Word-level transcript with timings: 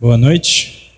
Boa 0.00 0.18
noite. 0.18 0.90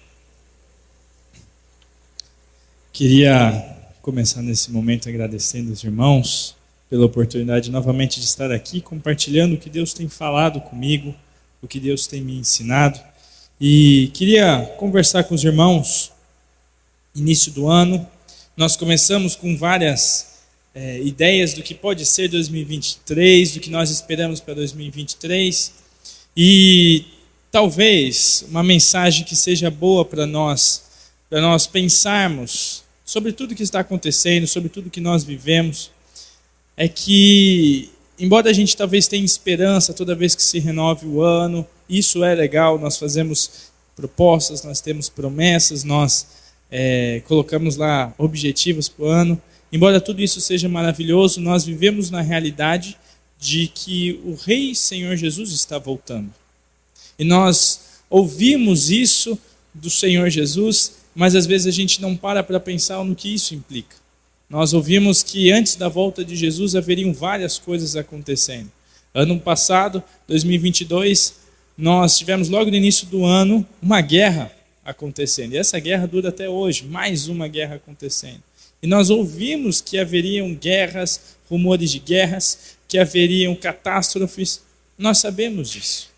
Queria 2.95 3.76
começar 4.00 4.41
nesse 4.41 4.72
momento 4.72 5.07
agradecendo 5.07 5.71
os 5.71 5.84
irmãos 5.84 6.57
pela 6.88 7.04
oportunidade 7.04 7.70
novamente 7.70 8.18
de 8.18 8.24
estar 8.24 8.50
aqui 8.50 8.80
compartilhando 8.80 9.52
o 9.52 9.59
que 9.59 9.68
Deus 9.68 9.93
tem 9.93 10.09
falado 10.09 10.62
comigo, 10.62 11.14
o 11.61 11.68
que 11.68 11.79
Deus 11.79 12.06
tem 12.06 12.22
me 12.22 12.38
ensinado. 12.38 12.98
E 13.61 14.11
queria 14.14 14.62
conversar 14.79 15.24
com 15.24 15.34
os 15.34 15.44
irmãos 15.44 16.10
início 17.14 17.52
do 17.52 17.68
ano. 17.68 18.08
Nós 18.56 18.76
começamos 18.76 19.36
com 19.36 19.58
várias 19.58 20.38
é, 20.74 21.02
ideias 21.02 21.52
do 21.52 21.62
que 21.62 21.74
pode 21.74 22.06
ser 22.06 22.28
2023, 22.28 23.52
do 23.52 23.60
que 23.60 23.68
nós 23.68 23.90
esperamos 23.90 24.40
para 24.40 24.54
2023. 24.54 25.74
E 26.34 27.04
talvez 27.50 28.44
uma 28.48 28.62
mensagem 28.62 29.24
que 29.24 29.36
seja 29.36 29.70
boa 29.70 30.04
para 30.04 30.26
nós, 30.26 30.84
para 31.29 31.40
nós 31.40 31.66
pensarmos 31.66 32.84
sobre 33.05 33.33
tudo 33.33 33.55
que 33.55 33.62
está 33.62 33.80
acontecendo, 33.80 34.47
sobre 34.47 34.69
tudo 34.69 34.91
que 34.91 35.01
nós 35.01 35.25
vivemos, 35.25 35.91
é 36.77 36.88
que, 36.88 37.91
embora 38.19 38.51
a 38.51 38.52
gente 38.52 38.77
talvez 38.77 39.09
tenha 39.09 39.24
esperança 39.24 39.95
toda 39.95 40.15
vez 40.15 40.35
que 40.35 40.43
se 40.43 40.59
renove 40.59 41.07
o 41.07 41.23
ano, 41.23 41.66
isso 41.88 42.24
é 42.24 42.35
legal, 42.35 42.79
nós 42.79 42.98
fazemos 42.98 43.71
propostas, 43.95 44.63
nós 44.63 44.80
temos 44.80 45.09
promessas, 45.09 45.85
nós 45.85 46.27
é, 46.71 47.23
colocamos 47.27 47.77
lá 47.77 48.13
objetivos 48.19 48.88
para 48.88 49.05
o 49.05 49.09
ano. 49.09 49.41
Embora 49.73 50.01
tudo 50.01 50.21
isso 50.21 50.41
seja 50.41 50.69
maravilhoso, 50.69 51.41
nós 51.41 51.65
vivemos 51.65 52.10
na 52.10 52.21
realidade 52.21 52.99
de 53.38 53.69
que 53.69 54.21
o 54.24 54.35
Rei 54.35 54.74
Senhor 54.74 55.16
Jesus 55.16 55.52
está 55.52 55.79
voltando. 55.79 56.30
E 57.19 57.25
nós 57.25 58.01
ouvimos 58.11 58.91
isso 58.91 59.38
do 59.73 59.91
Senhor 59.91 60.29
Jesus, 60.30 60.97
mas 61.15 61.34
às 61.34 61.47
vezes 61.47 61.66
a 61.66 61.70
gente 61.70 62.01
não 62.01 62.16
para 62.16 62.43
para 62.43 62.60
pensar 62.60 63.02
no 63.04 63.15
que 63.15 63.32
isso 63.32 63.54
implica. 63.54 63.96
Nós 64.48 64.72
ouvimos 64.72 65.22
que 65.22 65.50
antes 65.50 65.74
da 65.74 65.88
volta 65.88 66.24
de 66.24 66.36
Jesus 66.36 66.76
haveriam 66.76 67.12
várias 67.12 67.58
coisas 67.58 67.96
acontecendo. 67.96 68.70
Ano 69.12 69.41
passado, 69.41 70.02
2022, 70.28 71.34
nós 71.76 72.16
tivemos 72.16 72.48
logo 72.48 72.70
no 72.70 72.76
início 72.76 73.06
do 73.06 73.24
ano 73.24 73.66
uma 73.82 74.00
guerra 74.00 74.52
acontecendo. 74.84 75.54
E 75.54 75.58
essa 75.58 75.80
guerra 75.80 76.06
dura 76.06 76.28
até 76.28 76.48
hoje, 76.48 76.84
mais 76.84 77.26
uma 77.26 77.48
guerra 77.48 77.76
acontecendo. 77.76 78.42
E 78.82 78.86
nós 78.86 79.10
ouvimos 79.10 79.80
que 79.80 79.98
haveriam 79.98 80.54
guerras, 80.54 81.36
rumores 81.50 81.91
de 81.91 81.98
guerras, 81.98 82.76
que 82.86 82.98
haveriam 82.98 83.54
catástrofes. 83.56 84.62
Nós 84.96 85.19
sabemos 85.19 85.70
disso. 85.70 86.08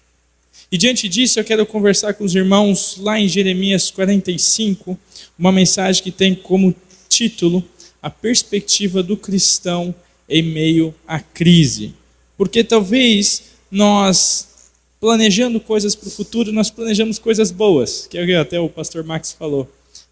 E 0.71 0.77
diante 0.77 1.09
disso, 1.09 1.41
eu 1.41 1.45
quero 1.45 1.65
conversar 1.65 2.13
com 2.13 2.25
os 2.25 2.35
irmãos 2.35 2.99
lá 2.99 3.19
em 3.19 3.27
Jeremias 3.27 3.91
45, 3.91 4.99
uma 5.39 5.51
mensagem 5.51 6.03
que 6.03 6.11
tem 6.11 6.35
como 6.35 6.75
título 7.09 7.65
A 8.03 8.11
perspectiva 8.11 9.03
do 9.03 9.17
cristão 9.17 9.95
em 10.29 10.43
meio 10.43 10.95
à 11.07 11.21
crise. 11.21 11.95
Porque 12.37 12.63
talvez 12.63 13.45
nós, 13.71 14.71
planejando 15.01 15.59
coisas 15.59 15.95
para 15.95 16.09
o 16.09 16.11
futuro, 16.11 16.53
nós 16.53 16.71
planejamos 16.71 17.19
coisas 17.19 17.51
boas, 17.51 18.07
que 18.07 18.19
é 18.19 18.37
até 18.37 18.61
o 18.61 18.69
pastor 18.69 19.03
Max 19.03 19.33
falou. 19.33 19.67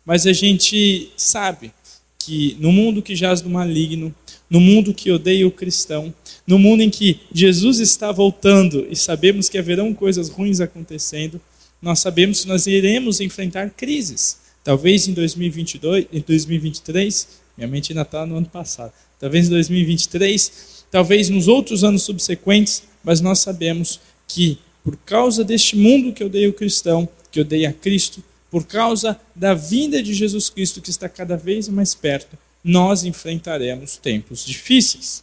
Mas 0.06 0.26
a 0.26 0.32
gente 0.32 1.10
sabe 1.18 1.70
que 2.18 2.56
no 2.58 2.72
mundo 2.72 3.02
que 3.02 3.14
jaz 3.14 3.42
do 3.42 3.50
maligno, 3.50 4.14
no 4.48 4.60
mundo 4.60 4.94
que 4.94 5.10
odeia 5.10 5.46
o 5.46 5.50
cristão, 5.50 6.14
no 6.46 6.58
mundo 6.58 6.82
em 6.82 6.90
que 6.90 7.20
Jesus 7.32 7.80
está 7.80 8.12
voltando 8.12 8.86
e 8.90 8.96
sabemos 8.96 9.48
que 9.48 9.58
haverão 9.58 9.92
coisas 9.92 10.28
ruins 10.28 10.60
acontecendo, 10.60 11.40
nós 11.82 11.98
sabemos 11.98 12.42
que 12.42 12.48
nós 12.48 12.66
iremos 12.66 13.20
enfrentar 13.20 13.70
crises. 13.70 14.38
Talvez 14.62 15.06
em 15.08 15.12
2022, 15.12 16.06
em 16.12 16.20
2023, 16.20 17.28
minha 17.56 17.68
mente 17.68 17.92
ainda 17.92 18.02
está 18.02 18.26
no 18.26 18.36
ano 18.36 18.46
passado. 18.46 18.92
Talvez 19.18 19.46
em 19.46 19.50
2023, 19.50 20.84
talvez 20.90 21.28
nos 21.28 21.48
outros 21.48 21.84
anos 21.84 22.02
subsequentes, 22.02 22.82
mas 23.02 23.20
nós 23.20 23.38
sabemos 23.38 24.00
que 24.26 24.58
por 24.82 24.96
causa 24.98 25.42
deste 25.42 25.76
mundo 25.76 26.12
que 26.12 26.22
odeia 26.22 26.48
o 26.48 26.52
cristão, 26.52 27.08
que 27.30 27.40
odeia 27.40 27.72
Cristo, 27.72 28.22
por 28.50 28.64
causa 28.64 29.18
da 29.34 29.52
vinda 29.52 30.02
de 30.02 30.14
Jesus 30.14 30.48
Cristo 30.48 30.80
que 30.80 30.90
está 30.90 31.08
cada 31.08 31.36
vez 31.36 31.68
mais 31.68 31.94
perto, 31.94 32.38
nós 32.66 33.04
enfrentaremos 33.04 33.96
tempos 33.96 34.44
difíceis. 34.44 35.22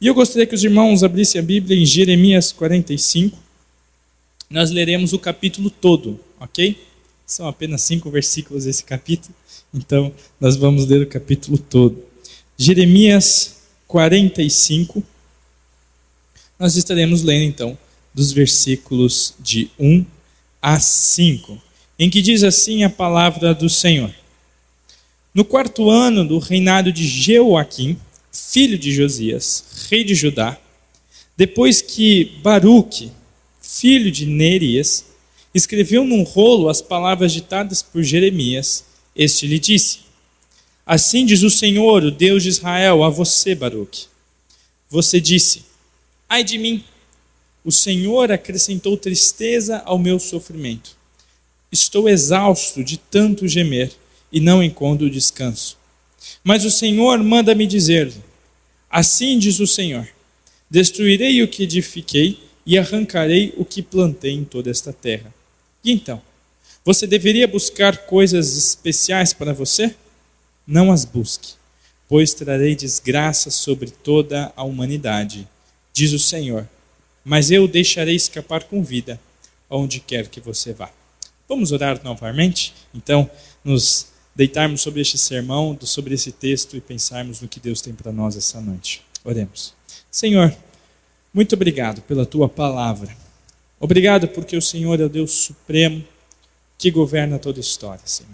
E 0.00 0.06
eu 0.06 0.14
gostaria 0.14 0.46
que 0.46 0.54
os 0.54 0.62
irmãos 0.62 1.02
abrissem 1.02 1.40
a 1.40 1.44
Bíblia 1.44 1.76
em 1.76 1.84
Jeremias 1.84 2.52
45. 2.52 3.36
Nós 4.48 4.70
leremos 4.70 5.12
o 5.12 5.18
capítulo 5.18 5.70
todo, 5.70 6.20
ok? 6.38 6.80
São 7.26 7.48
apenas 7.48 7.82
cinco 7.82 8.08
versículos 8.10 8.64
esse 8.64 8.84
capítulo, 8.84 9.34
então 9.72 10.12
nós 10.38 10.54
vamos 10.56 10.86
ler 10.86 11.02
o 11.02 11.06
capítulo 11.06 11.58
todo. 11.58 12.00
Jeremias 12.56 13.62
45. 13.88 15.02
Nós 16.56 16.76
estaremos 16.76 17.24
lendo 17.24 17.42
então 17.42 17.76
dos 18.14 18.30
versículos 18.30 19.34
de 19.40 19.68
1 19.80 20.06
a 20.62 20.78
5, 20.78 21.60
em 21.98 22.08
que 22.08 22.22
diz 22.22 22.44
assim 22.44 22.84
a 22.84 22.90
palavra 22.90 23.52
do 23.52 23.68
Senhor. 23.68 24.14
No 25.34 25.44
quarto 25.44 25.90
ano 25.90 26.24
do 26.24 26.38
reinado 26.38 26.92
de 26.92 27.04
Jeoaquim, 27.04 27.98
filho 28.30 28.78
de 28.78 28.92
Josias, 28.92 29.88
rei 29.90 30.04
de 30.04 30.14
Judá, 30.14 30.56
depois 31.36 31.82
que 31.82 32.36
Baruque, 32.40 33.10
filho 33.60 34.12
de 34.12 34.26
Nerias, 34.26 35.04
escreveu 35.52 36.04
num 36.04 36.22
rolo 36.22 36.68
as 36.68 36.80
palavras 36.80 37.32
ditadas 37.32 37.82
por 37.82 38.00
Jeremias, 38.04 38.84
este 39.16 39.48
lhe 39.48 39.58
disse: 39.58 40.02
Assim 40.86 41.26
diz 41.26 41.42
o 41.42 41.50
Senhor, 41.50 42.04
o 42.04 42.12
Deus 42.12 42.44
de 42.44 42.50
Israel, 42.50 43.02
a 43.02 43.08
você, 43.10 43.56
Baruque. 43.56 44.04
Você 44.88 45.20
disse: 45.20 45.64
Ai 46.28 46.44
de 46.44 46.58
mim, 46.58 46.84
o 47.64 47.72
Senhor 47.72 48.30
acrescentou 48.30 48.96
tristeza 48.96 49.82
ao 49.84 49.98
meu 49.98 50.20
sofrimento. 50.20 50.96
Estou 51.72 52.08
exausto 52.08 52.84
de 52.84 52.98
tanto 52.98 53.48
gemer 53.48 53.90
e 54.34 54.40
não 54.40 54.60
encontro 54.60 55.08
descanso. 55.08 55.78
Mas 56.42 56.64
o 56.64 56.70
Senhor 56.70 57.22
manda-me 57.22 57.68
dizer: 57.68 58.12
Assim 58.90 59.38
diz 59.38 59.60
o 59.60 59.66
Senhor: 59.66 60.08
Destruirei 60.68 61.40
o 61.40 61.48
que 61.48 61.62
edifiquei 61.62 62.40
e 62.66 62.76
arrancarei 62.76 63.54
o 63.56 63.64
que 63.64 63.80
plantei 63.80 64.32
em 64.32 64.44
toda 64.44 64.70
esta 64.70 64.92
terra. 64.92 65.32
E 65.84 65.92
então, 65.92 66.20
você 66.84 67.06
deveria 67.06 67.46
buscar 67.46 68.06
coisas 68.06 68.56
especiais 68.58 69.32
para 69.32 69.52
você? 69.52 69.94
Não 70.66 70.90
as 70.90 71.04
busque, 71.04 71.54
pois 72.08 72.34
trarei 72.34 72.74
desgraça 72.74 73.50
sobre 73.50 73.90
toda 73.90 74.52
a 74.56 74.64
humanidade, 74.64 75.46
diz 75.92 76.12
o 76.12 76.18
Senhor. 76.18 76.68
Mas 77.24 77.50
eu 77.50 77.68
deixarei 77.68 78.16
escapar 78.16 78.64
com 78.64 78.82
vida, 78.82 79.20
aonde 79.70 80.00
quer 80.00 80.26
que 80.26 80.40
você 80.40 80.72
vá. 80.72 80.90
Vamos 81.48 81.70
orar 81.70 82.02
novamente? 82.02 82.74
Então, 82.94 83.30
nos 83.62 84.13
deitarmos 84.34 84.82
sobre 84.82 85.00
este 85.00 85.16
sermão, 85.16 85.78
sobre 85.82 86.14
esse 86.14 86.32
texto 86.32 86.76
e 86.76 86.80
pensarmos 86.80 87.40
no 87.40 87.48
que 87.48 87.60
Deus 87.60 87.80
tem 87.80 87.94
para 87.94 88.12
nós 88.12 88.36
essa 88.36 88.60
noite. 88.60 89.02
Oremos. 89.24 89.74
Senhor, 90.10 90.54
muito 91.32 91.54
obrigado 91.54 92.02
pela 92.02 92.26
tua 92.26 92.48
palavra. 92.48 93.16
Obrigado 93.78 94.28
porque 94.28 94.56
o 94.56 94.62
Senhor 94.62 95.00
é 95.00 95.04
o 95.04 95.08
Deus 95.08 95.32
supremo 95.32 96.04
que 96.78 96.90
governa 96.90 97.38
toda 97.38 97.58
a 97.58 97.60
história, 97.60 98.02
Senhor. 98.04 98.32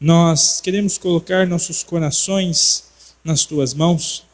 Nós 0.00 0.60
queremos 0.60 0.98
colocar 0.98 1.46
nossos 1.46 1.82
corações 1.82 2.84
nas 3.22 3.44
tuas 3.44 3.72
mãos. 3.72 4.24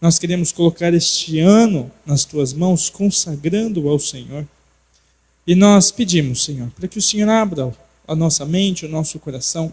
Nós 0.00 0.18
queremos 0.18 0.50
colocar 0.50 0.92
este 0.92 1.38
ano 1.38 1.90
nas 2.04 2.24
tuas 2.24 2.52
mãos, 2.52 2.90
consagrando 2.90 3.88
ao 3.88 3.98
Senhor. 3.98 4.46
E 5.46 5.54
nós 5.54 5.90
pedimos, 5.90 6.44
Senhor, 6.44 6.70
para 6.70 6.88
que 6.88 6.98
o 6.98 7.02
Senhor 7.02 7.28
abra 7.28 7.72
a 8.06 8.14
nossa 8.14 8.44
mente, 8.44 8.84
o 8.84 8.88
nosso 8.88 9.18
coração, 9.18 9.72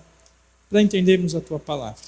para 0.70 0.82
entendermos 0.82 1.36
a 1.36 1.42
tua 1.42 1.60
palavra. 1.60 2.04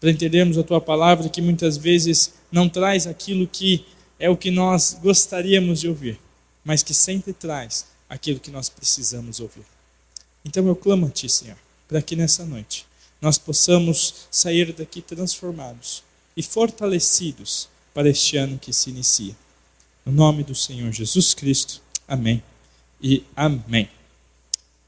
Para 0.00 0.10
entendermos 0.10 0.58
a 0.58 0.62
tua 0.62 0.80
palavra 0.80 1.28
que 1.28 1.42
muitas 1.42 1.76
vezes 1.76 2.32
não 2.50 2.68
traz 2.68 3.06
aquilo 3.06 3.46
que 3.46 3.84
é 4.18 4.28
o 4.28 4.36
que 4.36 4.50
nós 4.50 4.98
gostaríamos 5.02 5.80
de 5.80 5.88
ouvir, 5.88 6.18
mas 6.64 6.82
que 6.82 6.94
sempre 6.94 7.32
traz 7.32 7.86
aquilo 8.08 8.40
que 8.40 8.50
nós 8.50 8.68
precisamos 8.68 9.40
ouvir. 9.40 9.64
Então 10.44 10.66
eu 10.66 10.76
clamo 10.76 11.06
a 11.06 11.10
ti, 11.10 11.28
Senhor, 11.28 11.56
para 11.88 12.02
que 12.02 12.16
nessa 12.16 12.44
noite 12.44 12.86
nós 13.20 13.38
possamos 13.38 14.26
sair 14.30 14.72
daqui 14.72 15.00
transformados 15.00 16.02
e 16.36 16.42
fortalecidos 16.42 17.68
para 17.92 18.08
este 18.08 18.36
ano 18.36 18.58
que 18.58 18.72
se 18.72 18.90
inicia. 18.90 19.34
No 20.04 20.12
nome 20.12 20.42
do 20.42 20.54
Senhor 20.54 20.92
Jesus 20.92 21.32
Cristo. 21.32 21.80
Amém 22.06 22.42
e 23.00 23.24
amém. 23.34 23.88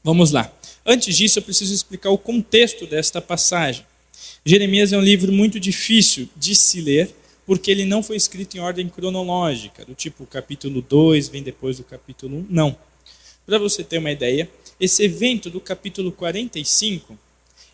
Vamos 0.03 0.31
lá. 0.31 0.51
Antes 0.85 1.17
disso, 1.17 1.39
eu 1.39 1.43
preciso 1.43 1.73
explicar 1.73 2.09
o 2.09 2.17
contexto 2.17 2.85
desta 2.85 3.21
passagem. 3.21 3.85
Jeremias 4.45 4.93
é 4.93 4.97
um 4.97 5.01
livro 5.01 5.31
muito 5.31 5.59
difícil 5.59 6.29
de 6.35 6.55
se 6.55 6.79
ler, 6.79 7.13
porque 7.45 7.69
ele 7.69 7.85
não 7.85 8.01
foi 8.01 8.15
escrito 8.15 8.55
em 8.55 8.59
ordem 8.59 8.87
cronológica, 8.87 9.83
do 9.83 9.93
tipo 9.93 10.25
capítulo 10.25 10.81
2 10.81 11.27
vem 11.29 11.43
depois 11.43 11.77
do 11.77 11.83
capítulo 11.83 12.37
1. 12.37 12.47
Não. 12.49 12.77
Para 13.45 13.57
você 13.57 13.83
ter 13.83 13.97
uma 13.97 14.11
ideia, 14.11 14.49
esse 14.79 15.03
evento 15.03 15.49
do 15.49 15.59
capítulo 15.59 16.11
45, 16.11 17.17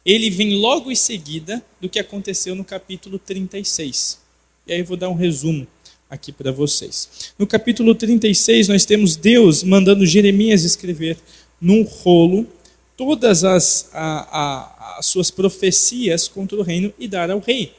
ele 0.06 0.30
vem 0.30 0.56
logo 0.56 0.92
em 0.92 0.96
seguida 0.96 1.64
do 1.80 1.90
que 1.90 2.00
aconteceu 2.00 2.56
no 2.56 2.64
capítulo 2.64 3.20
36. 3.20 4.20
E 4.66 4.74
aí 4.74 4.80
eu 4.80 4.86
vou 4.86 4.98
dar 4.98 5.10
um 5.10 5.16
resumo 5.16 5.68
aqui 6.10 6.32
para 6.32 6.52
vocês. 6.52 7.34
No 7.38 7.48
capítulo 7.48 7.96
36, 7.96 8.68
nós 8.68 8.86
temos 8.86 9.16
Deus 9.16 9.64
mandando 9.64 10.06
Jeremias 10.06 10.64
escrever 10.64 11.18
num 11.64 11.84
rolo 11.84 12.46
todas 12.98 13.46
as, 13.46 13.90
a, 13.94 14.28
a, 14.30 15.00
as 15.00 15.06
suas 15.06 15.32
profecias 15.32 16.28
contra 16.28 16.58
o 16.58 16.62
reino 16.62 16.94
e 17.00 17.08
dar 17.08 17.32
ao 17.32 17.40
rei. 17.40 17.74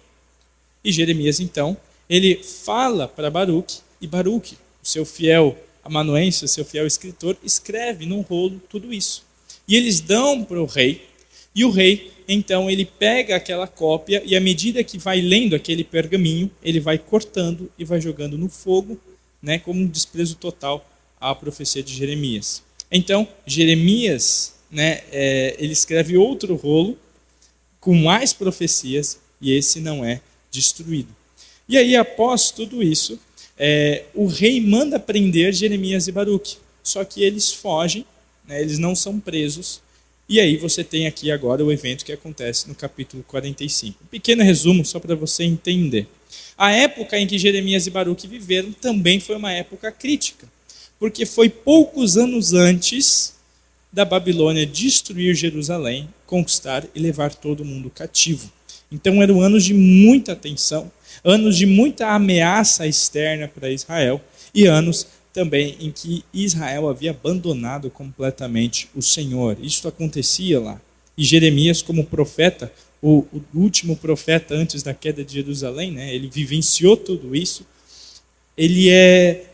E 0.82 0.90
Jeremias, 0.90 1.38
então, 1.38 1.76
ele 2.08 2.42
fala 2.42 3.06
para 3.06 3.30
Baruque, 3.30 3.78
e 4.00 4.06
Baruque, 4.06 4.56
o 4.82 4.88
seu 4.88 5.04
fiel 5.04 5.56
amanuense, 5.84 6.46
o 6.46 6.48
seu 6.48 6.64
fiel 6.64 6.86
escritor, 6.86 7.36
escreve 7.44 8.06
num 8.06 8.22
rolo 8.22 8.60
tudo 8.70 8.92
isso. 8.92 9.22
E 9.68 9.76
eles 9.76 10.00
dão 10.00 10.42
para 10.42 10.60
o 10.60 10.66
rei, 10.66 11.06
e 11.54 11.64
o 11.64 11.70
rei, 11.70 12.10
então, 12.26 12.70
ele 12.70 12.86
pega 12.86 13.36
aquela 13.36 13.66
cópia, 13.66 14.22
e 14.24 14.34
à 14.34 14.40
medida 14.40 14.82
que 14.82 14.98
vai 14.98 15.20
lendo 15.20 15.54
aquele 15.54 15.84
pergaminho, 15.84 16.50
ele 16.62 16.80
vai 16.80 16.98
cortando 16.98 17.70
e 17.78 17.84
vai 17.84 18.00
jogando 18.00 18.38
no 18.38 18.48
fogo, 18.48 18.98
né, 19.42 19.58
como 19.58 19.80
um 19.80 19.86
desprezo 19.86 20.36
total 20.36 20.86
à 21.20 21.34
profecia 21.34 21.82
de 21.82 21.94
Jeremias. 21.94 22.62
Então, 22.90 23.26
Jeremias, 23.46 24.54
né, 24.70 25.02
é, 25.12 25.56
ele 25.58 25.72
escreve 25.72 26.16
outro 26.16 26.54
rolo 26.56 26.98
com 27.80 27.94
mais 27.94 28.32
profecias, 28.32 29.20
e 29.40 29.52
esse 29.52 29.80
não 29.80 30.04
é 30.04 30.20
destruído. 30.50 31.14
E 31.68 31.76
aí, 31.76 31.96
após 31.96 32.50
tudo 32.50 32.82
isso, 32.82 33.18
é, 33.58 34.04
o 34.14 34.26
rei 34.26 34.60
manda 34.60 34.98
prender 34.98 35.52
Jeremias 35.52 36.08
e 36.08 36.12
Baruque. 36.12 36.56
Só 36.82 37.04
que 37.04 37.22
eles 37.22 37.52
fogem, 37.52 38.04
né, 38.46 38.60
eles 38.60 38.78
não 38.78 38.94
são 38.94 39.18
presos. 39.18 39.80
E 40.28 40.40
aí 40.40 40.56
você 40.56 40.82
tem 40.82 41.06
aqui 41.06 41.30
agora 41.30 41.64
o 41.64 41.70
evento 41.70 42.04
que 42.04 42.12
acontece 42.12 42.68
no 42.68 42.74
capítulo 42.74 43.22
45. 43.24 43.98
Um 44.02 44.06
pequeno 44.06 44.42
resumo 44.42 44.84
só 44.84 44.98
para 44.98 45.14
você 45.14 45.44
entender. 45.44 46.06
A 46.56 46.72
época 46.72 47.18
em 47.18 47.26
que 47.26 47.38
Jeremias 47.38 47.86
e 47.86 47.90
Baruque 47.90 48.26
viveram 48.26 48.72
também 48.72 49.20
foi 49.20 49.36
uma 49.36 49.52
época 49.52 49.90
crítica, 49.92 50.48
porque 50.98 51.26
foi 51.26 51.48
poucos 51.48 52.16
anos 52.16 52.52
antes 52.52 53.34
da 53.92 54.04
Babilônia 54.04 54.66
destruir 54.66 55.34
Jerusalém, 55.34 56.08
conquistar 56.26 56.84
e 56.94 56.98
levar 56.98 57.34
todo 57.34 57.64
mundo 57.64 57.90
cativo. 57.90 58.50
Então 58.90 59.22
eram 59.22 59.40
anos 59.40 59.64
de 59.64 59.74
muita 59.74 60.34
tensão, 60.34 60.90
anos 61.22 61.56
de 61.56 61.66
muita 61.66 62.08
ameaça 62.08 62.86
externa 62.86 63.48
para 63.48 63.70
Israel 63.70 64.20
e 64.54 64.66
anos 64.66 65.06
também 65.32 65.76
em 65.80 65.90
que 65.90 66.24
Israel 66.32 66.88
havia 66.88 67.10
abandonado 67.10 67.90
completamente 67.90 68.88
o 68.94 69.02
Senhor. 69.02 69.56
Isso 69.60 69.86
acontecia 69.88 70.60
lá. 70.60 70.80
E 71.18 71.24
Jeremias, 71.24 71.82
como 71.82 72.04
profeta, 72.04 72.72
o, 73.02 73.26
o 73.32 73.42
último 73.54 73.96
profeta 73.96 74.54
antes 74.54 74.82
da 74.82 74.94
queda 74.94 75.24
de 75.24 75.34
Jerusalém, 75.34 75.90
né, 75.90 76.14
ele 76.14 76.28
vivenciou 76.28 76.96
tudo 76.96 77.34
isso. 77.34 77.66
Ele 78.56 78.88
é 78.88 79.44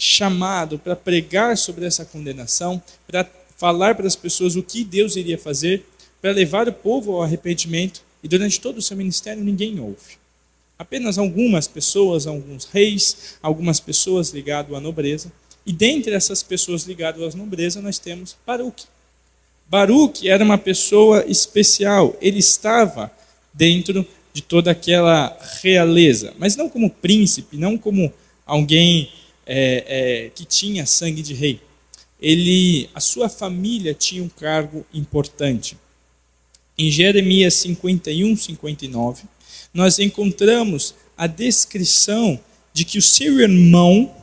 chamado 0.00 0.78
para 0.78 0.96
pregar 0.96 1.58
sobre 1.58 1.84
essa 1.84 2.06
condenação, 2.06 2.82
para 3.06 3.28
falar 3.58 3.94
para 3.94 4.06
as 4.06 4.16
pessoas 4.16 4.56
o 4.56 4.62
que 4.62 4.82
Deus 4.82 5.14
iria 5.14 5.36
fazer, 5.36 5.84
para 6.22 6.32
levar 6.32 6.66
o 6.66 6.72
povo 6.72 7.12
ao 7.12 7.22
arrependimento 7.22 8.02
e 8.22 8.28
durante 8.28 8.58
todo 8.58 8.78
o 8.78 8.82
seu 8.82 8.96
ministério 8.96 9.44
ninguém 9.44 9.78
ouve. 9.78 10.18
Apenas 10.78 11.18
algumas 11.18 11.68
pessoas, 11.68 12.26
alguns 12.26 12.64
reis, 12.64 13.36
algumas 13.42 13.78
pessoas 13.78 14.30
ligadas 14.30 14.74
à 14.74 14.80
nobreza. 14.80 15.30
E 15.66 15.72
dentre 15.74 16.14
essas 16.14 16.42
pessoas 16.42 16.84
ligadas 16.84 17.34
à 17.34 17.36
nobreza, 17.36 17.82
nós 17.82 17.98
temos 17.98 18.34
Baruch. 18.46 18.86
Baruch 19.68 20.26
era 20.26 20.42
uma 20.42 20.56
pessoa 20.56 21.26
especial. 21.26 22.16
Ele 22.22 22.38
estava 22.38 23.12
dentro 23.52 24.06
de 24.32 24.40
toda 24.40 24.70
aquela 24.70 25.38
realeza, 25.62 26.32
mas 26.38 26.56
não 26.56 26.70
como 26.70 26.88
príncipe, 26.88 27.58
não 27.58 27.76
como 27.76 28.10
alguém 28.46 29.10
é, 29.46 29.84
é, 30.26 30.30
que 30.30 30.44
tinha 30.44 30.86
sangue 30.86 31.22
de 31.22 31.34
rei. 31.34 31.60
Ele, 32.20 32.88
a 32.94 33.00
sua 33.00 33.28
família 33.28 33.94
tinha 33.94 34.22
um 34.22 34.28
cargo 34.28 34.84
importante. 34.92 35.76
Em 36.76 36.90
Jeremias 36.90 37.54
51, 37.54 38.36
59, 38.36 39.24
nós 39.72 39.98
encontramos 39.98 40.94
a 41.16 41.26
descrição 41.26 42.38
de 42.72 42.84
que 42.84 42.98
o 42.98 43.02
seu 43.02 43.40
irmão 43.40 44.14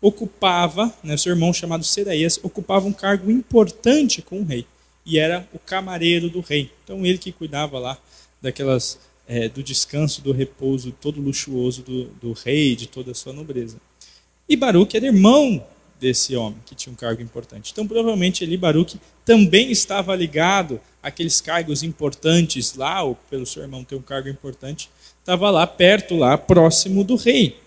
ocupava, 0.00 0.92
né, 1.02 1.16
seu 1.16 1.32
irmão 1.32 1.52
chamado 1.52 1.84
Seraías, 1.84 2.38
ocupava 2.42 2.86
um 2.86 2.92
cargo 2.92 3.30
importante 3.30 4.22
com 4.22 4.40
o 4.40 4.44
rei, 4.44 4.66
e 5.04 5.18
era 5.18 5.48
o 5.52 5.58
camareiro 5.58 6.30
do 6.30 6.40
rei. 6.40 6.70
Então 6.84 7.04
ele 7.04 7.18
que 7.18 7.32
cuidava 7.32 7.78
lá 7.78 7.98
daquelas 8.40 8.98
é, 9.26 9.48
do 9.48 9.62
descanso, 9.62 10.22
do 10.22 10.32
repouso 10.32 10.92
todo 10.92 11.20
luxuoso 11.20 11.82
do, 11.82 12.04
do 12.20 12.32
rei, 12.32 12.74
de 12.74 12.86
toda 12.86 13.12
a 13.12 13.14
sua 13.14 13.32
nobreza. 13.32 13.76
E 14.50 14.56
Baruch 14.56 14.96
era 14.96 15.06
irmão 15.06 15.64
desse 16.00 16.34
homem 16.34 16.58
que 16.66 16.74
tinha 16.74 16.92
um 16.92 16.96
cargo 16.96 17.22
importante. 17.22 17.70
Então 17.70 17.86
provavelmente 17.86 18.42
Eli 18.42 18.56
Baruch 18.56 18.98
também 19.24 19.70
estava 19.70 20.12
ligado 20.16 20.80
aqueles 21.00 21.40
cargos 21.40 21.84
importantes 21.84 22.74
lá, 22.74 23.00
ou 23.04 23.14
pelo 23.30 23.46
seu 23.46 23.62
irmão 23.62 23.84
ter 23.84 23.94
um 23.94 24.02
cargo 24.02 24.28
importante, 24.28 24.90
estava 25.20 25.48
lá 25.50 25.68
perto, 25.68 26.16
lá 26.16 26.36
próximo 26.36 27.04
do 27.04 27.14
rei. 27.14 27.58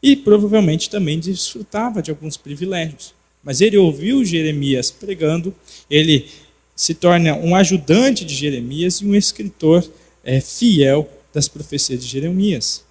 E 0.00 0.14
provavelmente 0.14 0.88
também 0.88 1.18
desfrutava 1.18 2.00
de 2.00 2.12
alguns 2.12 2.36
privilégios. 2.36 3.12
Mas 3.42 3.60
ele 3.60 3.76
ouviu 3.76 4.24
Jeremias 4.24 4.92
pregando, 4.92 5.52
ele 5.90 6.28
se 6.76 6.94
torna 6.94 7.34
um 7.34 7.56
ajudante 7.56 8.24
de 8.24 8.36
Jeremias 8.36 9.00
e 9.00 9.06
um 9.06 9.14
escritor 9.16 9.84
é, 10.22 10.40
fiel 10.40 11.10
das 11.34 11.48
profecias 11.48 12.00
de 12.00 12.06
Jeremias. 12.06 12.84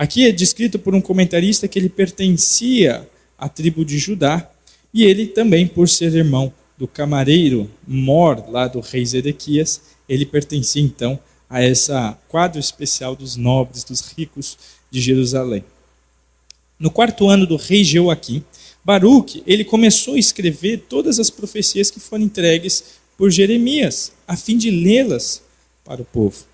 Aqui 0.00 0.26
é 0.26 0.32
descrito 0.32 0.78
por 0.78 0.94
um 0.94 1.00
comentarista 1.02 1.68
que 1.68 1.78
ele 1.78 1.90
pertencia 1.90 3.06
à 3.36 3.50
tribo 3.50 3.84
de 3.84 3.98
Judá 3.98 4.50
e 4.94 5.04
ele 5.04 5.26
também, 5.26 5.66
por 5.66 5.90
ser 5.90 6.14
irmão 6.14 6.50
do 6.78 6.88
camareiro 6.88 7.70
Mor, 7.86 8.48
lá 8.48 8.66
do 8.66 8.80
rei 8.80 9.04
Zedequias, 9.04 9.82
ele 10.08 10.24
pertencia 10.24 10.80
então 10.80 11.20
a 11.50 11.62
essa 11.62 12.18
quadro 12.28 12.58
especial 12.58 13.14
dos 13.14 13.36
nobres, 13.36 13.84
dos 13.84 14.00
ricos 14.16 14.56
de 14.90 15.02
Jerusalém. 15.02 15.62
No 16.78 16.90
quarto 16.90 17.28
ano 17.28 17.46
do 17.46 17.56
rei 17.56 17.84
Jeoaquim, 17.84 18.42
Baruch, 18.82 19.42
ele 19.46 19.64
começou 19.64 20.14
a 20.14 20.18
escrever 20.18 20.86
todas 20.88 21.20
as 21.20 21.28
profecias 21.28 21.90
que 21.90 22.00
foram 22.00 22.24
entregues 22.24 22.98
por 23.18 23.30
Jeremias, 23.30 24.12
a 24.26 24.34
fim 24.34 24.56
de 24.56 24.70
lê-las 24.70 25.42
para 25.84 26.00
o 26.00 26.06
povo. 26.06 26.46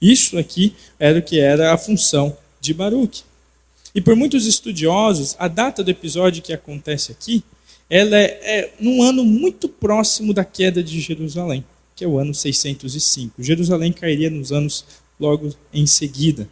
Isso 0.00 0.38
aqui 0.38 0.76
era 0.96 1.18
o 1.18 1.22
que 1.22 1.40
era 1.40 1.74
a 1.74 1.76
função 1.76 2.36
de 2.64 2.74
Baruch. 2.74 3.24
E 3.94 4.00
por 4.00 4.16
muitos 4.16 4.46
estudiosos, 4.46 5.36
a 5.38 5.46
data 5.46 5.84
do 5.84 5.90
episódio 5.90 6.42
que 6.42 6.52
acontece 6.52 7.12
aqui 7.12 7.44
ela 7.88 8.16
é, 8.16 8.40
é 8.42 8.74
num 8.80 9.02
ano 9.02 9.24
muito 9.24 9.68
próximo 9.68 10.32
da 10.32 10.44
queda 10.44 10.82
de 10.82 11.00
Jerusalém, 11.00 11.64
que 11.94 12.04
é 12.04 12.08
o 12.08 12.18
ano 12.18 12.34
605. 12.34 13.42
Jerusalém 13.42 13.92
cairia 13.92 14.30
nos 14.30 14.52
anos 14.52 14.84
logo 15.20 15.54
em 15.72 15.86
seguida. 15.86 16.48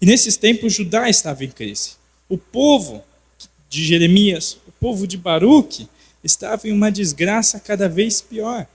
E 0.00 0.06
nesses 0.06 0.36
tempos 0.36 0.72
Judá 0.72 1.10
estava 1.10 1.44
em 1.44 1.50
crise. 1.50 1.92
O 2.28 2.38
povo 2.38 3.02
de 3.68 3.84
Jeremias, 3.84 4.58
o 4.66 4.72
povo 4.72 5.06
de 5.06 5.16
Baruque, 5.16 5.88
estava 6.22 6.68
em 6.68 6.72
uma 6.72 6.90
desgraça 6.90 7.58
cada 7.58 7.88
vez 7.88 8.20
pior. 8.20 8.66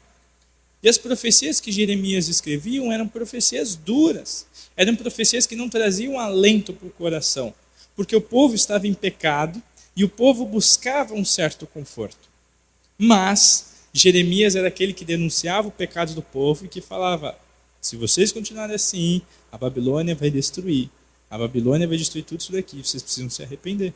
E 0.83 0.89
as 0.89 0.97
profecias 0.97 1.59
que 1.59 1.71
Jeremias 1.71 2.27
escreviam 2.27 2.91
eram 2.91 3.07
profecias 3.07 3.75
duras, 3.75 4.45
eram 4.75 4.95
profecias 4.95 5.45
que 5.45 5.55
não 5.55 5.69
traziam 5.69 6.19
alento 6.19 6.73
para 6.73 6.87
o 6.87 6.91
coração, 6.91 7.53
porque 7.95 8.15
o 8.15 8.21
povo 8.21 8.55
estava 8.55 8.87
em 8.87 8.93
pecado 8.93 9.61
e 9.95 10.03
o 10.03 10.09
povo 10.09 10.45
buscava 10.45 11.13
um 11.13 11.23
certo 11.23 11.65
conforto. 11.65 12.29
Mas 12.97 13.75
Jeremias 13.93 14.55
era 14.55 14.67
aquele 14.67 14.93
que 14.93 15.05
denunciava 15.05 15.69
o 15.69 15.71
pecado 15.71 16.13
do 16.13 16.21
povo 16.21 16.65
e 16.65 16.67
que 16.67 16.81
falava: 16.81 17.37
se 17.79 17.95
vocês 17.95 18.31
continuarem 18.31 18.75
assim, 18.75 19.21
a 19.51 19.57
Babilônia 19.57 20.15
vai 20.15 20.29
destruir. 20.29 20.89
A 21.29 21.37
Babilônia 21.37 21.87
vai 21.87 21.97
destruir 21.97 22.23
tudo 22.23 22.41
isso 22.41 22.51
daqui, 22.51 22.83
vocês 22.83 23.01
precisam 23.01 23.29
se 23.29 23.41
arrepender. 23.41 23.93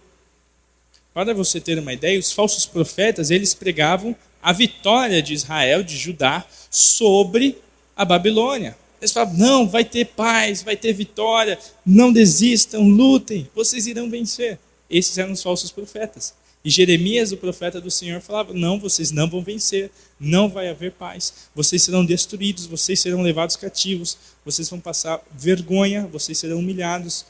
Para 1.14 1.34
você 1.34 1.60
ter 1.60 1.78
uma 1.78 1.94
ideia, 1.94 2.20
os 2.20 2.32
falsos 2.32 2.66
profetas, 2.66 3.30
eles 3.30 3.54
pregavam 3.54 4.16
a 4.42 4.54
vitória 4.54 5.22
de 5.22 5.34
Israel, 5.34 5.84
de 5.84 5.98
Judá, 5.98 6.46
sobre 6.70 7.58
a 7.96 8.06
Babilônia. 8.06 8.78
Eles 9.02 9.12
falavam: 9.12 9.38
não, 9.38 9.68
vai 9.68 9.84
ter 9.84 10.06
paz, 10.06 10.62
vai 10.62 10.76
ter 10.76 10.94
vitória, 10.94 11.58
não 11.86 12.12
desistam, 12.12 12.88
lutem, 12.88 13.50
vocês 13.56 13.88
irão 13.88 14.10
vencer. 14.10 14.60
Esses 14.90 15.18
eram 15.18 15.34
os 15.34 15.44
falsos 15.44 15.72
profetas. 15.72 16.34
E 16.64 16.70
Jeremias, 16.70 17.32
o 17.32 17.38
profeta 17.38 17.80
do 17.80 17.90
Senhor, 17.90 18.20
falava: 18.22 18.54
Não, 18.54 18.80
vocês 18.80 19.12
não 19.12 19.30
vão 19.30 19.42
vencer, 19.42 19.90
não 20.20 20.50
vai 20.50 20.68
haver 20.68 20.92
paz, 20.92 21.34
vocês 21.56 21.82
serão 21.84 22.06
destruídos, 22.06 22.66
vocês 22.66 23.00
serão 23.00 23.22
levados 23.22 23.56
cativos, 23.56 24.18
vocês 24.44 24.70
vão 24.70 24.80
passar 24.80 25.22
vergonha, 25.32 26.08
vocês 26.08 26.38
serão 26.38 26.60
humilhados. 26.60 27.26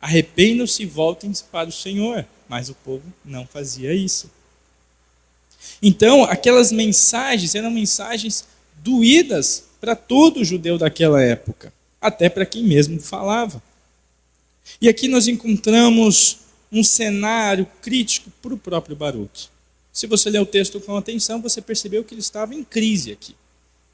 Arrependam-se 0.00 0.82
e 0.82 0.86
voltem 0.86 1.32
para 1.50 1.68
o 1.68 1.72
Senhor. 1.72 2.24
Mas 2.48 2.68
o 2.68 2.74
povo 2.74 3.02
não 3.24 3.44
fazia 3.46 3.92
isso. 3.92 4.30
Então, 5.82 6.22
aquelas 6.22 6.70
mensagens 6.70 7.56
eram 7.56 7.70
mensagens 7.70 8.44
doídas 8.76 9.64
para 9.80 9.94
todo 9.94 10.44
judeu 10.44 10.78
daquela 10.78 11.22
época, 11.22 11.72
até 12.00 12.28
para 12.28 12.46
quem 12.46 12.62
mesmo 12.62 13.00
falava. 13.00 13.62
E 14.80 14.88
aqui 14.88 15.08
nós 15.08 15.28
encontramos 15.28 16.38
um 16.70 16.82
cenário 16.82 17.66
crítico 17.80 18.30
para 18.42 18.54
o 18.54 18.58
próprio 18.58 18.96
Baruch. 18.96 19.48
Se 19.92 20.06
você 20.06 20.28
ler 20.28 20.40
o 20.40 20.46
texto 20.46 20.80
com 20.80 20.96
atenção, 20.96 21.40
você 21.40 21.62
percebeu 21.62 22.04
que 22.04 22.12
ele 22.12 22.20
estava 22.20 22.54
em 22.54 22.62
crise 22.62 23.12
aqui. 23.12 23.34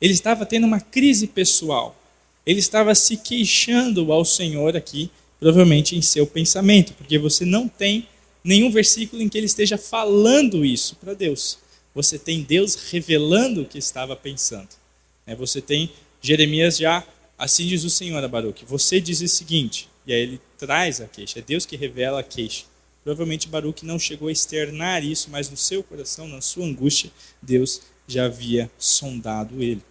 Ele 0.00 0.12
estava 0.12 0.44
tendo 0.44 0.66
uma 0.66 0.80
crise 0.80 1.26
pessoal. 1.26 1.96
Ele 2.44 2.58
estava 2.58 2.94
se 2.94 3.16
queixando 3.18 4.12
ao 4.12 4.24
Senhor 4.24 4.76
aqui, 4.76 5.10
provavelmente 5.38 5.94
em 5.94 6.02
seu 6.02 6.26
pensamento, 6.26 6.92
porque 6.94 7.18
você 7.18 7.44
não 7.44 7.68
tem 7.68 8.08
nenhum 8.42 8.70
versículo 8.70 9.22
em 9.22 9.28
que 9.28 9.38
ele 9.38 9.46
esteja 9.46 9.78
falando 9.78 10.64
isso 10.64 10.96
para 10.96 11.14
Deus. 11.14 11.58
Você 11.94 12.18
tem 12.18 12.42
Deus 12.42 12.74
revelando 12.90 13.62
o 13.62 13.64
que 13.64 13.78
estava 13.78 14.16
pensando. 14.16 14.81
É, 15.26 15.34
você 15.34 15.60
tem 15.60 15.92
Jeremias 16.20 16.76
já, 16.76 17.06
assim 17.38 17.66
diz 17.66 17.84
o 17.84 17.90
Senhor 17.90 18.22
a 18.22 18.28
Baruch, 18.28 18.64
você 18.64 19.00
diz 19.00 19.20
o 19.20 19.28
seguinte, 19.28 19.88
e 20.06 20.12
aí 20.12 20.20
ele 20.20 20.40
traz 20.58 21.00
a 21.00 21.06
queixa, 21.06 21.38
é 21.38 21.42
Deus 21.42 21.66
que 21.66 21.76
revela 21.76 22.20
a 22.20 22.22
queixa. 22.22 22.64
Provavelmente 23.04 23.48
Baruch 23.48 23.84
não 23.84 23.98
chegou 23.98 24.28
a 24.28 24.32
externar 24.32 25.04
isso, 25.04 25.28
mas 25.30 25.50
no 25.50 25.56
seu 25.56 25.82
coração, 25.82 26.28
na 26.28 26.40
sua 26.40 26.64
angústia, 26.64 27.10
Deus 27.40 27.82
já 28.06 28.26
havia 28.26 28.70
sondado 28.78 29.60
ele. 29.60 29.82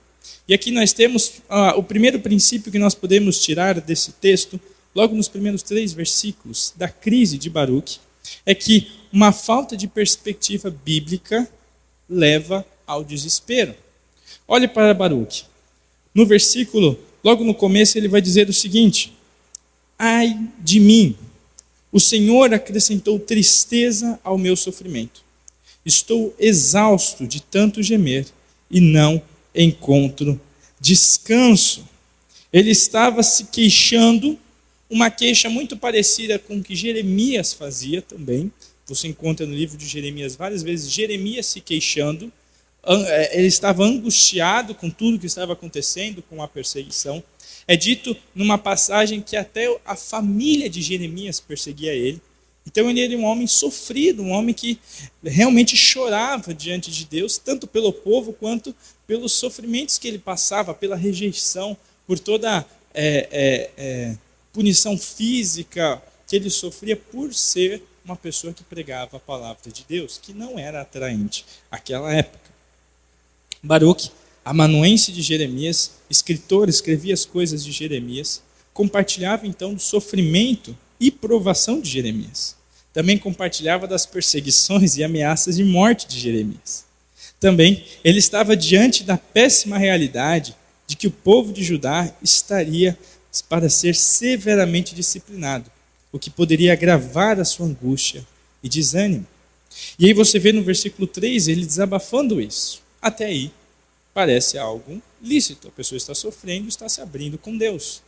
E 0.48 0.54
aqui 0.54 0.72
nós 0.72 0.94
temos 0.94 1.42
ah, 1.50 1.76
o 1.76 1.84
primeiro 1.84 2.20
princípio 2.20 2.72
que 2.72 2.80
nós 2.80 2.96
podemos 2.96 3.44
tirar 3.44 3.82
desse 3.82 4.14
texto, 4.14 4.60
logo 4.96 5.16
nos 5.16 5.28
primeiros 5.28 5.62
três 5.62 5.92
versículos 5.92 6.74
da 6.76 6.88
crise 6.88 7.38
de 7.38 7.50
Baruch, 7.50 8.00
é 8.46 8.56
que 8.56 8.92
uma 9.12 9.32
falta 9.32 9.76
de 9.76 9.88
perspectiva 9.88 10.70
bíblica 10.70 11.50
leva 12.08 12.66
ao 12.86 13.04
desespero. 13.04 13.76
Olhe 14.54 14.68
para 14.68 14.94
Baruch. 14.94 15.46
No 16.14 16.26
versículo, 16.26 17.00
logo 17.24 17.42
no 17.42 17.56
começo, 17.56 17.98
ele 17.98 18.10
vai 18.10 18.22
dizer 18.22 18.50
o 18.50 18.54
seguinte: 18.54 19.14
Ai 19.98 20.38
de 20.60 20.78
mim, 20.78 21.16
o 21.90 22.02
Senhor 22.02 22.54
acrescentou 22.54 23.18
tristeza 23.18 24.20
ao 24.22 24.38
meu 24.38 24.58
sofrimento. 24.58 25.24
Estou 25.86 26.36
exausto 26.38 27.26
de 27.26 27.42
tanto 27.42 27.82
gemer 27.82 28.28
e 28.70 28.82
não 28.82 29.22
encontro 29.56 30.38
descanso. 30.82 31.88
Ele 32.52 32.72
estava 32.72 33.24
se 33.24 33.46
queixando, 33.46 34.38
uma 34.90 35.10
queixa 35.10 35.50
muito 35.50 35.78
parecida 35.78 36.38
com 36.38 36.58
o 36.58 36.62
que 36.62 36.76
Jeremias 36.76 37.54
fazia 37.54 38.02
também. 38.02 38.52
Você 38.86 39.08
encontra 39.08 39.46
no 39.46 39.56
livro 39.56 39.78
de 39.78 39.88
Jeremias 39.88 40.36
várias 40.36 40.62
vezes 40.62 40.92
Jeremias 40.92 41.46
se 41.46 41.62
queixando. 41.62 42.30
É, 42.84 43.38
ele 43.38 43.48
estava 43.48 43.84
angustiado 43.84 44.74
com 44.74 44.90
tudo 44.90 45.20
que 45.20 45.28
estava 45.28 45.54
acontecendo, 45.54 46.24
com 46.24 46.42
a 46.42 46.48
perseguição. 46.48 47.24
É 47.68 47.76
dito 47.76 48.16
numa 48.34 48.58
passagem 48.58 49.22
que 49.22 49.38
até 49.38 49.80
a 49.86 49.96
família 49.96 50.70
de 50.70 50.82
Jeremias 50.82 51.40
perseguia 51.40 51.94
ele. 51.94 52.22
Então 52.66 52.90
ele 52.90 53.04
era 53.04 53.18
um 53.18 53.26
homem 53.26 53.48
sofrido, 53.48 54.22
um 54.22 54.32
homem 54.32 54.54
que 54.54 54.80
realmente 55.24 55.76
chorava 55.76 56.54
diante 56.54 56.92
de 56.92 57.06
Deus, 57.06 57.38
tanto 57.38 57.68
pelo 57.68 57.92
povo 57.92 58.34
quanto 58.34 58.76
pelos 59.08 59.34
sofrimentos 59.34 59.98
que 59.98 60.08
ele 60.08 60.20
passava, 60.20 60.74
pela 60.74 60.96
rejeição, 60.96 61.76
por 62.06 62.20
toda 62.20 62.66
é, 62.94 63.28
é, 63.32 63.72
é, 63.78 64.18
punição 64.54 64.98
física 64.98 66.02
que 66.28 66.36
ele 66.36 66.50
sofria 66.50 66.96
por 66.96 67.34
ser 67.34 67.84
uma 68.06 68.16
pessoa 68.16 68.54
que 68.54 68.64
pregava 68.64 69.18
a 69.18 69.20
palavra 69.20 69.72
de 69.72 69.84
Deus, 69.88 70.18
que 70.18 70.34
não 70.34 70.58
era 70.58 70.82
atraente 70.82 71.46
naquela 71.72 72.14
época. 72.14 72.51
Baruch, 73.64 74.12
amanuense 74.44 75.12
de 75.12 75.22
Jeremias, 75.22 75.92
escritor, 76.10 76.68
escrevia 76.68 77.14
as 77.14 77.26
coisas 77.26 77.64
de 77.64 77.72
Jeremias, 77.72 78.42
compartilhava 78.74 79.46
então 79.46 79.74
do 79.74 79.80
sofrimento 79.80 80.76
e 81.00 81.12
provação 81.12 81.80
de 81.80 81.90
Jeremias. 81.90 82.56
Também 82.94 83.18
compartilhava 83.18 83.88
das 83.88 84.06
perseguições 84.06 84.98
e 84.98 85.04
ameaças 85.04 85.58
de 85.58 85.64
morte 85.64 86.08
de 86.08 86.20
Jeremias. 86.20 86.86
Também 87.40 87.84
ele 88.04 88.20
estava 88.20 88.56
diante 88.56 89.04
da 89.04 89.18
péssima 89.18 89.78
realidade 89.78 90.56
de 90.88 90.96
que 90.96 91.08
o 91.08 91.12
povo 91.12 91.54
de 91.54 91.64
Judá 91.64 92.14
estaria 92.22 92.98
para 93.48 93.70
ser 93.70 93.96
severamente 93.96 94.94
disciplinado, 94.94 95.72
o 96.12 96.20
que 96.20 96.30
poderia 96.30 96.74
agravar 96.74 97.40
a 97.40 97.46
sua 97.46 97.66
angústia 97.66 98.26
e 98.62 98.68
desânimo. 98.68 99.26
E 99.98 100.06
aí 100.06 100.14
você 100.14 100.38
vê 100.38 100.52
no 100.52 100.62
versículo 100.62 101.08
3 101.08 101.48
ele 101.48 101.66
desabafando 101.66 102.42
isso. 102.42 102.82
Até 103.02 103.26
aí 103.26 103.52
parece 104.14 104.58
algo 104.58 105.02
lícito. 105.22 105.68
A 105.68 105.72
pessoa 105.72 105.98
está 105.98 106.14
sofrendo, 106.14 106.68
está 106.68 106.88
se 106.88 107.02
abrindo 107.02 107.38
com 107.38 107.58
Deus. 107.58 108.02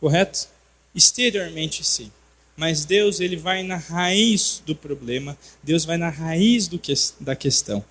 Correto? 0.00 0.48
Exteriormente 0.94 1.84
sim. 1.84 2.10
Mas 2.56 2.84
Deus 2.84 3.20
ele 3.20 3.36
vai 3.36 3.62
na 3.62 3.76
raiz 3.76 4.62
do 4.66 4.74
problema, 4.74 5.36
Deus 5.62 5.84
vai 5.84 5.96
na 5.96 6.10
raiz 6.10 6.68
que, 6.68 6.92
da 7.20 7.34
questão. 7.34 7.82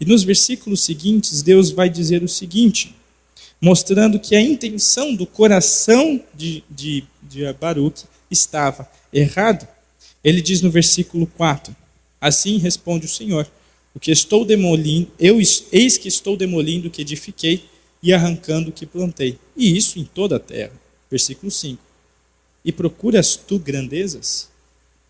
E 0.00 0.04
nos 0.04 0.24
versículos 0.24 0.82
seguintes, 0.82 1.40
Deus 1.40 1.70
vai 1.70 1.88
dizer 1.88 2.22
o 2.22 2.28
seguinte, 2.28 2.96
mostrando 3.60 4.18
que 4.18 4.34
a 4.34 4.40
intenção 4.40 5.14
do 5.14 5.24
coração 5.24 6.20
de, 6.34 6.64
de, 6.68 7.04
de 7.22 7.52
Baruch 7.52 8.04
estava 8.30 8.90
errado. 9.12 9.66
Ele 10.22 10.42
diz 10.42 10.62
no 10.62 10.70
versículo 10.70 11.26
4: 11.26 11.74
Assim 12.20 12.58
responde 12.58 13.06
o 13.06 13.08
Senhor: 13.08 13.48
O 13.98 14.00
que 14.00 14.12
estou 14.12 14.44
demolindo, 14.44 15.10
eu 15.18 15.40
eis 15.72 15.98
que 15.98 16.06
estou 16.06 16.36
demolindo 16.36 16.86
o 16.86 16.90
que 16.90 17.02
edifiquei 17.02 17.64
e 18.00 18.12
arrancando 18.12 18.70
o 18.70 18.72
que 18.72 18.86
plantei. 18.86 19.36
E 19.56 19.76
isso 19.76 19.98
em 19.98 20.04
toda 20.04 20.36
a 20.36 20.38
terra. 20.38 20.72
Versículo 21.10 21.50
5 21.50 21.88
e 22.64 22.72
procuras 22.72 23.34
tu 23.34 23.58
grandezas? 23.58 24.50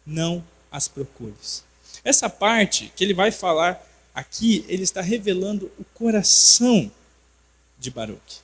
Não 0.07 0.45
as 0.71 0.87
procures. 0.87 1.64
Essa 2.04 2.30
parte 2.30 2.92
que 2.95 3.02
ele 3.02 3.12
vai 3.12 3.33
falar 3.33 3.85
aqui, 4.14 4.64
ele 4.68 4.85
está 4.85 5.00
revelando 5.00 5.68
o 5.76 5.85
coração 5.92 6.88
de 7.76 7.90
Baruch. 7.90 8.40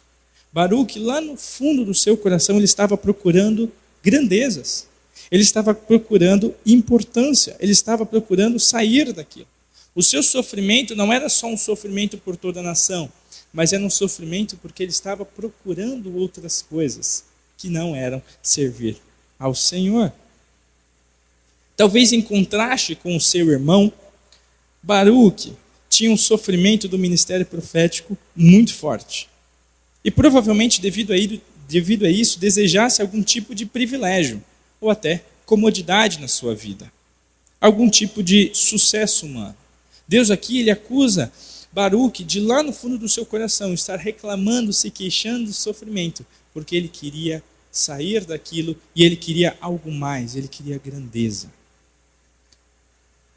Baruch, 0.53 0.99
lá 0.99 1.21
no 1.21 1.37
fundo 1.37 1.85
do 1.85 1.95
seu 1.95 2.17
coração, 2.17 2.57
ele 2.57 2.65
estava 2.65 2.97
procurando 2.97 3.71
grandezas. 4.03 4.89
Ele 5.31 5.43
estava 5.43 5.73
procurando 5.73 6.53
importância. 6.67 7.57
Ele 7.61 7.73
estava 7.73 8.05
procurando 8.05 8.59
sair 8.59 9.13
daquilo. 9.13 9.54
O 9.95 10.03
seu 10.03 10.23
sofrimento 10.23 10.97
não 10.97 11.13
era 11.13 11.29
só 11.29 11.47
um 11.47 11.57
sofrimento 11.57 12.19
por 12.19 12.37
toda 12.37 12.61
a 12.61 12.63
nação, 12.63 13.11
mas 13.53 13.73
era 13.73 13.83
um 13.83 13.91
sofrimento 13.91 14.57
porque 14.57 14.83
ele 14.83 14.91
estava 14.91 15.25
procurando 15.25 16.17
outras 16.17 16.61
coisas 16.61 17.25
que 17.57 17.69
não 17.69 17.95
eram 17.95 18.21
servir 18.43 18.97
ao 19.39 19.55
Senhor. 19.55 20.13
Talvez 21.77 22.13
em 22.13 22.21
contraste 22.21 22.95
com 22.95 23.17
o 23.17 23.21
seu 23.21 23.51
irmão, 23.51 23.93
Baruch 24.83 25.53
tinha 25.89 26.11
um 26.11 26.17
sofrimento 26.17 26.89
do 26.89 26.99
ministério 26.99 27.47
profético 27.47 28.19
muito 28.35 28.75
forte. 28.75 29.29
E 30.05 30.11
provavelmente, 30.11 30.81
devido 30.81 31.13
a, 31.13 31.17
devido 31.69 32.05
a 32.05 32.11
isso, 32.11 32.39
desejasse 32.39 33.01
algum 33.01 33.23
tipo 33.23 33.55
de 33.55 33.65
privilégio, 33.65 34.43
ou 34.81 34.91
até 34.91 35.25
comodidade 35.47 36.21
na 36.21 36.29
sua 36.29 36.55
vida. 36.55 36.93
Algum 37.61 37.89
tipo 37.89 38.23
de 38.23 38.51
sucesso 38.53 39.25
humano. 39.25 39.57
Deus 40.07 40.31
aqui 40.31 40.61
ele 40.61 40.71
acusa 40.71 41.33
Baruch 41.73 42.23
de 42.23 42.41
lá 42.41 42.63
no 42.63 42.73
fundo 42.73 42.97
do 42.97 43.09
seu 43.09 43.27
coração 43.27 43.75
estar 43.75 43.97
reclamando, 43.97 44.73
se 44.73 44.91
queixando 44.91 45.47
do 45.47 45.53
sofrimento, 45.53 46.25
porque 46.53 46.77
ele 46.77 46.89
queria 46.89 47.43
sair 47.71 48.25
daquilo 48.25 48.77
e 48.95 49.03
ele 49.03 49.17
queria 49.17 49.57
algo 49.61 49.91
mais, 49.91 50.37
ele 50.37 50.47
queria 50.47 50.79
grandeza. 50.79 51.51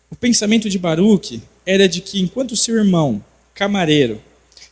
O 0.10 0.16
pensamento 0.16 0.70
de 0.70 0.78
Baruch 0.78 1.42
era 1.66 1.90
de 1.90 2.00
que 2.00 2.20
enquanto 2.20 2.56
seu 2.56 2.78
irmão, 2.78 3.24
camareiro, 3.54 4.22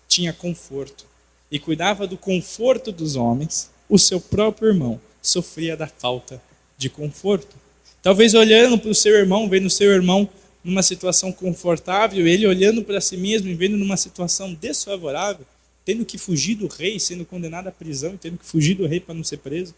tinha 0.07 0.31
conforto 0.31 1.05
e 1.51 1.57
cuidava 1.57 2.05
do 2.05 2.17
conforto 2.17 2.91
dos 2.91 3.15
homens, 3.15 3.69
o 3.89 3.97
seu 3.97 4.21
próprio 4.21 4.69
irmão 4.69 5.01
sofria 5.21 5.75
da 5.75 5.87
falta 5.87 6.41
de 6.77 6.89
conforto. 6.89 7.55
Talvez 8.01 8.35
olhando 8.35 8.77
para 8.77 8.91
o 8.91 8.95
seu 8.95 9.15
irmão, 9.15 9.49
vendo 9.49 9.65
o 9.65 9.69
seu 9.69 9.91
irmão 9.91 10.29
numa 10.65 10.81
situação 10.81 11.31
confortável, 11.31 12.27
ele 12.27 12.47
olhando 12.47 12.83
para 12.83 12.99
si 12.99 13.15
mesmo 13.15 13.47
e 13.47 13.53
vendo 13.53 13.77
numa 13.77 13.95
situação 13.95 14.51
desfavorável, 14.55 15.45
tendo 15.85 16.03
que 16.03 16.17
fugir 16.17 16.55
do 16.55 16.67
rei, 16.67 16.99
sendo 16.99 17.23
condenado 17.23 17.67
à 17.67 17.71
prisão 17.71 18.15
e 18.15 18.17
tendo 18.17 18.39
que 18.39 18.45
fugir 18.45 18.73
do 18.73 18.87
rei 18.87 18.99
para 18.99 19.13
não 19.13 19.23
ser 19.23 19.37
preso. 19.37 19.75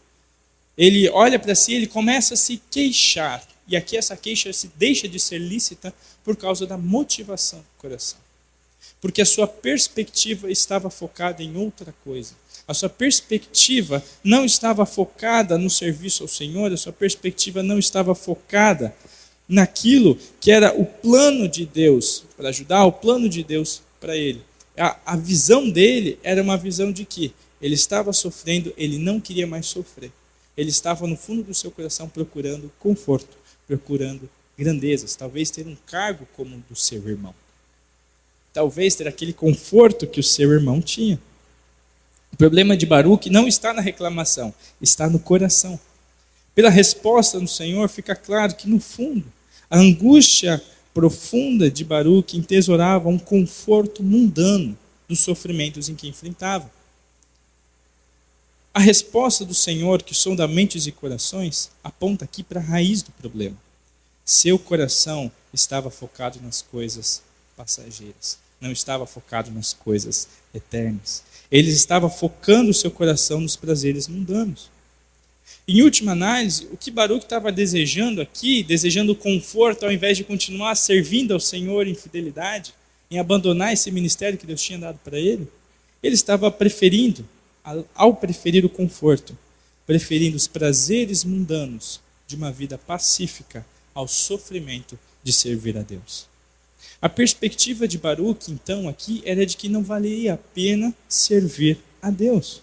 Ele 0.78 1.06
olha 1.10 1.38
para 1.38 1.54
si, 1.54 1.74
ele 1.74 1.86
começa 1.86 2.32
a 2.32 2.36
se 2.38 2.62
queixar. 2.70 3.46
E 3.66 3.76
aqui 3.76 3.98
essa 3.98 4.16
queixa 4.16 4.50
se 4.50 4.70
deixa 4.76 5.06
de 5.06 5.20
ser 5.20 5.36
lícita 5.36 5.92
por 6.24 6.34
causa 6.34 6.66
da 6.66 6.78
motivação 6.78 7.58
do 7.58 7.66
coração. 7.76 8.18
Porque 8.98 9.20
a 9.20 9.26
sua 9.26 9.46
perspectiva 9.46 10.50
estava 10.50 10.88
focada 10.88 11.42
em 11.42 11.54
outra 11.54 11.94
coisa. 12.02 12.32
A 12.66 12.72
sua 12.72 12.88
perspectiva 12.88 14.02
não 14.24 14.42
estava 14.42 14.86
focada 14.86 15.58
no 15.58 15.68
serviço 15.68 16.22
ao 16.22 16.28
Senhor, 16.28 16.72
a 16.72 16.76
sua 16.78 16.92
perspectiva 16.94 17.62
não 17.62 17.78
estava 17.78 18.14
focada 18.14 18.94
naquilo 19.48 20.18
que 20.40 20.50
era 20.50 20.78
o 20.78 20.84
plano 20.84 21.48
de 21.48 21.64
Deus 21.64 22.24
para 22.36 22.50
ajudar, 22.50 22.84
o 22.84 22.92
plano 22.92 23.28
de 23.28 23.42
Deus 23.42 23.82
para 23.98 24.16
ele. 24.16 24.42
A, 24.76 24.96
a 25.06 25.16
visão 25.16 25.68
dele 25.68 26.18
era 26.22 26.42
uma 26.42 26.56
visão 26.56 26.92
de 26.92 27.04
que 27.04 27.32
ele 27.60 27.74
estava 27.74 28.12
sofrendo, 28.12 28.72
ele 28.76 28.98
não 28.98 29.20
queria 29.20 29.46
mais 29.46 29.66
sofrer. 29.66 30.12
Ele 30.56 30.70
estava 30.70 31.06
no 31.06 31.16
fundo 31.16 31.42
do 31.42 31.54
seu 31.54 31.70
coração 31.70 32.08
procurando 32.08 32.70
conforto, 32.78 33.36
procurando 33.66 34.28
grandezas, 34.56 35.14
talvez 35.14 35.50
ter 35.50 35.66
um 35.66 35.76
cargo 35.86 36.26
como 36.36 36.56
o 36.56 36.62
do 36.68 36.76
seu 36.76 37.08
irmão. 37.08 37.34
Talvez 38.52 38.94
ter 38.96 39.06
aquele 39.06 39.32
conforto 39.32 40.06
que 40.06 40.20
o 40.20 40.22
seu 40.22 40.52
irmão 40.52 40.80
tinha. 40.80 41.18
O 42.32 42.36
problema 42.36 42.76
de 42.76 42.86
Baruch 42.86 43.30
não 43.30 43.46
está 43.46 43.72
na 43.72 43.80
reclamação, 43.80 44.52
está 44.80 45.08
no 45.08 45.18
coração. 45.18 45.78
Pela 46.54 46.70
resposta 46.70 47.38
do 47.38 47.46
Senhor, 47.46 47.88
fica 47.88 48.16
claro 48.16 48.54
que, 48.54 48.68
no 48.68 48.80
fundo, 48.80 49.32
a 49.70 49.78
angústia 49.78 50.62
profunda 50.94 51.70
de 51.70 51.84
Baruch 51.84 52.36
entesourava 52.36 53.08
um 53.08 53.18
conforto 53.18 54.02
mundano 54.02 54.76
dos 55.08 55.20
sofrimentos 55.20 55.88
em 55.88 55.94
que 55.94 56.08
enfrentava. 56.08 56.70
A 58.72 58.80
resposta 58.80 59.44
do 59.44 59.54
Senhor, 59.54 60.02
que 60.02 60.14
sonda 60.14 60.46
mentes 60.46 60.86
e 60.86 60.92
corações, 60.92 61.70
aponta 61.82 62.24
aqui 62.24 62.42
para 62.42 62.60
a 62.60 62.62
raiz 62.62 63.02
do 63.02 63.10
problema. 63.12 63.56
Seu 64.24 64.58
coração 64.58 65.32
estava 65.52 65.90
focado 65.90 66.40
nas 66.40 66.62
coisas 66.62 67.22
passageiras, 67.56 68.38
não 68.60 68.70
estava 68.70 69.06
focado 69.06 69.50
nas 69.50 69.72
coisas 69.72 70.28
eternas. 70.54 71.22
Ele 71.50 71.70
estava 71.70 72.10
focando 72.10 72.70
o 72.70 72.74
seu 72.74 72.90
coração 72.90 73.40
nos 73.40 73.56
prazeres 73.56 74.06
mundanos. 74.06 74.70
Em 75.66 75.82
última 75.82 76.12
análise, 76.12 76.66
o 76.72 76.76
que 76.76 76.90
Baruch 76.90 77.24
estava 77.24 77.52
desejando 77.52 78.22
aqui, 78.22 78.62
desejando 78.62 79.14
conforto, 79.14 79.84
ao 79.84 79.92
invés 79.92 80.16
de 80.16 80.24
continuar 80.24 80.74
servindo 80.74 81.34
ao 81.34 81.40
Senhor 81.40 81.86
em 81.86 81.94
fidelidade, 81.94 82.72
em 83.10 83.18
abandonar 83.18 83.72
esse 83.72 83.90
ministério 83.90 84.38
que 84.38 84.46
Deus 84.46 84.62
tinha 84.62 84.78
dado 84.78 84.98
para 85.04 85.18
ele, 85.18 85.48
ele 86.02 86.14
estava 86.14 86.50
preferindo, 86.50 87.26
ao 87.94 88.14
preferir 88.14 88.64
o 88.64 88.68
conforto, 88.70 89.36
preferindo 89.86 90.36
os 90.36 90.46
prazeres 90.46 91.24
mundanos 91.24 92.00
de 92.26 92.36
uma 92.36 92.50
vida 92.50 92.78
pacífica 92.78 93.66
ao 93.94 94.06
sofrimento 94.06 94.98
de 95.22 95.32
servir 95.32 95.76
a 95.76 95.82
Deus. 95.82 96.26
A 97.00 97.08
perspectiva 97.08 97.86
de 97.86 97.98
Baruch, 97.98 98.50
então, 98.50 98.88
aqui 98.88 99.22
era 99.24 99.44
de 99.44 99.56
que 99.56 99.68
não 99.68 99.82
valeria 99.82 100.34
a 100.34 100.36
pena 100.36 100.94
servir 101.08 101.78
a 102.00 102.10
Deus. 102.10 102.62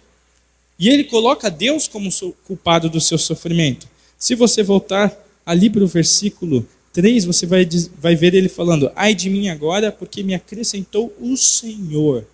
E 0.77 0.89
ele 0.89 1.05
coloca 1.05 1.50
Deus 1.50 1.88
como 1.88 2.10
culpado 2.46 2.89
do 2.89 3.00
seu 3.00 3.17
sofrimento. 3.17 3.88
Se 4.17 4.36
você 4.36 4.62
voltar 4.62 5.15
ali 5.46 5.70
para 5.70 5.84
o 5.84 5.88
versículo 5.88 6.67
3, 6.91 7.25
você 7.25 7.46
vai, 7.46 7.67
vai 7.98 8.15
ver 8.15 8.34
ele 8.34 8.50
falando: 8.50 8.91
Ai 8.96 9.13
de 9.13 9.29
mim 9.29 9.50
agora, 9.50 9.91
porque 9.91 10.24
me 10.24 10.34
acrescentou 10.34 11.15
o 11.20 11.36
Senhor. 11.38 12.25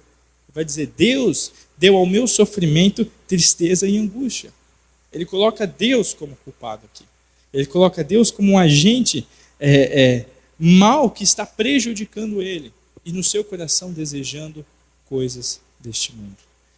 Vai 0.54 0.66
dizer: 0.66 0.92
Deus 0.98 1.52
deu 1.78 1.96
ao 1.96 2.06
meu 2.06 2.28
sofrimento 2.28 3.06
tristeza 3.28 3.88
e 3.88 3.98
angústia. 3.98 4.52
Ele 5.12 5.26
coloca 5.26 5.68
Deus 5.68 6.14
como 6.14 6.38
culpado 6.44 6.84
aqui. 6.86 7.04
Ele 7.54 7.66
coloca 7.66 8.04
Deus 8.04 8.32
como 8.32 8.54
um 8.54 8.58
agente 8.58 9.28
é, 9.60 10.02
é, 10.02 10.26
mal 10.58 11.10
que 11.10 11.24
está 11.24 11.46
prejudicando 11.46 12.42
ele. 12.42 12.72
E 13.04 13.12
no 13.12 13.24
seu 13.24 13.44
coração 13.44 13.92
desejando 13.92 14.66
coisas 15.06 15.60
deste 15.80 16.14
mundo. 16.14 16.38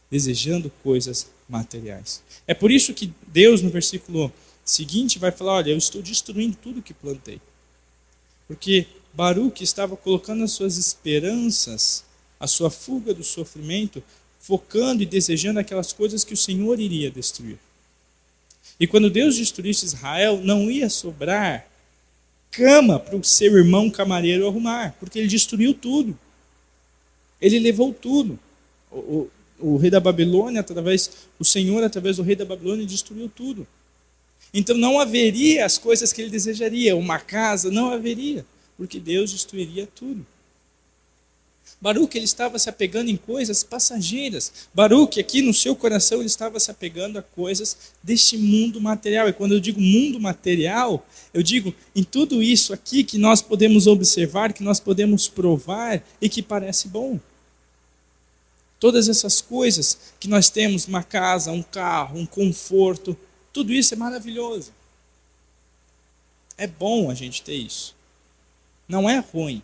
Desejando 0.09 0.71
coisas 0.81 1.27
materiais. 1.47 2.23
É 2.47 2.53
por 2.53 2.71
isso 2.71 2.93
que 2.93 3.13
Deus, 3.27 3.61
no 3.61 3.69
versículo 3.69 4.31
seguinte, 4.63 5.19
vai 5.19 5.31
falar: 5.31 5.53
Olha, 5.53 5.71
eu 5.71 5.77
estou 5.77 6.01
destruindo 6.01 6.57
tudo 6.61 6.81
que 6.81 6.93
plantei. 6.93 7.39
Porque 8.47 8.87
Baruch 9.13 9.63
estava 9.63 9.95
colocando 9.95 10.43
as 10.43 10.51
suas 10.51 10.77
esperanças, 10.77 12.03
a 12.39 12.47
sua 12.47 12.69
fuga 12.69 13.13
do 13.13 13.23
sofrimento, 13.23 14.03
focando 14.39 15.03
e 15.03 15.05
desejando 15.05 15.59
aquelas 15.59 15.93
coisas 15.93 16.23
que 16.23 16.33
o 16.33 16.37
Senhor 16.37 16.79
iria 16.79 17.09
destruir. 17.09 17.57
E 18.79 18.87
quando 18.87 19.09
Deus 19.09 19.37
destruísse 19.37 19.85
Israel, 19.85 20.41
não 20.43 20.69
ia 20.69 20.89
sobrar 20.89 21.67
cama 22.51 22.99
para 22.99 23.15
o 23.15 23.23
seu 23.23 23.57
irmão 23.57 23.89
camareiro 23.89 24.47
arrumar, 24.47 24.95
porque 24.99 25.19
ele 25.19 25.27
destruiu 25.27 25.73
tudo. 25.73 26.17
Ele 27.41 27.59
levou 27.59 27.93
tudo. 27.93 28.39
O, 28.91 29.29
o 29.63 29.77
rei 29.77 29.89
da 29.89 29.99
Babilônia, 29.99 30.61
através 30.61 31.09
o 31.39 31.45
Senhor, 31.45 31.83
através 31.83 32.17
do 32.17 32.23
rei 32.23 32.35
da 32.35 32.45
Babilônia, 32.45 32.85
destruiu 32.85 33.29
tudo. 33.29 33.65
Então 34.53 34.77
não 34.77 34.99
haveria 34.99 35.65
as 35.65 35.77
coisas 35.77 36.13
que 36.13 36.21
ele 36.21 36.29
desejaria, 36.29 36.95
uma 36.95 37.17
casa, 37.17 37.71
não 37.71 37.91
haveria, 37.91 38.45
porque 38.77 38.99
Deus 38.99 39.31
destruiria 39.31 39.87
tudo. 39.87 40.25
Baruque 41.83 42.17
ele 42.17 42.23
estava 42.23 42.57
se 42.57 42.69
apegando 42.69 43.09
em 43.09 43.17
coisas 43.17 43.61
passageiras. 43.61 44.69
Baruque 44.73 45.19
aqui 45.19 45.41
no 45.41 45.53
seu 45.53 45.75
coração 45.75 46.19
ele 46.19 46.27
estava 46.27 46.57
se 46.57 46.71
apegando 46.71 47.19
a 47.19 47.21
coisas 47.21 47.77
deste 48.01 48.37
mundo 48.37 48.79
material. 48.79 49.27
E 49.27 49.33
quando 49.33 49.53
eu 49.53 49.59
digo 49.59 49.81
mundo 49.81 50.17
material, 50.17 51.05
eu 51.33 51.43
digo 51.43 51.75
em 51.93 52.03
tudo 52.03 52.41
isso 52.41 52.73
aqui 52.73 53.03
que 53.03 53.17
nós 53.17 53.41
podemos 53.41 53.85
observar, 53.85 54.53
que 54.53 54.63
nós 54.63 54.79
podemos 54.79 55.27
provar 55.27 56.01
e 56.21 56.29
que 56.29 56.41
parece 56.41 56.87
bom. 56.87 57.19
Todas 58.83 59.07
essas 59.07 59.39
coisas 59.39 59.97
que 60.19 60.27
nós 60.27 60.49
temos, 60.49 60.89
uma 60.89 61.01
casa, 61.01 61.53
um 61.53 61.63
carro, 61.63 62.19
um 62.19 62.25
conforto, 62.25 63.15
tudo 63.53 63.71
isso 63.71 63.93
é 63.93 63.97
maravilhoso. 63.97 64.73
É 66.57 66.67
bom 66.67 67.09
a 67.09 67.13
gente 67.13 67.41
ter 67.43 67.53
isso. 67.53 67.95
Não 68.85 69.09
é 69.09 69.19
ruim. 69.19 69.63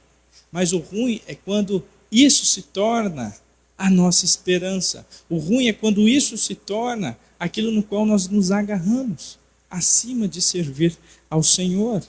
Mas 0.49 0.71
o 0.71 0.77
ruim 0.77 1.19
é 1.27 1.35
quando 1.35 1.85
isso 2.09 2.45
se 2.45 2.61
torna 2.61 3.35
a 3.77 3.89
nossa 3.89 4.23
esperança. 4.23 5.05
O 5.29 5.37
ruim 5.37 5.67
é 5.67 5.73
quando 5.73 6.07
isso 6.07 6.37
se 6.37 6.55
torna 6.55 7.19
aquilo 7.37 7.71
no 7.71 7.83
qual 7.83 8.05
nós 8.05 8.29
nos 8.29 8.51
agarramos, 8.51 9.37
acima 9.69 10.29
de 10.29 10.41
servir 10.41 10.97
ao 11.29 11.43
Senhor. 11.43 12.01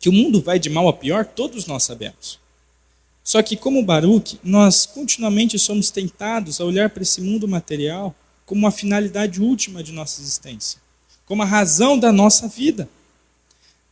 Que 0.00 0.08
o 0.08 0.12
mundo 0.12 0.42
vai 0.42 0.58
de 0.58 0.68
mal 0.68 0.88
a 0.88 0.92
pior, 0.92 1.24
todos 1.24 1.64
nós 1.64 1.84
sabemos. 1.84 2.40
Só 3.26 3.42
que, 3.42 3.56
como 3.56 3.82
Baruch, 3.82 4.38
nós 4.44 4.86
continuamente 4.86 5.58
somos 5.58 5.90
tentados 5.90 6.60
a 6.60 6.64
olhar 6.64 6.90
para 6.90 7.02
esse 7.02 7.20
mundo 7.20 7.48
material 7.48 8.14
como 8.44 8.68
a 8.68 8.70
finalidade 8.70 9.42
última 9.42 9.82
de 9.82 9.90
nossa 9.90 10.20
existência, 10.20 10.78
como 11.24 11.42
a 11.42 11.44
razão 11.44 11.98
da 11.98 12.12
nossa 12.12 12.46
vida. 12.46 12.88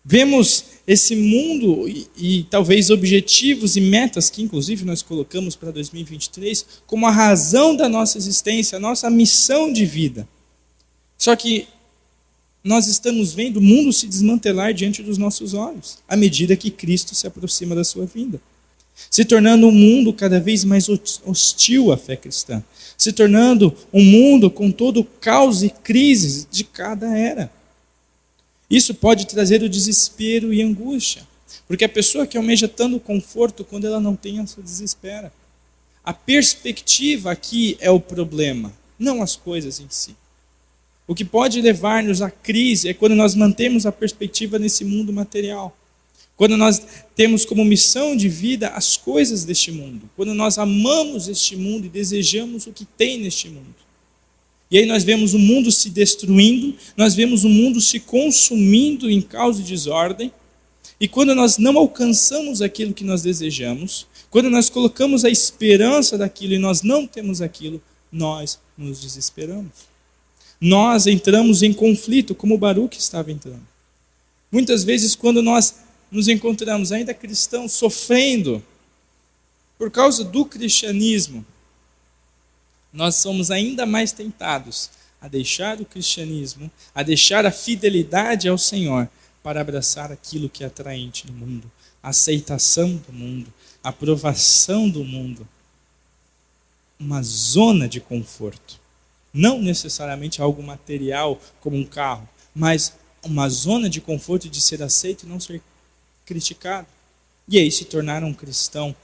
Vemos 0.05 0.67
esse 0.87 1.17
mundo 1.17 1.89
e, 1.89 2.07
e, 2.17 2.43
talvez 2.45 2.91
objetivos 2.91 3.75
e 3.75 3.81
metas 3.81 4.31
que, 4.31 4.41
inclusive, 4.41 4.85
nós 4.85 5.03
colocamos 5.03 5.57
para 5.57 5.73
2023 5.73 6.65
como 6.87 7.05
a 7.05 7.11
razão 7.11 7.75
da 7.75 7.89
nossa 7.89 8.17
existência, 8.17 8.77
a 8.77 8.81
nossa 8.81 9.11
missão 9.11 9.73
de 9.73 9.85
vida. 9.85 10.29
Só 11.19 11.35
que 11.35 11.67
nós 12.63 12.87
estamos 12.87 13.35
vendo 13.35 13.57
o 13.57 13.63
mundo 13.63 13.93
se 13.93 14.07
desmantelar 14.07 14.73
diante 14.73 15.03
dos 15.03 15.19
nossos 15.19 15.55
olhos, 15.55 15.99
à 16.07 16.17
medida 16.17 16.55
que 16.55 16.71
Cristo 16.71 17.17
se 17.17 17.27
aproxima 17.27 17.75
da 17.75 17.83
sua 17.83 18.07
vinda 18.07 18.41
se 19.11 19.25
tornando 19.25 19.67
um 19.67 19.73
mundo 19.73 20.13
cada 20.13 20.41
vez 20.41 20.65
mais 20.65 20.89
hostil 21.25 21.93
à 21.93 21.97
fé 21.97 22.17
cristã, 22.17 22.63
se 22.97 23.13
tornando 23.13 23.77
um 23.93 24.03
mundo 24.03 24.51
com 24.51 24.71
todo 24.71 25.01
o 25.01 25.05
caos 25.05 25.63
e 25.63 25.71
crises 25.71 26.47
de 26.51 26.65
cada 26.65 27.17
era. 27.17 27.51
Isso 28.71 28.95
pode 28.95 29.27
trazer 29.27 29.63
o 29.63 29.69
desespero 29.69 30.53
e 30.53 30.63
angústia, 30.63 31.27
porque 31.67 31.85
a 31.85 31.89
pessoa 31.89 32.27
que 32.27 32.37
almeja 32.37 32.69
tanto 32.69 32.99
conforto, 32.99 33.65
quando 33.65 33.87
ela 33.87 34.01
não 34.01 34.17
tem, 34.17 34.39
ela 34.39 34.47
se 34.47 34.61
desespera. 34.61 35.33
A 36.05 36.13
perspectiva 36.13 37.31
aqui 37.31 37.77
é 37.81 37.91
o 37.91 38.01
problema, 38.01 38.73
não 38.99 39.23
as 39.23 39.37
coisas 39.37 39.81
em 39.81 39.87
si. 39.89 40.15
O 41.07 41.15
que 41.15 41.25
pode 41.25 41.61
levar-nos 41.61 42.23
à 42.23 42.31
crise 42.31 42.89
é 42.89 42.95
quando 42.95 43.15
nós 43.15 43.35
mantemos 43.35 43.85
a 43.85 43.93
perspectiva 43.93 44.59
nesse 44.59 44.85
mundo 44.85 45.13
material. 45.13 45.77
Quando 46.37 46.57
nós 46.57 46.83
temos 47.15 47.45
como 47.45 47.65
missão 47.65 48.17
de 48.17 48.29
vida 48.29 48.69
as 48.69 48.97
coisas 48.97 49.45
deste 49.45 49.71
mundo, 49.71 50.11
quando 50.17 50.35
nós 50.35 50.59
amamos 50.59 51.29
este 51.29 51.57
mundo 51.57 51.87
e 51.87 51.89
desejamos 51.89 52.67
o 52.67 52.73
que 52.73 52.85
tem 52.85 53.21
neste 53.21 53.49
mundo. 53.49 53.75
E 54.71 54.79
aí 54.79 54.87
nós 54.87 55.05
vemos 55.05 55.35
o 55.35 55.39
mundo 55.39 55.71
se 55.71 55.91
destruindo, 55.91 56.75
nós 56.97 57.15
vemos 57.15 57.45
o 57.45 57.49
mundo 57.49 57.81
se 57.81 58.01
consumindo 58.01 59.09
em 59.09 59.21
caos 59.21 59.61
e 59.61 59.63
desordem, 59.63 60.33
e 60.99 61.07
quando 61.07 61.35
nós 61.35 61.59
não 61.59 61.77
alcançamos 61.79 62.61
aquilo 62.63 62.95
que 62.95 63.05
nós 63.05 63.23
desejamos, 63.23 64.07
quando 64.31 64.51
nós 64.51 64.69
colocamos 64.69 65.25
a 65.25 65.31
esperança 65.31 66.19
daquilo 66.19 66.55
e 66.55 66.59
nós 66.59 66.83
não 66.83 67.07
temos 67.07 67.41
aquilo, 67.41 67.81
nós 68.11 68.59
nos 68.77 69.01
desesperamos. 69.01 69.73
Nós 70.61 71.07
entramos 71.07 71.63
em 71.63 71.73
conflito, 71.73 72.35
como 72.35 72.55
o 72.55 72.59
Baruch 72.59 72.99
estava 72.99 73.31
entrando. 73.31 73.67
Muitas 74.51 74.83
vezes, 74.85 75.15
quando 75.15 75.43
nós 75.43 75.75
nos 76.15 76.29
encontramos 76.29 76.93
ainda 76.93 77.13
cristãos 77.13 77.73
sofrendo 77.73 78.63
por 79.77 79.91
causa 79.91 80.23
do 80.23 80.47
cristianismo, 80.47 81.45
nós 82.93 83.17
somos 83.17 83.51
ainda 83.51 83.85
mais 83.85 84.13
tentados 84.13 84.91
a 85.21 85.27
deixar 85.27 85.81
o 85.81 85.85
cristianismo, 85.85 86.71
a 86.95 87.03
deixar 87.03 87.45
a 87.45 87.51
fidelidade 87.51 88.49
ao 88.49 88.57
Senhor, 88.57 89.09
para 89.43 89.61
abraçar 89.61 90.13
aquilo 90.13 90.49
que 90.49 90.63
é 90.63 90.69
atraente 90.69 91.27
no 91.27 91.33
mundo, 91.33 91.71
a 92.01 92.11
aceitação 92.11 92.95
do 92.95 93.13
mundo, 93.13 93.53
a 93.83 93.89
aprovação 93.89 94.89
do 94.89 95.03
mundo. 95.03 95.47
Uma 96.99 97.23
zona 97.23 97.89
de 97.89 98.01
conforto. 98.01 98.81
Não 99.33 99.61
necessariamente 99.61 100.41
algo 100.41 100.63
material 100.63 101.41
como 101.61 101.77
um 101.77 101.85
carro, 101.85 102.27
mas 102.55 102.95
uma 103.23 103.49
zona 103.49 103.91
de 103.91 104.01
conforto 104.01 104.49
de 104.49 104.61
ser 104.61 104.81
aceito 104.81 105.25
e 105.25 105.29
não 105.29 105.41
ser 105.41 105.61
criticado. 106.25 106.87
E 107.49 107.59
aí 107.59 107.71
se 107.71 107.85
tornar 107.85 108.25
um 108.25 108.33
cristão 108.33 108.95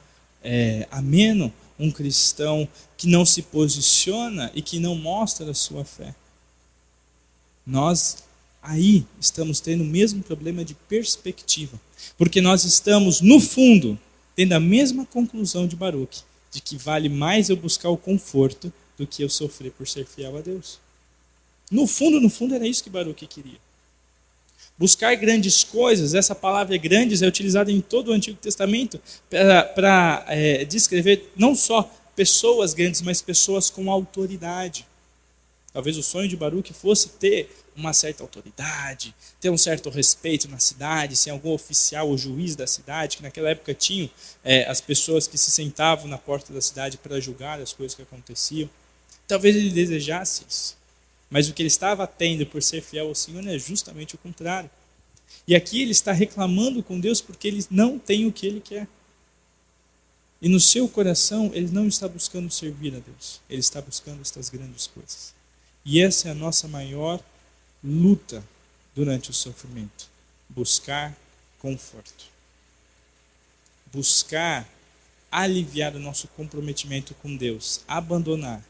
é, 0.43 0.87
ameno, 0.91 1.53
um 1.79 1.91
cristão 1.91 2.69
que 2.97 3.07
não 3.07 3.25
se 3.25 3.43
posiciona 3.43 4.51
e 4.55 4.63
que 4.63 4.79
não 4.79 4.95
mostra 4.95 5.51
a 5.51 5.55
sua 5.55 5.85
fé. 5.85 6.15
Nós 7.67 8.25
aí 8.63 9.07
estamos 9.19 9.61
tendo 9.61 9.83
o 9.83 9.87
mesmo 9.87 10.23
problema 10.23 10.65
de 10.65 10.75
perspectiva, 10.75 11.81
porque 12.17 12.41
nós 12.41 12.65
estamos, 12.65 13.21
no 13.21 13.41
fundo, 13.41 13.99
tendo 14.37 14.53
a 14.53 14.61
mesma 14.61 15.07
conclusão 15.07 15.67
de 15.67 15.77
Baruch, 15.77 16.23
de 16.51 16.61
que 16.61 16.77
vale 16.77 17.09
mais 17.09 17.49
eu 17.49 17.57
buscar 17.57 17.89
o 17.91 17.97
conforto 17.97 18.73
do 18.99 19.07
que 19.07 19.23
eu 19.23 19.31
sofrer 19.31 19.73
por 19.73 19.87
ser 19.89 20.07
fiel 20.07 20.37
a 20.37 20.41
Deus. 20.41 20.79
No 21.71 21.87
fundo, 21.87 22.21
no 22.21 22.29
fundo, 22.29 22.55
era 22.55 22.67
isso 22.67 22.83
que 22.83 22.91
Baruch 22.91 23.27
queria. 23.27 23.59
Buscar 24.79 25.15
grandes 25.15 25.63
coisas, 25.63 26.15
essa 26.15 26.35
palavra 26.35 26.77
grandes 26.79 27.21
é 27.21 27.27
utilizada 27.27 27.71
em 27.71 27.81
todo 27.81 28.09
o 28.09 28.13
Antigo 28.13 28.39
Testamento 28.39 29.01
para 29.29 30.25
é, 30.29 30.65
descrever 30.65 31.31
não 31.37 31.55
só 31.55 31.83
pessoas 32.17 32.73
grandes, 32.73 33.03
mas 33.03 33.21
pessoas 33.21 33.69
com 33.69 33.91
autoridade. 33.91 34.87
Talvez 35.73 35.97
o 35.97 36.03
sonho 36.03 36.29
de 36.29 36.37
Baruch 36.37 36.73
fosse 36.73 37.11
ter 37.11 37.49
uma 37.77 37.93
certa 37.93 38.23
autoridade, 38.23 39.15
ter 39.41 39.51
um 39.51 39.57
certo 39.57 39.89
respeito 39.89 40.49
na 40.49 40.59
cidade, 40.59 41.17
ser 41.17 41.31
algum 41.31 41.53
oficial 41.53 42.09
ou 42.09 42.19
juiz 42.19 42.57
da 42.57 42.67
cidade, 42.67 43.19
que 43.19 43.23
naquela 43.23 43.51
época 43.51 43.73
tinham 43.73 44.11
é, 44.43 44.69
as 44.69 44.81
pessoas 44.81 45.27
que 45.27 45.39
se 45.39 45.51
sentavam 45.51 46.09
na 46.09 46.19
porta 46.19 46.53
da 46.53 46.61
cidade 46.61 46.99
para 46.99 47.21
julgar 47.21 47.61
as 47.61 47.73
coisas 47.73 47.95
que 47.95 48.03
aconteciam. 48.03 48.69
Talvez 49.29 49.55
ele 49.55 49.71
desejasse 49.71 50.45
isso. 50.49 50.80
Mas 51.31 51.49
o 51.49 51.55
que 51.55 51.63
ele 51.63 51.69
estava 51.69 52.07
tendo 52.07 52.45
por 52.45 52.63
ser 52.63 52.83
fiel 52.83 53.09
ao 53.09 53.15
Senhor 53.15 53.47
é 53.47 53.59
justamente 53.59 54.17
o 54.17 54.19
contrário. 54.19 54.69
E 55.47 55.55
aqui 55.55 55.81
ele 55.81 55.93
está 55.93 56.13
reclamando 56.13 56.83
com 56.83 56.99
Deus 56.99 57.21
porque 57.21 57.47
ele 57.47 57.65
não 57.71 57.99
tem 57.99 58.27
o 58.27 58.33
que 58.33 58.47
ele 58.47 58.61
quer. 58.61 58.89
E 60.43 60.49
no 60.49 60.59
seu 60.59 60.89
coração, 60.89 61.51
ele 61.55 61.71
não 61.71 61.87
está 61.87 62.09
buscando 62.09 62.51
servir 62.51 62.95
a 62.97 62.99
Deus, 62.99 63.41
ele 63.49 63.61
está 63.61 63.81
buscando 63.81 64.23
estas 64.23 64.49
grandes 64.49 64.87
coisas. 64.87 65.35
E 65.85 66.01
essa 66.01 66.29
é 66.29 66.31
a 66.31 66.35
nossa 66.35 66.67
maior 66.67 67.23
luta 67.85 68.43
durante 68.95 69.31
o 69.31 69.35
sofrimento: 69.35 70.09
buscar 70.49 71.17
conforto. 71.59 72.25
Buscar 73.93 74.69
aliviar 75.31 75.95
o 75.95 76.01
nosso 76.01 76.27
comprometimento 76.29 77.15
com 77.15 77.37
Deus, 77.37 77.83
abandonar 77.87 78.65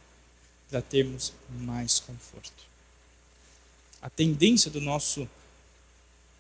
para 0.70 0.80
termos 0.80 1.33
mais 1.61 1.98
conforto. 1.98 2.64
A 4.00 4.09
tendência 4.09 4.70
do 4.70 4.80
nosso 4.80 5.28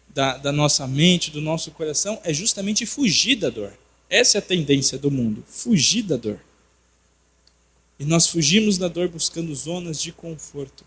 da, 0.08 0.36
da 0.36 0.52
nossa 0.52 0.86
mente, 0.86 1.30
do 1.30 1.40
nosso 1.40 1.70
coração, 1.70 2.20
é 2.24 2.32
justamente 2.32 2.84
fugir 2.84 3.36
da 3.36 3.48
dor. 3.48 3.72
Essa 4.08 4.38
é 4.38 4.40
a 4.40 4.42
tendência 4.42 4.98
do 4.98 5.10
mundo, 5.10 5.44
fugir 5.46 6.02
da 6.02 6.16
dor. 6.16 6.40
E 7.98 8.04
nós 8.04 8.26
fugimos 8.26 8.76
da 8.76 8.88
dor 8.88 9.08
buscando 9.08 9.54
zonas 9.54 10.02
de 10.02 10.10
conforto. 10.10 10.84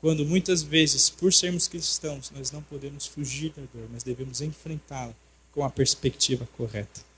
Quando 0.00 0.24
muitas 0.24 0.62
vezes, 0.62 1.08
por 1.08 1.32
sermos 1.32 1.68
cristãos, 1.68 2.32
nós 2.34 2.50
não 2.50 2.62
podemos 2.62 3.06
fugir 3.06 3.50
da 3.50 3.62
dor, 3.72 3.88
mas 3.92 4.02
devemos 4.02 4.40
enfrentá-la 4.40 5.14
com 5.52 5.64
a 5.64 5.70
perspectiva 5.70 6.48
correta. 6.56 7.11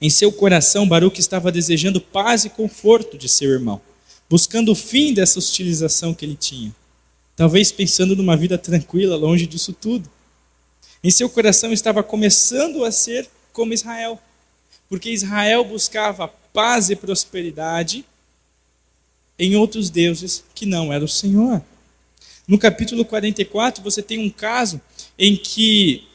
Em 0.00 0.08
seu 0.08 0.30
coração, 0.30 0.88
Baruch 0.88 1.18
estava 1.18 1.50
desejando 1.50 2.00
paz 2.00 2.44
e 2.44 2.50
conforto 2.50 3.18
de 3.18 3.28
seu 3.28 3.50
irmão, 3.50 3.80
buscando 4.30 4.70
o 4.70 4.74
fim 4.74 5.12
dessa 5.12 5.38
hostilização 5.38 6.14
que 6.14 6.24
ele 6.24 6.36
tinha. 6.36 6.74
Talvez 7.34 7.72
pensando 7.72 8.16
numa 8.16 8.36
vida 8.36 8.56
tranquila, 8.56 9.16
longe 9.16 9.46
disso 9.46 9.72
tudo. 9.72 10.08
Em 11.02 11.10
seu 11.10 11.28
coração 11.28 11.72
estava 11.72 12.02
começando 12.02 12.84
a 12.84 12.92
ser 12.92 13.28
como 13.52 13.72
Israel, 13.72 14.20
porque 14.88 15.10
Israel 15.10 15.64
buscava 15.64 16.28
paz 16.52 16.90
e 16.90 16.96
prosperidade 16.96 18.04
em 19.38 19.54
outros 19.54 19.90
deuses 19.90 20.42
que 20.54 20.66
não 20.66 20.92
era 20.92 21.04
o 21.04 21.08
Senhor. 21.08 21.62
No 22.46 22.58
capítulo 22.58 23.04
44, 23.04 23.82
você 23.82 24.02
tem 24.02 24.18
um 24.18 24.30
caso 24.30 24.80
em 25.18 25.36
que 25.36 26.07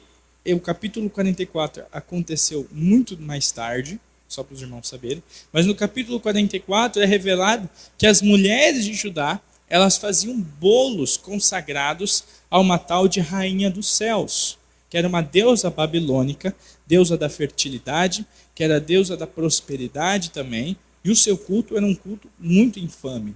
o 0.52 0.60
capítulo 0.60 1.10
44 1.10 1.86
aconteceu 1.92 2.68
muito 2.72 3.18
mais 3.18 3.52
tarde, 3.52 4.00
só 4.28 4.44
para 4.44 4.56
os 4.56 4.62
irmãos 4.62 4.88
saberem, 4.88 5.24
mas 5.54 5.66
no 5.66 5.76
capítulo 5.76 6.20
44 6.20 7.02
é 7.02 7.06
revelado 7.06 7.70
que 7.98 8.08
as 8.08 8.22
mulheres 8.22 8.84
de 8.84 8.94
Judá, 8.94 9.40
elas 9.70 9.96
faziam 9.96 10.38
bolos 10.40 11.16
consagrados 11.16 12.24
a 12.52 12.60
uma 12.60 12.78
tal 12.78 13.08
de 13.08 13.20
rainha 13.20 13.70
dos 13.70 13.96
céus, 13.96 14.58
que 14.90 14.98
era 14.98 15.08
uma 15.08 15.22
deusa 15.22 15.70
babilônica, 15.70 16.54
deusa 16.86 17.18
da 17.18 17.30
fertilidade, 17.30 18.26
que 18.54 18.64
era 18.64 18.80
deusa 18.80 19.16
da 19.16 19.26
prosperidade 19.26 20.32
também, 20.32 20.76
e 21.04 21.12
o 21.12 21.16
seu 21.16 21.38
culto 21.38 21.78
era 21.78 21.86
um 21.86 21.96
culto 21.96 22.30
muito 22.38 22.80
infame. 22.80 23.36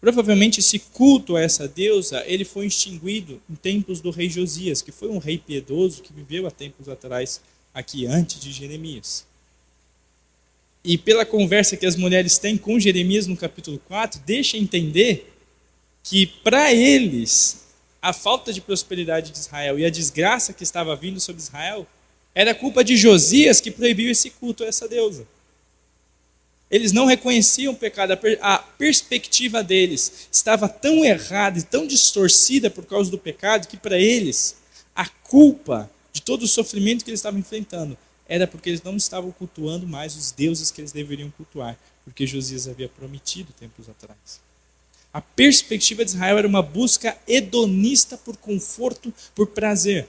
Provavelmente 0.00 0.60
esse 0.60 0.78
culto 0.78 1.36
a 1.36 1.42
essa 1.42 1.68
deusa, 1.68 2.24
ele 2.26 2.44
foi 2.44 2.66
extinguido 2.66 3.40
em 3.50 3.54
tempos 3.54 4.00
do 4.00 4.10
rei 4.10 4.30
Josias, 4.30 4.80
que 4.80 4.90
foi 4.90 5.08
um 5.08 5.18
rei 5.18 5.36
piedoso 5.36 6.00
que 6.00 6.12
viveu 6.12 6.46
há 6.46 6.50
tempos 6.50 6.88
atrás 6.88 7.40
aqui 7.74 8.06
antes 8.06 8.40
de 8.40 8.50
Jeremias. 8.50 9.26
E 10.82 10.96
pela 10.96 11.26
conversa 11.26 11.76
que 11.76 11.84
as 11.84 11.96
mulheres 11.96 12.38
têm 12.38 12.56
com 12.56 12.80
Jeremias 12.80 13.26
no 13.26 13.36
capítulo 13.36 13.78
4, 13.86 14.22
deixa 14.24 14.56
entender 14.56 15.30
que 16.02 16.26
para 16.26 16.72
eles 16.72 17.66
a 18.00 18.14
falta 18.14 18.50
de 18.50 18.62
prosperidade 18.62 19.30
de 19.30 19.38
Israel 19.38 19.78
e 19.78 19.84
a 19.84 19.90
desgraça 19.90 20.54
que 20.54 20.62
estava 20.62 20.96
vindo 20.96 21.20
sobre 21.20 21.42
Israel 21.42 21.86
era 22.34 22.54
culpa 22.54 22.82
de 22.82 22.96
Josias 22.96 23.60
que 23.60 23.70
proibiu 23.70 24.10
esse 24.10 24.30
culto 24.30 24.64
a 24.64 24.66
essa 24.66 24.88
deusa. 24.88 25.26
Eles 26.70 26.92
não 26.92 27.04
reconheciam 27.04 27.72
o 27.72 27.76
pecado, 27.76 28.12
a 28.40 28.58
perspectiva 28.58 29.62
deles 29.62 30.28
estava 30.30 30.68
tão 30.68 31.04
errada 31.04 31.58
e 31.58 31.62
tão 31.62 31.86
distorcida 31.86 32.70
por 32.70 32.86
causa 32.86 33.10
do 33.10 33.18
pecado 33.18 33.66
que 33.66 33.76
para 33.76 33.98
eles 33.98 34.56
a 34.94 35.06
culpa 35.06 35.90
de 36.12 36.22
todo 36.22 36.44
o 36.44 36.48
sofrimento 36.48 37.04
que 37.04 37.10
eles 37.10 37.20
estavam 37.20 37.40
enfrentando 37.40 37.98
era 38.28 38.46
porque 38.46 38.70
eles 38.70 38.82
não 38.82 38.96
estavam 38.96 39.32
cultuando 39.32 39.88
mais 39.88 40.14
os 40.14 40.30
deuses 40.30 40.70
que 40.70 40.80
eles 40.80 40.92
deveriam 40.92 41.30
cultuar, 41.32 41.76
porque 42.04 42.24
Josias 42.24 42.68
havia 42.68 42.88
prometido 42.88 43.52
tempos 43.58 43.88
atrás. 43.88 44.40
A 45.12 45.20
perspectiva 45.20 46.04
de 46.04 46.12
Israel 46.12 46.38
era 46.38 46.46
uma 46.46 46.62
busca 46.62 47.18
hedonista 47.26 48.16
por 48.16 48.36
conforto, 48.36 49.12
por 49.34 49.48
prazer. 49.48 50.08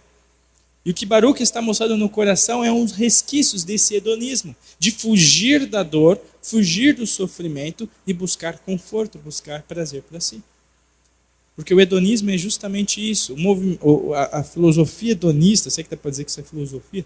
E 0.83 0.89
o 0.89 0.93
que 0.93 1.05
Baruch 1.05 1.41
está 1.43 1.61
mostrando 1.61 1.95
no 1.95 2.09
coração 2.09 2.63
é 2.63 2.71
uns 2.71 2.91
resquícios 2.91 3.63
desse 3.63 3.95
hedonismo, 3.95 4.55
de 4.79 4.91
fugir 4.91 5.67
da 5.67 5.83
dor, 5.83 6.19
fugir 6.41 6.95
do 6.95 7.05
sofrimento 7.05 7.87
e 8.05 8.13
buscar 8.13 8.57
conforto, 8.59 9.19
buscar 9.19 9.61
prazer 9.61 10.01
para 10.01 10.19
si. 10.19 10.41
Porque 11.55 11.73
o 11.73 11.79
hedonismo 11.79 12.31
é 12.31 12.37
justamente 12.37 12.99
isso. 12.99 13.35
a 14.31 14.43
filosofia 14.43 15.11
hedonista, 15.11 15.69
sei 15.69 15.83
que 15.83 15.91
dá 15.91 15.97
para 15.97 16.09
dizer 16.09 16.23
que 16.23 16.31
isso 16.31 16.39
é 16.39 16.43
filosofia, 16.43 17.05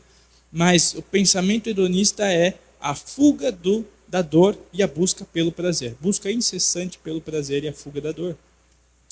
mas 0.50 0.94
o 0.94 1.02
pensamento 1.02 1.70
hedonista 1.70 2.32
é 2.32 2.54
a 2.80 2.96
fuga 2.96 3.52
do, 3.52 3.86
da 4.08 4.22
dor 4.22 4.58
e 4.72 4.82
a 4.82 4.88
busca 4.88 5.26
pelo 5.26 5.52
prazer. 5.52 5.98
Busca 6.00 6.32
incessante 6.32 6.98
pelo 7.00 7.20
prazer 7.20 7.66
e 7.66 7.68
a 7.68 7.74
fuga 7.74 8.00
da 8.00 8.14
dor 8.14 8.38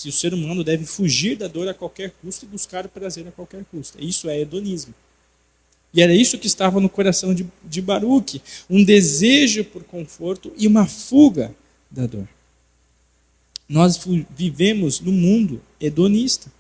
que 0.04 0.10
o 0.10 0.14
ser 0.14 0.34
humano 0.34 0.64
deve 0.64 0.86
fugir 0.86 1.38
da 1.38 1.48
dor 1.48 1.68
a 1.68 1.74
qualquer 1.74 2.12
custo 2.22 2.46
e 2.46 2.48
buscar 2.48 2.86
o 2.86 2.90
prazer 2.90 3.28
a 3.28 3.32
qualquer 3.32 3.64
custo. 3.72 3.98
Isso 4.04 4.30
é 4.30 4.40
hedonismo. 4.40 4.94
E 5.94 6.02
era 6.02 6.14
isso 6.14 6.38
que 6.38 6.48
estava 6.48 6.80
no 6.80 6.90
coração 6.90 7.34
de, 7.34 7.46
de 7.64 7.82
Baruch: 7.82 8.42
um 8.70 8.84
desejo 8.84 9.64
por 9.64 9.84
conforto 9.84 10.52
e 10.58 10.68
uma 10.68 10.86
fuga 10.86 11.56
da 11.90 12.06
dor. 12.06 12.28
Nós 13.70 14.00
vivemos 14.36 15.00
no 15.00 15.12
mundo 15.12 15.62
hedonista, 15.80 16.52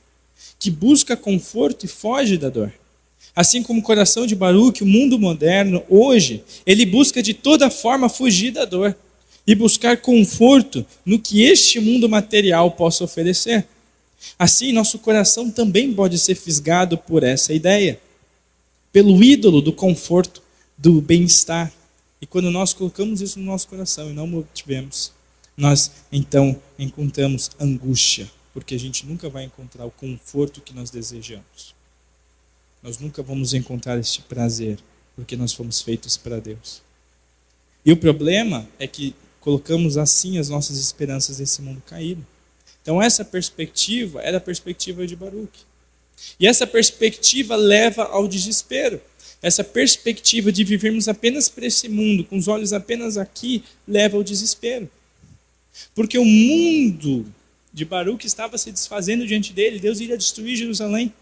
que 0.57 0.71
busca 0.71 1.17
conforto 1.17 1.85
e 1.85 1.89
foge 1.89 2.37
da 2.37 2.49
dor. 2.49 2.71
Assim 3.35 3.61
como 3.63 3.79
o 3.79 3.83
coração 3.83 4.25
de 4.25 4.35
Baruch, 4.35 4.83
o 4.83 4.87
mundo 4.87 5.19
moderno, 5.19 5.83
hoje, 5.89 6.43
ele 6.65 6.85
busca 6.85 7.21
de 7.21 7.33
toda 7.33 7.69
forma 7.69 8.07
fugir 8.07 8.51
da 8.51 8.63
dor 8.63 8.95
e 9.45 9.53
buscar 9.53 9.97
conforto 9.97 10.85
no 11.05 11.19
que 11.19 11.43
este 11.43 11.79
mundo 11.79 12.07
material 12.07 12.71
possa 12.71 13.03
oferecer. 13.03 13.67
Assim, 14.39 14.71
nosso 14.71 14.99
coração 14.99 15.51
também 15.51 15.93
pode 15.93 16.17
ser 16.17 16.35
fisgado 16.35 16.97
por 16.97 17.23
essa 17.23 17.53
ideia, 17.53 17.99
pelo 18.91 19.21
ídolo 19.21 19.61
do 19.61 19.73
conforto, 19.73 20.41
do 20.77 21.01
bem-estar. 21.01 21.71
E 22.21 22.25
quando 22.25 22.49
nós 22.49 22.73
colocamos 22.73 23.21
isso 23.21 23.37
no 23.37 23.45
nosso 23.45 23.67
coração 23.67 24.09
e 24.09 24.13
não 24.13 24.33
o 24.33 24.47
tivemos, 24.53 25.11
nós 25.57 25.91
então 26.11 26.59
encontramos 26.79 27.51
angústia, 27.59 28.31
porque 28.53 28.75
a 28.75 28.79
gente 28.79 29.05
nunca 29.05 29.29
vai 29.29 29.43
encontrar 29.43 29.85
o 29.85 29.91
conforto 29.91 30.61
que 30.61 30.73
nós 30.73 30.89
desejamos. 30.89 31.75
Nós 32.81 32.97
nunca 32.97 33.21
vamos 33.21 33.53
encontrar 33.53 33.99
este 33.99 34.21
prazer, 34.21 34.79
porque 35.15 35.35
nós 35.35 35.53
fomos 35.53 35.81
feitos 35.81 36.17
para 36.17 36.39
Deus. 36.39 36.81
E 37.85 37.91
o 37.91 37.97
problema 37.97 38.67
é 38.79 38.87
que 38.87 39.13
colocamos 39.43 39.97
assim 39.97 40.37
as 40.37 40.47
nossas 40.47 40.77
esperanças 40.79 41.39
nesse 41.39 41.61
mundo 41.61 41.83
caído. 41.85 42.25
Então 42.81 43.01
essa 43.01 43.25
perspectiva 43.25 44.21
era 44.21 44.37
a 44.37 44.41
perspectiva 44.41 45.05
de 45.05 45.17
Baruch. 45.17 45.51
E 46.39 46.47
essa 46.47 46.65
perspectiva 46.65 47.57
leva 47.57 48.03
ao 48.03 48.25
desespero. 48.25 49.01
Essa 49.41 49.61
perspectiva 49.61 50.49
de 50.49 50.63
vivermos 50.63 51.09
apenas 51.09 51.49
para 51.49 51.65
esse 51.65 51.89
mundo, 51.89 52.23
com 52.23 52.37
os 52.37 52.47
olhos 52.47 52.71
apenas 52.71 53.17
aqui, 53.17 53.61
leva 53.85 54.15
ao 54.15 54.23
desespero. 54.23 54.89
Porque 55.93 56.17
o 56.17 56.23
mundo 56.23 57.25
de 57.73 57.83
Baruch 57.83 58.25
estava 58.25 58.57
se 58.57 58.71
desfazendo 58.71 59.27
diante 59.27 59.51
dele, 59.51 59.77
Deus 59.77 59.99
iria 59.99 60.17
destruir 60.17 60.55
Jerusalém. 60.55 61.13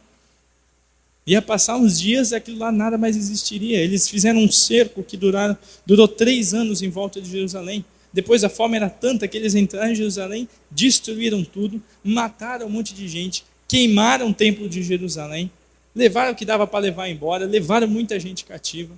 Ia 1.26 1.42
passar 1.42 1.78
uns 1.78 2.00
dias 2.00 2.32
e 2.32 2.36
aquilo 2.36 2.60
lá 2.60 2.72
nada 2.72 3.00
mais 3.00 3.18
existiria. 3.18 3.80
Eles 3.80 4.08
fizeram 4.08 4.40
um 4.40 4.52
cerco 4.52 5.02
que 5.02 5.18
durou 5.18 6.08
três 6.08 6.54
anos 6.54 6.84
em 6.84 6.90
volta 6.90 7.20
de 7.20 7.30
Jerusalém. 7.30 7.84
Depois 8.14 8.44
a 8.44 8.50
fome 8.50 8.76
era 8.76 8.90
tanta 8.90 9.28
que 9.28 9.38
eles 9.38 9.56
entraram 9.56 9.92
em 9.92 9.96
Jerusalém, 9.96 10.48
destruíram 10.70 11.44
tudo, 11.44 11.82
mataram 12.04 12.68
um 12.68 12.70
monte 12.70 12.94
de 12.94 13.08
gente, 13.08 13.46
queimaram 13.68 14.30
o 14.30 14.34
templo 14.34 14.68
de 14.68 14.84
Jerusalém, 14.84 15.50
levaram 15.96 16.34
o 16.34 16.36
que 16.36 16.46
dava 16.46 16.68
para 16.68 16.80
levar 16.80 17.10
embora, 17.10 17.46
levaram 17.46 17.88
muita 17.88 18.20
gente 18.20 18.44
cativa, 18.44 18.94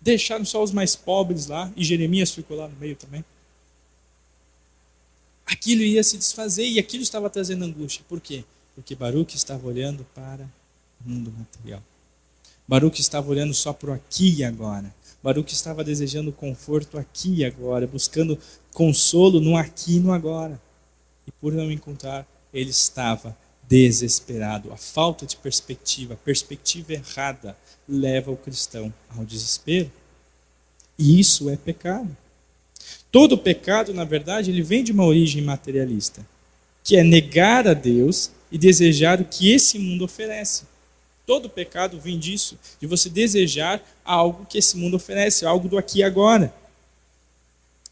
deixaram 0.00 0.44
só 0.44 0.62
os 0.62 0.72
mais 0.72 0.94
pobres 0.94 1.46
lá, 1.46 1.72
e 1.76 1.82
Jeremias 1.82 2.30
ficou 2.30 2.56
lá 2.56 2.68
no 2.68 2.76
meio 2.76 2.96
também. 2.96 3.24
Aquilo 5.46 5.82
ia 5.82 6.02
se 6.02 6.16
desfazer 6.16 6.66
e 6.66 6.78
aquilo 6.78 7.02
estava 7.02 7.28
trazendo 7.28 7.64
angústia. 7.64 8.04
Por 8.08 8.20
quê? 8.20 8.44
Porque 8.74 8.94
Baruch 8.94 9.36
estava 9.36 9.66
olhando 9.66 10.06
para 10.14 10.48
o 11.04 11.08
mundo 11.08 11.32
material. 11.36 11.82
Baruch 12.66 13.00
estava 13.00 13.30
olhando 13.30 13.52
só 13.52 13.72
para 13.72 13.90
o 13.90 13.92
aqui 13.92 14.36
e 14.38 14.44
agora. 14.44 14.92
Baruch 15.24 15.54
estava 15.54 15.82
desejando 15.82 16.30
conforto 16.30 16.98
aqui 16.98 17.36
e 17.36 17.44
agora, 17.46 17.86
buscando 17.86 18.38
consolo 18.74 19.40
no 19.40 19.56
aqui 19.56 19.96
e 19.96 20.00
no 20.00 20.12
agora. 20.12 20.60
E 21.26 21.32
por 21.32 21.50
não 21.50 21.72
encontrar, 21.72 22.28
ele 22.52 22.68
estava 22.68 23.34
desesperado. 23.66 24.70
A 24.70 24.76
falta 24.76 25.24
de 25.24 25.38
perspectiva, 25.38 26.12
a 26.12 26.18
perspectiva 26.18 26.92
errada, 26.92 27.56
leva 27.88 28.30
o 28.30 28.36
cristão 28.36 28.92
ao 29.16 29.24
desespero. 29.24 29.90
E 30.98 31.18
isso 31.18 31.48
é 31.48 31.56
pecado. 31.56 32.14
Todo 33.10 33.38
pecado, 33.38 33.94
na 33.94 34.04
verdade, 34.04 34.50
ele 34.50 34.60
vem 34.60 34.84
de 34.84 34.92
uma 34.92 35.06
origem 35.06 35.40
materialista, 35.40 36.20
que 36.82 36.98
é 36.98 37.02
negar 37.02 37.66
a 37.66 37.72
Deus 37.72 38.30
e 38.52 38.58
desejar 38.58 39.22
o 39.22 39.24
que 39.24 39.50
esse 39.50 39.78
mundo 39.78 40.04
oferece. 40.04 40.64
Todo 41.26 41.48
pecado 41.48 41.98
vem 41.98 42.18
disso, 42.18 42.58
de 42.80 42.86
você 42.86 43.08
desejar 43.08 43.82
algo 44.04 44.44
que 44.46 44.58
esse 44.58 44.76
mundo 44.76 44.96
oferece, 44.96 45.46
algo 45.46 45.68
do 45.68 45.78
aqui 45.78 46.00
e 46.00 46.02
agora. 46.02 46.54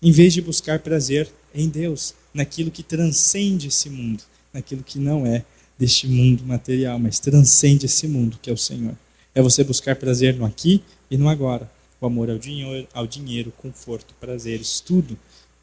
Em 0.02 0.12
vez 0.12 0.34
de 0.34 0.42
buscar 0.42 0.80
prazer 0.80 1.28
em 1.54 1.68
Deus, 1.68 2.14
naquilo 2.34 2.70
que 2.70 2.82
transcende 2.82 3.68
esse 3.68 3.88
mundo, 3.88 4.22
naquilo 4.52 4.82
que 4.82 4.98
não 4.98 5.26
é 5.26 5.44
deste 5.78 6.06
mundo 6.06 6.44
material, 6.44 6.98
mas 6.98 7.18
transcende 7.18 7.86
esse 7.86 8.06
mundo 8.06 8.38
que 8.40 8.50
é 8.50 8.52
o 8.52 8.58
Senhor. 8.58 8.94
É 9.34 9.40
você 9.40 9.64
buscar 9.64 9.96
prazer 9.96 10.36
no 10.36 10.44
aqui 10.44 10.82
e 11.10 11.16
no 11.16 11.28
agora. 11.28 11.70
O 12.00 12.06
amor 12.06 12.30
ao 12.30 12.38
dinheiro, 12.38 12.86
ao 12.92 13.06
dinheiro, 13.06 13.52
conforto, 13.56 14.14
prazeres, 14.20 14.80
tudo 14.80 15.16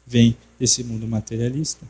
vem 0.06 0.36
desse 0.58 0.82
mundo 0.82 1.06
materialista. 1.06 1.86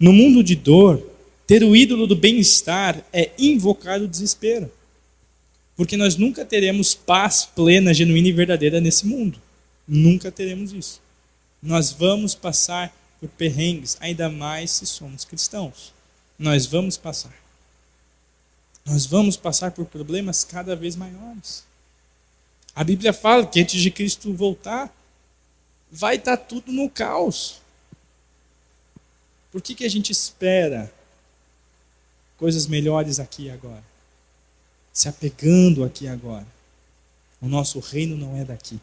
No 0.00 0.12
mundo 0.12 0.42
de 0.42 0.56
dor, 0.56 1.02
ter 1.46 1.62
o 1.62 1.76
ídolo 1.76 2.06
do 2.06 2.16
bem-estar 2.16 3.04
é 3.12 3.30
invocar 3.38 4.00
o 4.00 4.08
desespero. 4.08 4.70
Porque 5.78 5.96
nós 5.96 6.16
nunca 6.16 6.44
teremos 6.44 6.92
paz 6.92 7.46
plena, 7.46 7.94
genuína 7.94 8.26
e 8.26 8.32
verdadeira 8.32 8.80
nesse 8.80 9.06
mundo. 9.06 9.40
Nunca 9.86 10.32
teremos 10.32 10.72
isso. 10.72 11.00
Nós 11.62 11.92
vamos 11.92 12.34
passar 12.34 12.92
por 13.20 13.28
perrengues, 13.28 13.96
ainda 14.00 14.28
mais 14.28 14.72
se 14.72 14.84
somos 14.86 15.24
cristãos. 15.24 15.94
Nós 16.36 16.66
vamos 16.66 16.96
passar. 16.96 17.32
Nós 18.84 19.06
vamos 19.06 19.36
passar 19.36 19.70
por 19.70 19.86
problemas 19.86 20.42
cada 20.42 20.74
vez 20.74 20.96
maiores. 20.96 21.62
A 22.74 22.82
Bíblia 22.82 23.12
fala 23.12 23.46
que 23.46 23.60
antes 23.60 23.80
de 23.80 23.92
Cristo 23.92 24.34
voltar, 24.34 24.92
vai 25.92 26.16
estar 26.16 26.38
tudo 26.38 26.72
no 26.72 26.90
caos. 26.90 27.60
Por 29.52 29.62
que, 29.62 29.76
que 29.76 29.84
a 29.84 29.88
gente 29.88 30.10
espera 30.10 30.92
coisas 32.36 32.66
melhores 32.66 33.20
aqui 33.20 33.44
e 33.44 33.50
agora? 33.50 33.97
Se 34.98 35.08
apegando 35.08 35.84
aqui 35.84 36.08
agora. 36.08 36.44
O 37.40 37.46
nosso 37.46 37.78
reino 37.78 38.16
não 38.16 38.36
é 38.36 38.44
daqui. 38.44 38.80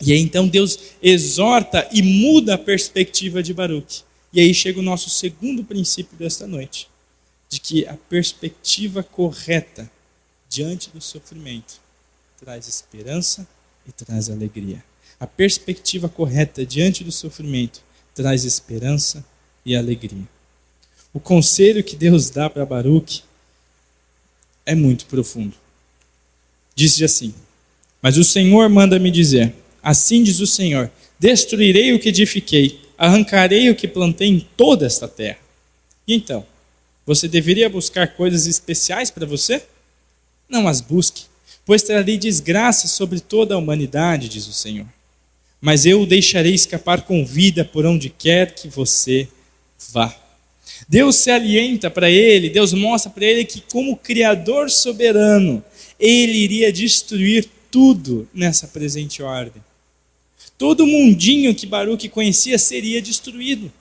E 0.00 0.12
aí 0.12 0.20
então 0.20 0.46
Deus 0.46 0.78
exorta 1.02 1.88
e 1.90 2.00
muda 2.00 2.54
a 2.54 2.58
perspectiva 2.58 3.42
de 3.42 3.52
Baruch. 3.52 4.04
E 4.32 4.38
aí 4.38 4.54
chega 4.54 4.78
o 4.78 4.82
nosso 4.82 5.10
segundo 5.10 5.64
princípio 5.64 6.16
desta 6.16 6.46
noite, 6.46 6.88
de 7.48 7.58
que 7.58 7.84
a 7.84 7.96
perspectiva 8.08 9.02
correta 9.02 9.90
diante 10.48 10.88
do 10.90 11.00
sofrimento 11.00 11.80
traz 12.38 12.68
esperança 12.68 13.48
e 13.88 13.90
traz 13.90 14.30
alegria. 14.30 14.84
A 15.18 15.26
perspectiva 15.26 16.08
correta 16.08 16.64
diante 16.64 17.02
do 17.02 17.10
sofrimento 17.10 17.82
traz 18.14 18.44
esperança 18.44 19.24
e 19.66 19.74
alegria. 19.74 20.28
O 21.12 21.18
conselho 21.18 21.82
que 21.82 21.96
Deus 21.96 22.30
dá 22.30 22.48
para 22.48 22.64
Baruch 22.64 23.24
é 24.64 24.74
muito 24.74 25.06
profundo. 25.06 25.54
Disse 26.74 27.04
assim: 27.04 27.34
Mas 28.00 28.16
o 28.16 28.24
Senhor 28.24 28.68
manda-me 28.68 29.10
dizer: 29.10 29.54
Assim 29.82 30.22
diz 30.22 30.40
o 30.40 30.46
Senhor: 30.46 30.90
Destruirei 31.18 31.92
o 31.92 31.98
que 31.98 32.08
edifiquei, 32.08 32.80
arrancarei 32.96 33.70
o 33.70 33.74
que 33.74 33.88
plantei 33.88 34.28
em 34.28 34.40
toda 34.56 34.86
esta 34.86 35.06
terra. 35.06 35.38
E 36.06 36.14
então, 36.14 36.46
você 37.06 37.28
deveria 37.28 37.68
buscar 37.68 38.14
coisas 38.14 38.46
especiais 38.46 39.10
para 39.10 39.26
você? 39.26 39.62
Não 40.48 40.66
as 40.66 40.80
busque, 40.80 41.24
pois 41.64 41.82
trarei 41.82 42.18
desgraça 42.18 42.88
sobre 42.88 43.20
toda 43.20 43.54
a 43.54 43.58
humanidade, 43.58 44.28
diz 44.28 44.46
o 44.46 44.52
Senhor. 44.52 44.86
Mas 45.60 45.84
eu 45.84 46.02
o 46.02 46.06
deixarei 46.06 46.54
escapar 46.54 47.02
com 47.02 47.24
vida 47.24 47.64
por 47.64 47.84
onde 47.84 48.08
quer 48.10 48.54
que 48.54 48.68
você 48.68 49.28
vá. 49.92 50.19
Deus 50.88 51.16
se 51.16 51.30
alienta 51.30 51.90
para 51.90 52.10
ele, 52.10 52.50
Deus 52.50 52.72
mostra 52.72 53.10
para 53.10 53.24
ele 53.24 53.44
que, 53.44 53.60
como 53.70 53.96
Criador 53.96 54.70
soberano, 54.70 55.62
ele 55.98 56.38
iria 56.38 56.72
destruir 56.72 57.48
tudo 57.70 58.28
nessa 58.32 58.66
presente 58.66 59.22
ordem. 59.22 59.62
Todo 60.58 60.86
mundinho 60.86 61.54
que 61.54 61.66
Baruch 61.66 62.08
conhecia 62.08 62.58
seria 62.58 63.00
destruído. 63.00 63.72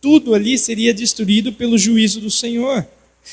Tudo 0.00 0.34
ali 0.34 0.56
seria 0.58 0.94
destruído 0.94 1.52
pelo 1.52 1.76
juízo 1.76 2.20
do 2.20 2.30
Senhor. 2.30 2.86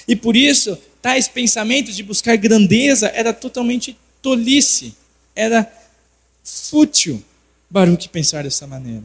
E 0.07 0.15
por 0.15 0.35
isso, 0.35 0.77
tais 1.01 1.27
pensamentos 1.27 1.95
de 1.95 2.03
buscar 2.03 2.35
grandeza 2.35 3.07
era 3.09 3.33
totalmente 3.33 3.97
tolice, 4.21 4.93
era 5.35 5.71
fútil 6.43 7.23
Baruch 7.69 8.09
pensar 8.09 8.43
dessa 8.43 8.65
maneira. 8.65 9.03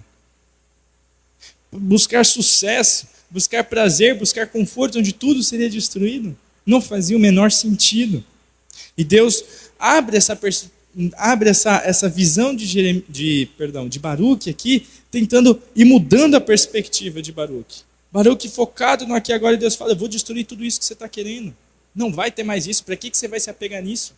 Buscar 1.71 2.25
sucesso 2.25 3.07
buscar 3.33 3.65
prazer, 3.65 4.15
buscar 4.15 4.47
conforto, 4.47 4.99
onde 4.99 5.13
tudo 5.13 5.43
seria 5.43 5.69
destruído, 5.69 6.37
não 6.65 6.81
fazia 6.81 7.17
o 7.17 7.21
menor 7.21 7.51
sentido. 7.51 8.23
E 8.97 9.03
Deus 9.03 9.43
abre 9.79 10.19
essa, 10.19 10.39
abre 11.17 11.49
essa, 11.49 11.83
essa 11.85 12.09
visão 12.09 12.55
de, 12.55 12.67
Jerem, 12.67 13.03
de, 13.09 13.49
perdão, 13.57 13.89
de 13.89 13.99
Baruch 13.99 14.51
aqui, 14.51 14.87
tentando 15.11 15.61
ir 15.75 15.87
mudando 15.87 16.35
a 16.35 16.41
perspectiva 16.41 17.23
de 17.23 17.33
Baruch. 17.33 17.83
Baruch 18.13 18.47
focado 18.51 19.07
no 19.07 19.15
aqui 19.15 19.33
agora, 19.33 19.57
Deus 19.57 19.75
fala: 19.75 19.93
Eu 19.93 19.97
vou 19.97 20.09
destruir 20.09 20.45
tudo 20.45 20.63
isso 20.63 20.79
que 20.79 20.85
você 20.85 20.93
está 20.93 21.09
querendo. 21.09 21.55
Não 21.95 22.13
vai 22.13 22.31
ter 22.31 22.45
mais 22.45 22.67
isso. 22.67 22.85
Para 22.85 22.97
que, 22.97 23.11
que 23.11 23.17
você 23.17 23.27
vai 23.27 23.41
se 23.41 23.49
apegar 23.49 23.83
nisso? 23.83 24.15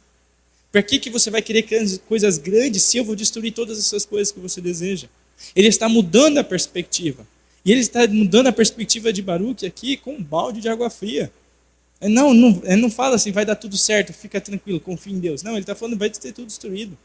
Para 0.73 0.83
que, 0.83 0.99
que 0.99 1.09
você 1.09 1.31
vai 1.31 1.41
querer 1.41 1.65
coisas 2.09 2.37
grandes 2.37 2.83
se 2.83 2.97
eu 2.97 3.05
vou 3.05 3.15
destruir 3.15 3.53
todas 3.53 3.79
essas 3.79 4.05
coisas 4.05 4.33
que 4.33 4.41
você 4.41 4.61
deseja? 4.61 5.07
Ele 5.55 5.69
está 5.69 5.89
mudando 5.89 6.39
a 6.39 6.45
perspectiva. 6.45 7.25
E 7.65 7.73
ele 7.73 7.81
está 7.81 8.07
mudando 8.07 8.49
a 8.49 8.53
perspectiva 8.53 9.13
de 9.13 9.23
Baruch 9.23 9.65
aqui 9.65 9.97
com 9.97 10.15
um 10.15 10.23
balde 10.23 10.61
de 10.61 10.69
água 10.69 10.91
fria. 10.91 11.33
Não, 12.01 12.35
não, 12.35 12.61
ele 12.65 12.83
não 12.83 12.91
fala 12.91 13.17
assim, 13.17 13.33
vai 13.33 13.47
dar 13.47 13.57
tudo 13.57 13.77
certo, 13.79 14.13
fica 14.13 14.41
tranquilo, 14.41 14.79
confia 14.79 15.15
em 15.15 15.19
Deus. 15.19 15.43
Não, 15.43 15.53
ele 15.53 15.61
está 15.61 15.75
falando, 15.75 15.99
vai 15.99 16.11
ter 16.11 16.33
tudo 16.33 16.47
destruído. 16.47 16.97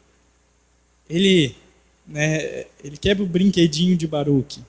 Ele, 1.08 1.56
né, 2.06 2.66
ele 2.84 2.96
quebra 2.98 3.24
o 3.24 3.26
brinquedinho 3.26 3.96
de 3.96 4.06
Baruch. 4.06 4.62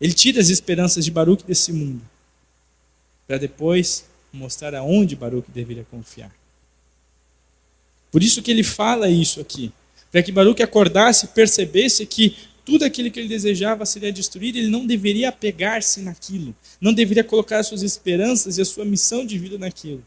Ele 0.00 0.14
tira 0.14 0.40
as 0.40 0.48
esperanças 0.48 1.04
de 1.04 1.10
Baruch 1.10 1.44
desse 1.44 1.72
mundo. 1.72 2.00
Para 3.26 3.36
depois 3.36 4.06
mostrar 4.32 4.74
aonde 4.74 5.14
Baruch 5.14 5.50
deveria 5.50 5.86
confiar. 5.90 6.34
Por 8.10 8.22
isso 8.22 8.42
que 8.42 8.50
ele 8.50 8.62
fala 8.62 9.10
isso 9.10 9.40
aqui. 9.40 9.72
Para 10.10 10.22
que 10.22 10.32
Baruch 10.32 10.62
acordasse 10.62 11.26
e 11.26 11.28
percebesse 11.28 12.06
que 12.06 12.36
tudo 12.64 12.84
aquilo 12.84 13.10
que 13.10 13.20
ele 13.20 13.28
desejava 13.28 13.84
seria 13.84 14.12
destruído, 14.12 14.56
ele 14.56 14.68
não 14.68 14.86
deveria 14.86 15.28
apegar-se 15.28 16.00
naquilo, 16.00 16.54
não 16.80 16.92
deveria 16.92 17.22
colocar 17.22 17.62
suas 17.62 17.82
esperanças 17.82 18.56
e 18.56 18.62
a 18.62 18.64
sua 18.64 18.84
missão 18.84 19.24
de 19.24 19.38
vida 19.38 19.58
naquilo. 19.58 20.04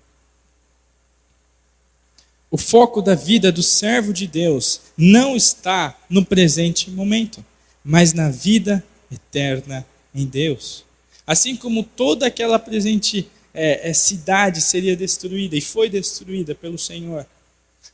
O 2.50 2.58
foco 2.58 3.02
da 3.02 3.14
vida 3.14 3.52
do 3.52 3.62
servo 3.62 4.14
de 4.14 4.26
Deus 4.26 4.82
não 4.98 5.36
está 5.36 5.98
no 6.10 6.26
presente 6.26 6.90
momento, 6.90 7.46
mas 7.84 8.14
na 8.14 8.30
vida 8.30 8.84
eterna 9.12 9.86
em 10.16 10.26
Deus. 10.26 10.86
Assim 11.26 11.58
como 11.58 11.84
toda 11.84 12.26
aquela 12.26 12.58
presente 12.58 13.30
é, 13.54 13.90
é, 13.90 13.94
cidade 13.94 14.62
seria 14.62 14.96
destruída 14.96 15.56
e 15.58 15.62
foi 15.62 15.90
destruída 15.90 16.56
pelo 16.56 16.78
Senhor. 16.78 17.26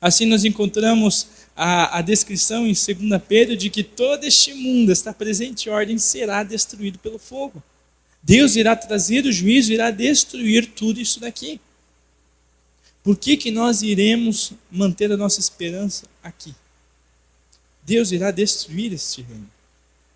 Assim 0.04 0.26
nós 0.26 0.44
encontramos 0.44 1.30
a, 1.56 2.00
a 2.00 2.02
descrição 2.02 2.68
em 2.68 2.74
2 2.74 3.22
Pedro 3.26 3.56
de 3.56 3.70
que 3.70 3.82
todo 3.82 4.26
este 4.26 4.54
mundo, 4.54 4.92
esta 4.92 5.14
presente 5.14 5.70
ordem, 5.70 5.98
será 5.98 6.44
destruído 6.44 7.00
pelo 7.00 7.18
fogo. 7.18 7.64
Deus 8.22 8.58
irá 8.58 8.76
trazer 8.76 9.26
o 9.26 9.32
juízo, 9.32 9.72
irá 9.72 9.92
destruir 9.92 10.74
tudo 10.74 11.00
isso 11.00 11.22
daqui. 11.22 11.58
Por 13.02 13.16
que, 13.16 13.38
que 13.38 13.50
nós 13.50 13.82
iremos 13.82 14.52
manter 14.70 15.10
a 15.10 15.16
nossa 15.16 15.40
esperança 15.40 16.06
aqui? 16.22 16.54
Deus 17.86 18.12
irá 18.12 18.30
destruir 18.30 18.92
este 18.92 19.22
reino. 19.22 19.50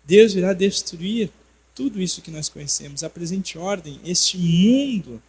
Deus 0.04 0.34
irá 0.34 0.52
destruir 0.52 1.30
tudo 1.74 1.98
isso 1.98 2.20
que 2.20 2.30
nós 2.30 2.50
conhecemos, 2.50 3.02
a 3.02 3.08
presente 3.08 3.56
ordem, 3.56 3.98
este 4.04 4.36
mundo 4.36 5.22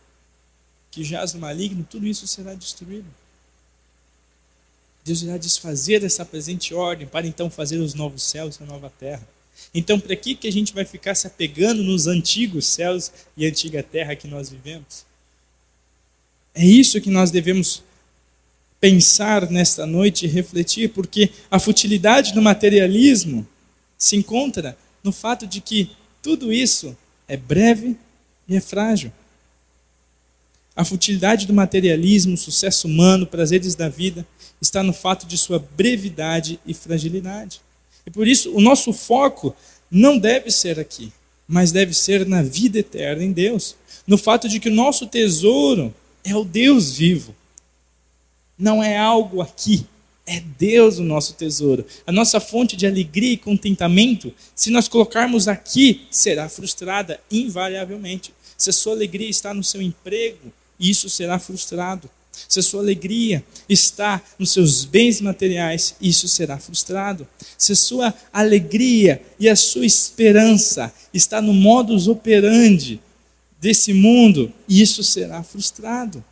que 0.91 1.02
jaz 1.02 1.34
no 1.34 1.39
maligno, 1.39 1.88
tudo 1.89 2.06
isso 2.06 2.28
será 2.28 2.54
destruído. 2.54 3.08
Deus 5.10 5.24
irá 5.24 5.38
desfazer 5.38 6.04
essa 6.04 6.24
presente 6.24 6.72
ordem 6.72 7.08
para 7.08 7.26
então 7.26 7.50
fazer 7.50 7.80
os 7.80 7.95
novos 7.95 8.22
céus 8.22 8.58
e 8.58 8.63
a 8.63 8.65
nova 8.67 8.91
terra. 8.91 9.28
Então, 9.74 10.00
para 10.00 10.15
que, 10.15 10.36
que 10.36 10.48
a 10.48 10.52
gente 10.52 10.72
vai 10.72 10.86
ficar 10.86 11.15
se 11.15 11.26
apegando 11.26 11.82
nos 11.82 12.06
antigos 12.06 12.67
céus 12.67 13.12
e 13.36 13.48
antiga 13.48 13.82
terra 13.82 14.15
que 14.15 14.28
nós 14.28 14.52
vivemos? 14.52 15.06
É 16.54 16.63
isso 16.63 17.02
que 17.02 17.10
nós 17.10 17.32
devemos 17.32 17.82
pensar 18.80 19.50
nesta 19.50 19.84
noite 19.84 20.26
e 20.26 20.30
refletir, 20.30 20.89
porque 20.89 21.32
a 21.50 21.58
futilidade 21.58 22.32
do 22.32 22.41
materialismo 22.41 23.48
se 23.98 24.15
encontra 24.15 24.78
no 25.04 25.12
fato 25.12 25.48
de 25.48 25.60
que 25.60 25.89
tudo 26.22 26.54
isso 26.54 26.95
é 27.28 27.36
breve 27.36 27.98
e 28.48 28.56
é 28.56 28.62
frágil. 28.62 29.12
A 30.75 30.86
futilidade 30.86 31.45
do 31.45 31.53
materialismo, 31.53 32.36
o 32.36 32.38
sucesso 32.38 32.88
humano, 32.88 33.27
prazeres 33.27 33.75
da 33.75 33.89
vida, 33.89 34.25
está 34.62 34.82
no 34.84 34.93
fato 34.93 35.25
de 35.25 35.38
sua 35.38 35.60
brevidade 35.75 36.60
e 36.65 36.73
fragilidade. 36.73 37.62
E 38.05 38.12
por 38.12 38.27
isso, 38.27 38.55
o 38.55 38.62
nosso 38.62 38.93
foco 38.93 39.55
não 39.89 40.17
deve 40.17 40.51
ser 40.51 40.79
aqui, 40.79 41.12
mas 41.47 41.71
deve 41.71 41.93
ser 41.93 42.25
na 42.25 42.41
vida 42.41 42.79
eterna 42.79 43.23
em 43.23 43.32
Deus. 43.32 43.75
No 44.05 44.17
fato 44.17 44.47
de 44.47 44.60
que 44.60 44.69
o 44.69 44.73
nosso 44.73 45.08
tesouro 45.08 45.93
é 46.23 46.36
o 46.36 46.43
Deus 46.43 46.97
vivo. 46.97 47.36
Não 48.58 48.84
é 48.84 48.97
algo 48.97 49.41
aqui, 49.41 49.86
é 50.25 50.39
Deus 50.39 50.99
o 50.99 51.03
nosso 51.03 51.34
tesouro. 51.34 51.86
A 52.05 52.12
nossa 52.12 52.39
fonte 52.39 52.75
de 52.75 52.86
alegria 52.86 53.34
e 53.34 53.38
contentamento, 53.38 54.34
se 54.53 54.69
nós 54.69 54.88
colocarmos 54.88 55.47
aqui, 55.47 56.08
será 56.12 56.47
frustrada 56.47 57.19
invariavelmente. 57.32 58.34
Se 58.58 58.69
a 58.69 58.73
sua 58.73 58.93
alegria 58.93 59.29
está 59.29 59.53
no 59.53 59.63
seu 59.63 59.82
emprego, 59.82 60.51
isso 60.80 61.10
será 61.10 61.38
frustrado. 61.38 62.10
Se 62.48 62.60
a 62.60 62.63
sua 62.63 62.82
alegria 62.82 63.44
está 63.68 64.22
nos 64.38 64.52
seus 64.52 64.86
bens 64.86 65.20
materiais, 65.20 65.96
isso 66.00 66.28
será 66.28 66.58
frustrado. 66.58 67.28
Se 67.58 67.74
a 67.74 67.76
sua 67.76 68.13
alegria 68.32 69.22
e 69.39 69.50
a 69.50 69.56
sua 69.56 69.86
esperança 69.86 70.94
está 71.13 71.42
no 71.42 71.54
modus 71.54 72.08
operandi 72.08 73.02
desse 73.60 73.94
mundo, 73.94 74.54
isso 74.68 75.04
será 75.04 75.44
frustrado. 75.44 76.24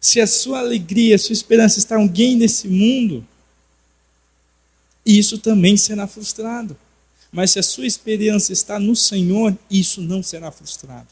Se 0.00 0.20
a 0.20 0.26
sua 0.26 0.58
alegria, 0.58 1.14
a 1.14 1.18
sua 1.18 1.32
esperança 1.32 1.78
está 1.78 1.96
em 1.96 2.02
alguém 2.02 2.34
nesse 2.36 2.66
mundo, 2.66 3.24
isso 5.06 5.38
também 5.38 5.76
será 5.76 6.06
frustrado. 6.06 6.76
Mas 7.30 7.52
se 7.52 7.58
a 7.58 7.62
sua 7.62 7.86
esperança 7.86 8.52
está 8.52 8.78
no 8.78 8.94
Senhor, 8.96 9.56
isso 9.70 10.02
não 10.02 10.22
será 10.22 10.50
frustrado. 10.50 11.08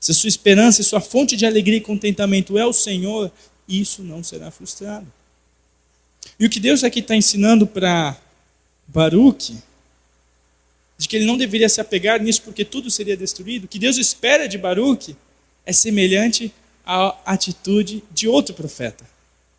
Se 0.00 0.14
sua 0.14 0.28
esperança 0.28 0.80
e 0.80 0.84
sua 0.84 1.00
fonte 1.00 1.36
de 1.36 1.44
alegria 1.44 1.76
e 1.76 1.82
contentamento 1.82 2.56
é 2.58 2.64
o 2.64 2.72
Senhor, 2.72 3.30
isso 3.68 4.02
não 4.02 4.24
será 4.24 4.50
frustrado. 4.50 5.06
E 6.38 6.46
o 6.46 6.50
que 6.50 6.58
Deus 6.58 6.82
aqui 6.82 7.00
está 7.00 7.14
ensinando 7.14 7.66
para 7.66 8.16
Baruque 8.88 9.58
de 11.00 11.08
que 11.08 11.16
ele 11.16 11.24
não 11.24 11.38
deveria 11.38 11.68
se 11.68 11.80
apegar 11.80 12.20
nisso 12.20 12.42
porque 12.42 12.62
tudo 12.62 12.90
seria 12.90 13.16
destruído, 13.16 13.64
o 13.64 13.68
que 13.68 13.78
Deus 13.78 13.96
espera 13.96 14.46
de 14.46 14.58
Baruque 14.58 15.16
é 15.64 15.72
semelhante 15.72 16.52
à 16.84 17.16
atitude 17.24 18.04
de 18.10 18.28
outro 18.28 18.54
profeta, 18.54 19.04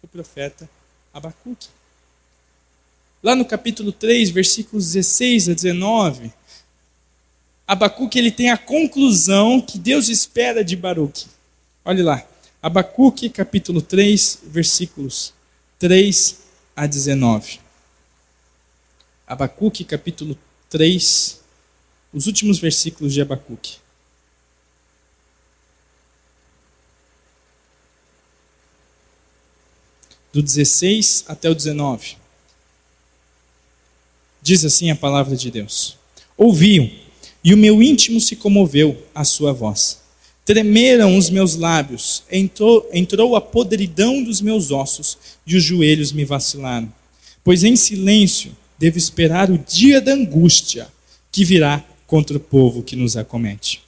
o 0.04 0.08
profeta 0.08 0.70
Abacuque. 1.12 1.68
Lá 3.24 3.36
no 3.36 3.44
capítulo 3.44 3.92
3, 3.92 4.30
versículos 4.30 4.94
16 4.94 5.50
a 5.50 5.54
19, 5.54 6.32
Abacuque 7.72 8.20
ele 8.20 8.32
tem 8.32 8.52
a 8.52 8.58
conclusão 8.58 9.62
que 9.62 9.80
Deus 9.80 10.10
espera 10.10 10.62
de 10.62 10.76
Baruque. 10.76 11.28
Olhe 11.86 12.04
lá, 12.04 12.22
Abacuque 12.62 13.30
capítulo 13.30 13.82
3, 13.82 14.40
versículos 14.44 15.34
3 15.80 16.38
a 16.76 16.86
19. 16.86 17.62
Abacuque 19.26 19.86
capítulo 19.86 20.38
3, 20.70 21.40
os 22.12 22.28
últimos 22.28 22.60
versículos 22.60 23.14
de 23.14 23.22
Abacuque. 23.22 23.78
Do 30.34 30.44
16 30.44 31.24
até 31.26 31.50
o 31.50 31.56
19. 31.56 32.18
Diz 34.42 34.66
assim 34.66 34.92
a 34.92 34.96
palavra 34.98 35.38
de 35.38 35.50
Deus: 35.50 35.98
Ouviam, 36.36 37.01
e 37.44 37.54
o 37.54 37.58
meu 37.58 37.82
íntimo 37.82 38.20
se 38.20 38.36
comoveu 38.36 38.98
à 39.14 39.24
sua 39.24 39.52
voz. 39.52 40.00
Tremeram 40.46 41.18
os 41.18 41.30
meus 41.30 41.56
lábios, 41.56 42.24
entrou, 42.32 42.90
entrou 42.92 43.36
a 43.36 43.42
podridão 43.42 44.24
dos 44.24 44.42
meus 44.42 44.72
ossos, 44.72 45.18
e 45.46 45.56
os 45.56 45.64
joelhos 45.64 46.12
me 46.12 46.26
vacilaram. 46.26 46.92
Pois 47.44 47.64
em 47.64 47.76
silêncio 47.76 48.52
devo 48.78 48.98
esperar 48.98 49.50
o 49.50 49.58
dia 49.58 50.02
da 50.02 50.14
angústia 50.14 50.88
que 51.32 51.46
virá 51.46 51.84
contra 52.08 52.38
o 52.38 52.40
povo 52.40 52.84
que 52.84 52.96
nos 52.96 53.16
acomete. 53.16 53.82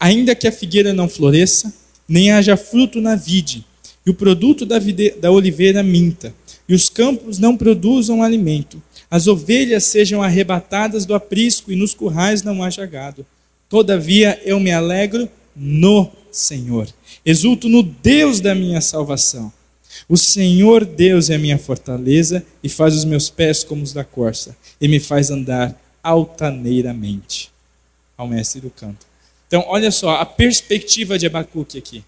Ainda 0.00 0.34
que 0.34 0.48
a 0.48 0.52
figueira 0.52 0.92
não 0.92 1.08
floresça, 1.08 1.72
nem 2.08 2.30
haja 2.30 2.56
fruto 2.56 3.00
na 3.00 3.14
vide, 3.14 3.64
e 4.04 4.10
o 4.10 4.14
produto 4.14 4.66
da, 4.66 4.78
vide, 4.78 5.10
da 5.10 5.30
oliveira 5.30 5.82
minta, 5.82 6.34
e 6.68 6.74
os 6.74 6.88
campos 6.88 7.38
não 7.38 7.56
produzam 7.56 8.22
alimento, 8.22 8.82
as 9.10 9.26
ovelhas 9.26 9.84
sejam 9.84 10.22
arrebatadas 10.22 11.04
do 11.04 11.14
aprisco, 11.14 11.70
e 11.72 11.76
nos 11.76 11.94
currais 11.94 12.42
não 12.42 12.62
haja 12.62 12.84
gado. 12.86 13.24
Todavia 13.68 14.40
eu 14.44 14.60
me 14.60 14.72
alegro 14.72 15.28
no 15.54 16.10
Senhor, 16.30 16.88
exulto 17.24 17.68
no 17.68 17.82
Deus 17.82 18.40
da 18.40 18.54
minha 18.54 18.80
salvação. 18.80 19.52
O 20.08 20.16
Senhor 20.16 20.84
Deus 20.84 21.30
é 21.30 21.36
a 21.36 21.38
minha 21.38 21.58
fortaleza 21.58 22.44
e 22.62 22.68
faz 22.68 22.94
os 22.94 23.04
meus 23.04 23.30
pés 23.30 23.64
como 23.64 23.82
os 23.82 23.92
da 23.92 24.04
corça 24.04 24.56
e 24.80 24.86
me 24.86 25.00
faz 25.00 25.30
andar 25.30 25.74
altaneiramente. 26.02 27.50
Ao 28.16 28.28
mestre 28.28 28.60
do 28.60 28.70
canto. 28.70 29.06
Então, 29.46 29.64
olha 29.68 29.90
só, 29.90 30.16
a 30.16 30.26
perspectiva 30.26 31.18
de 31.18 31.26
Abacuque 31.26 31.78
aqui. 31.78 32.04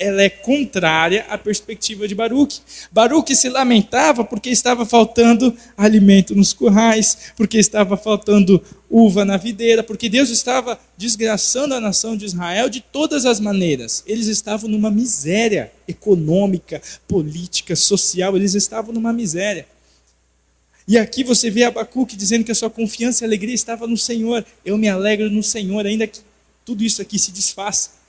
Ela 0.00 0.22
é 0.22 0.30
contrária 0.30 1.26
à 1.28 1.36
perspectiva 1.36 2.08
de 2.08 2.14
Baruque. 2.14 2.60
Baruque 2.90 3.36
se 3.36 3.50
lamentava 3.50 4.24
porque 4.24 4.48
estava 4.48 4.86
faltando 4.86 5.54
alimento 5.76 6.34
nos 6.34 6.54
currais, 6.54 7.32
porque 7.36 7.58
estava 7.58 7.98
faltando 7.98 8.64
uva 8.90 9.26
na 9.26 9.36
videira, 9.36 9.82
porque 9.82 10.08
Deus 10.08 10.30
estava 10.30 10.80
desgraçando 10.96 11.74
a 11.74 11.80
nação 11.80 12.16
de 12.16 12.24
Israel 12.24 12.70
de 12.70 12.80
todas 12.80 13.26
as 13.26 13.38
maneiras. 13.38 14.02
Eles 14.06 14.26
estavam 14.26 14.70
numa 14.70 14.90
miséria 14.90 15.70
econômica, 15.86 16.80
política, 17.06 17.76
social, 17.76 18.34
eles 18.36 18.54
estavam 18.54 18.94
numa 18.94 19.12
miséria. 19.12 19.66
E 20.88 20.96
aqui 20.96 21.22
você 21.22 21.50
vê 21.50 21.62
Abacuque 21.62 22.16
dizendo 22.16 22.42
que 22.42 22.50
a 22.50 22.54
sua 22.54 22.70
confiança 22.70 23.22
e 23.22 23.26
alegria 23.26 23.54
estava 23.54 23.86
no 23.86 23.98
Senhor. 23.98 24.44
Eu 24.64 24.78
me 24.78 24.88
alegro 24.88 25.30
no 25.30 25.42
Senhor, 25.42 25.86
ainda 25.86 26.06
que 26.06 26.20
tudo 26.64 26.82
isso 26.82 27.02
aqui 27.02 27.18
se 27.18 27.30
desfaça. 27.30 27.99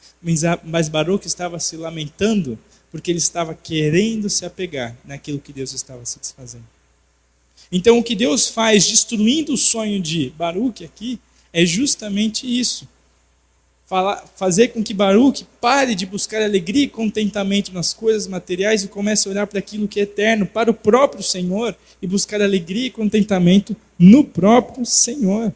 Mas 0.64 0.90
Baruque 0.90 1.28
estava 1.28 1.60
se 1.60 1.76
lamentando 1.76 2.58
porque 2.92 3.10
ele 3.10 3.20
estava 3.20 3.54
querendo 3.56 4.30
se 4.30 4.46
apegar 4.46 4.96
naquilo 5.06 5.40
que 5.40 5.54
Deus 5.54 5.74
estava 5.74 6.06
se 6.06 6.20
desfazendo. 6.20 6.66
Então, 7.72 7.98
o 7.98 8.04
que 8.04 8.16
Deus 8.16 8.50
faz 8.50 8.86
destruindo 8.86 9.54
o 9.54 9.58
sonho 9.58 10.02
de 10.02 10.30
Baruque 10.38 10.84
aqui 10.84 11.20
é 11.54 11.66
justamente 11.66 12.46
isso. 12.46 12.88
fazer 14.36 14.70
com 14.70 14.82
que 14.82 14.94
Baruch 14.94 15.46
pare 15.60 15.96
de 15.96 16.06
buscar 16.06 16.42
alegria 16.42 16.84
e 16.84 16.90
contentamento 16.90 17.74
nas 17.74 17.94
coisas 17.94 18.26
materiais 18.26 18.84
e 18.84 18.88
comece 18.88 19.28
a 19.28 19.32
olhar 19.32 19.48
para 19.48 19.60
aquilo 19.60 19.88
que 19.88 20.00
é 20.00 20.04
eterno, 20.04 20.46
para 20.46 20.72
o 20.72 20.74
próprio 20.74 21.22
Senhor 21.22 21.76
e 22.02 22.08
buscar 22.08 22.42
alegria 22.42 22.88
e 22.88 22.92
contentamento 22.92 23.76
no 24.00 24.24
próprio 24.24 24.86
Senhor. 24.86 25.54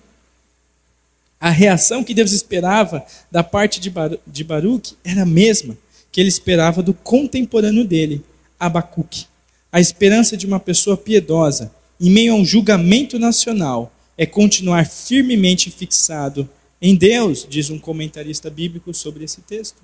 A 1.45 1.51
reação 1.51 2.03
que 2.03 2.15
Deus 2.15 2.31
esperava 2.31 3.05
da 3.31 3.43
parte 3.43 3.79
de, 3.79 3.91
Bar 3.91 4.17
de 4.25 4.43
Baruch 4.43 4.95
era 5.03 5.21
a 5.21 5.27
mesma 5.27 5.77
que 6.11 6.19
ele 6.19 6.27
esperava 6.27 6.81
do 6.81 6.91
contemporâneo 6.91 7.85
dele, 7.85 8.23
Abacuque. 8.59 9.27
A 9.71 9.79
esperança 9.79 10.35
de 10.35 10.47
uma 10.47 10.59
pessoa 10.59 10.97
piedosa, 10.97 11.71
em 12.01 12.09
meio 12.09 12.33
a 12.33 12.35
um 12.35 12.43
julgamento 12.43 13.19
nacional, 13.19 13.93
é 14.17 14.25
continuar 14.25 14.87
firmemente 14.87 15.69
fixado 15.69 16.49
em 16.81 16.95
Deus, 16.95 17.45
diz 17.47 17.69
um 17.69 17.77
comentarista 17.77 18.49
bíblico 18.49 18.91
sobre 18.91 19.23
esse 19.23 19.41
texto. 19.41 19.77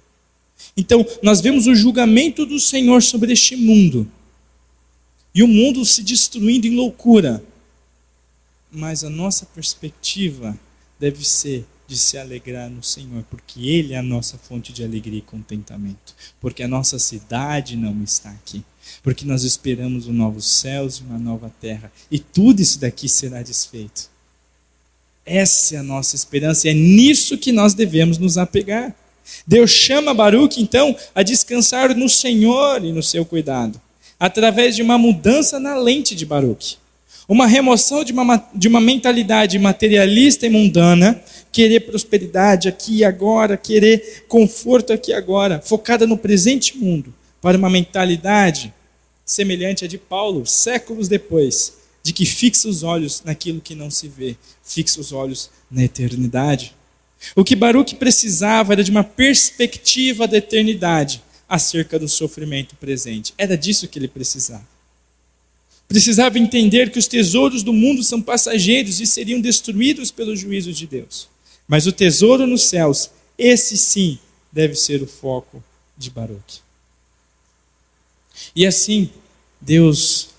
Então, 0.76 1.06
nós 1.22 1.42
vemos 1.42 1.68
o 1.68 1.76
julgamento 1.76 2.44
do 2.44 2.60
Senhor 2.60 3.04
sobre 3.04 3.34
este 3.34 3.56
mundo. 3.56 4.08
E 5.32 5.44
o 5.44 5.48
mundo 5.48 5.86
se 5.86 6.02
destruindo 6.02 6.66
em 6.66 6.76
loucura. 6.76 7.44
Mas 8.72 9.04
a 9.04 9.12
nossa 9.12 9.46
perspectiva 9.46 10.58
deve 11.02 11.28
ser 11.28 11.66
de 11.88 11.98
se 11.98 12.18
alegrar 12.18 12.70
no 12.70 12.84
Senhor, 12.84 13.24
porque 13.30 13.68
Ele 13.68 13.94
é 13.94 13.98
a 13.98 14.04
nossa 14.04 14.38
fonte 14.38 14.72
de 14.72 14.84
alegria 14.84 15.18
e 15.18 15.22
contentamento. 15.22 16.16
Porque 16.40 16.64
a 16.64 16.68
nossa 16.68 16.98
cidade 17.00 17.76
não 17.76 18.02
está 18.04 18.30
aqui. 18.30 18.64
Porque 19.04 19.26
nós 19.26 19.44
esperamos 19.44 20.08
um 20.08 20.14
novo 20.14 20.40
céus 20.40 20.98
e 20.98 21.02
uma 21.04 21.18
nova 21.18 21.52
terra. 21.60 21.92
E 22.10 22.20
tudo 22.20 22.62
isso 22.62 22.80
daqui 22.80 23.10
será 23.10 23.42
desfeito. 23.42 24.10
Essa 25.26 25.76
é 25.76 25.78
a 25.80 25.84
nossa 25.84 26.16
esperança 26.16 26.68
e 26.68 26.72
é 26.72 26.74
nisso 26.74 27.38
que 27.38 27.52
nós 27.52 27.74
devemos 27.74 28.18
nos 28.18 28.38
apegar. 28.38 28.96
Deus 29.46 29.72
chama 29.72 30.14
Baruque, 30.14 30.62
então, 30.62 30.96
a 31.14 31.24
descansar 31.24 31.96
no 31.96 32.10
Senhor 32.10 32.84
e 32.84 32.92
no 32.92 33.04
seu 33.04 33.26
cuidado, 33.26 33.80
através 34.20 34.76
de 34.76 34.82
uma 34.82 34.98
mudança 34.98 35.60
na 35.60 35.76
lente 35.76 36.16
de 36.16 36.26
Baruque. 36.26 36.78
Uma 37.28 37.48
remoção 37.48 38.04
de 38.04 38.12
uma, 38.12 38.50
de 38.54 38.68
uma 38.68 38.82
mentalidade 38.82 39.58
materialista 39.60 40.46
e 40.46 40.50
mundana, 40.50 41.22
querer 41.52 41.82
prosperidade 41.82 42.68
aqui 42.68 42.98
e 42.98 43.04
agora, 43.04 43.58
querer 43.58 44.26
conforto 44.28 44.92
aqui 44.92 45.12
e 45.12 45.14
agora, 45.14 45.62
focada 45.64 46.08
no 46.08 46.18
presente 46.18 46.78
mundo, 46.78 47.14
para 47.42 47.58
uma 47.58 47.70
mentalidade 47.70 48.74
semelhante 49.26 49.86
à 49.86 49.88
de 49.88 49.98
Paulo, 49.98 50.46
séculos 50.46 51.08
depois, 51.08 51.74
de 52.04 52.12
que 52.12 52.26
fixa 52.26 52.68
os 52.68 52.84
olhos 52.84 53.22
naquilo 53.24 53.62
que 53.62 53.76
não 53.76 53.90
se 53.90 54.08
vê, 54.08 54.36
fixa 54.64 55.00
os 55.00 55.12
olhos 55.12 55.50
na 55.70 55.84
eternidade. 55.84 56.76
O 57.36 57.44
que 57.44 57.56
Baruch 57.56 57.96
precisava 57.96 58.74
era 58.74 58.84
de 58.84 58.92
uma 58.92 59.04
perspectiva 59.04 60.28
da 60.28 60.38
eternidade 60.38 61.22
acerca 61.48 62.00
do 62.00 62.08
sofrimento 62.08 62.76
presente. 62.76 63.34
Era 63.38 63.58
disso 63.58 63.88
que 63.88 64.00
ele 64.00 64.08
precisava. 64.08 64.66
Precisava 65.92 66.40
entender 66.40 66.90
que 66.90 66.98
os 66.98 67.06
tesouros 67.06 67.64
do 67.64 67.74
mundo 67.74 68.02
são 68.02 68.22
passageiros 68.22 69.02
e 69.02 69.06
seriam 69.06 69.42
destruídos 69.42 70.10
pelo 70.10 70.34
juízo 70.38 70.72
de 70.72 70.88
Deus. 70.88 71.28
Mas 71.68 71.86
o 71.86 71.92
tesouro 71.92 72.48
nos 72.48 72.64
céus, 72.64 73.12
esse 73.38 73.78
sim, 73.78 74.18
deve 74.50 74.74
ser 74.76 75.04
o 75.04 75.08
foco 75.08 75.62
de 75.98 76.10
Baruch. 76.10 76.62
E 78.56 78.66
assim, 78.66 79.10
Deus 79.60 80.30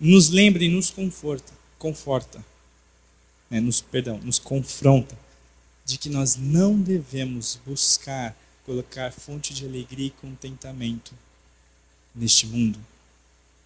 nos 0.00 0.30
lembra 0.30 0.64
e 0.64 0.70
nos 0.70 0.88
conforta, 0.88 1.52
conforta, 1.78 2.42
né, 3.50 3.60
nos, 3.60 3.82
perdão, 3.82 4.18
nos 4.24 4.38
confronta 4.38 5.18
de 5.84 5.98
que 5.98 6.08
nós 6.08 6.34
não 6.34 6.80
devemos 6.80 7.60
buscar 7.66 8.34
colocar 8.64 9.12
fonte 9.12 9.52
de 9.52 9.66
alegria 9.66 10.06
e 10.06 10.10
contentamento 10.10 11.12
neste 12.14 12.46
mundo, 12.46 12.78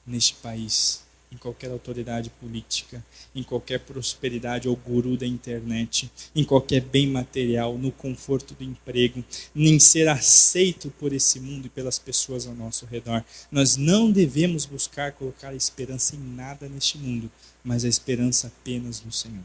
neste 0.05 0.35
país, 0.35 1.07
em 1.31 1.37
qualquer 1.37 1.71
autoridade 1.71 2.31
política, 2.31 3.05
em 3.35 3.43
qualquer 3.43 3.81
prosperidade 3.81 4.69
ou 4.69 4.75
guru 4.75 5.17
da 5.17 5.27
internet, 5.27 6.11
em 6.35 6.43
qualquer 6.43 6.81
bem 6.81 7.07
material, 7.07 7.77
no 7.77 7.93
conforto 7.93 8.55
do 8.55 8.65
emprego, 8.65 9.23
nem 9.55 9.79
ser 9.79 10.09
aceito 10.09 10.91
por 10.99 11.13
esse 11.13 11.39
mundo 11.39 11.67
e 11.67 11.71
pelas 11.71 11.99
pessoas 11.99 12.47
ao 12.47 12.55
nosso 12.55 12.87
redor. 12.87 13.25
Nós 13.51 13.77
não 13.77 14.11
devemos 14.11 14.65
buscar 14.65 15.13
colocar 15.13 15.51
a 15.51 15.55
esperança 15.55 16.17
em 16.17 16.21
nada 16.21 16.69
neste 16.69 16.97
mundo, 16.97 17.31
mas 17.63 17.85
a 17.85 17.89
esperança 17.89 18.47
apenas 18.47 19.03
no 19.03 19.13
Senhor. 19.13 19.45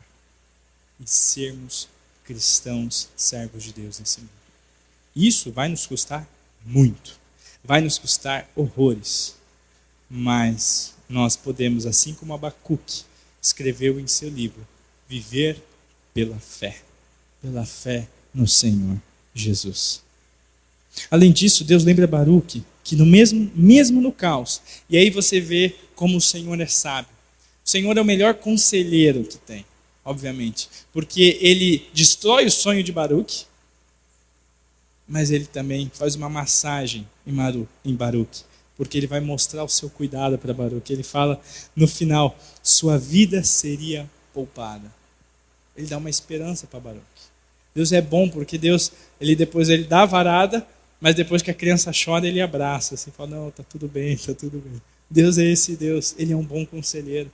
E 1.00 1.04
sermos 1.06 1.90
cristãos, 2.24 3.10
servos 3.16 3.64
de 3.64 3.74
Deus 3.74 4.00
nesse 4.00 4.22
mundo. 4.22 4.32
Isso 5.16 5.52
vai 5.52 5.68
nos 5.68 5.86
custar 5.86 6.28
muito. 6.66 7.20
Vai 7.64 7.82
nos 7.82 7.98
custar 7.98 8.50
horrores. 8.56 9.36
Mas 10.10 10.93
nós 11.14 11.36
podemos, 11.36 11.86
assim 11.86 12.16
como 12.16 12.34
Abacuque 12.34 13.04
escreveu 13.40 14.00
em 14.00 14.08
seu 14.08 14.30
livro, 14.30 14.68
viver 15.08 15.62
pela 16.12 16.38
fé, 16.40 16.82
pela 17.40 17.64
fé 17.66 18.08
no 18.34 18.48
Senhor 18.48 18.98
Jesus. 19.34 20.02
Além 21.12 21.32
disso, 21.32 21.64
Deus 21.64 21.84
lembra 21.84 22.08
Baruque 22.08 22.64
que 22.84 22.96
no 22.96 23.06
mesmo, 23.06 23.52
mesmo 23.56 24.02
no 24.02 24.12
caos, 24.12 24.60
e 24.90 24.98
aí 24.98 25.12
você 25.12 25.40
vê 25.40 25.76
como 25.96 26.18
o 26.18 26.22
Senhor 26.22 26.60
é 26.60 26.66
sábio. 26.66 27.14
O 27.64 27.70
Senhor 27.70 27.96
é 27.96 28.02
o 28.02 28.06
melhor 28.06 28.34
conselheiro 28.34 29.24
que 29.24 29.38
tem, 29.38 29.66
obviamente, 30.04 30.68
porque 30.92 31.38
ele 31.40 31.88
destrói 31.94 32.46
o 32.48 32.52
sonho 32.52 32.84
de 32.84 32.92
Baruque, 32.92 33.46
mas 35.08 35.30
ele 35.30 35.46
também 35.46 35.92
faz 35.94 36.16
uma 36.16 36.28
massagem 36.28 37.08
em 37.86 37.96
Baruque 37.96 38.42
porque 38.78 38.98
ele 38.98 39.08
vai 39.08 39.20
mostrar 39.20 39.64
o 39.64 39.70
seu 39.70 39.90
cuidado 39.90 40.38
para 40.38 40.54
Baruch. 40.54 40.92
Ele 40.92 41.04
fala 41.04 41.40
no 41.76 41.88
final: 41.88 42.38
sua 42.62 42.98
vida 42.98 43.44
seria 43.44 44.10
poupada. 44.34 44.92
Ele 45.76 45.88
dá 45.88 45.98
uma 45.98 46.10
esperança 46.10 46.68
para 46.68 46.80
Baruch. 46.80 47.04
Deus 47.74 47.92
é 47.92 48.02
bom 48.02 48.30
porque 48.30 48.58
Deus, 48.58 48.92
ele 49.20 49.36
depois 49.36 49.70
ele 49.70 49.84
dá 49.84 50.02
a 50.02 50.06
varada, 50.06 50.66
mas 51.02 51.16
depois 51.16 51.42
que 51.42 51.50
a 51.50 51.54
criança 51.54 51.92
chora, 51.92 52.28
ele 52.28 52.42
abraça, 52.42 52.96
assim, 52.96 53.12
fala: 53.12 53.30
"Não, 53.30 53.52
tá 53.52 53.64
tudo 53.64 53.88
bem, 53.88 54.16
tá 54.18 54.34
tudo 54.34 54.60
bem". 54.60 54.82
Deus 55.10 55.38
é 55.38 55.46
esse 55.46 55.76
Deus, 55.76 56.16
ele 56.18 56.34
é 56.34 56.36
um 56.36 56.44
bom 56.44 56.66
conselheiro. 56.66 57.32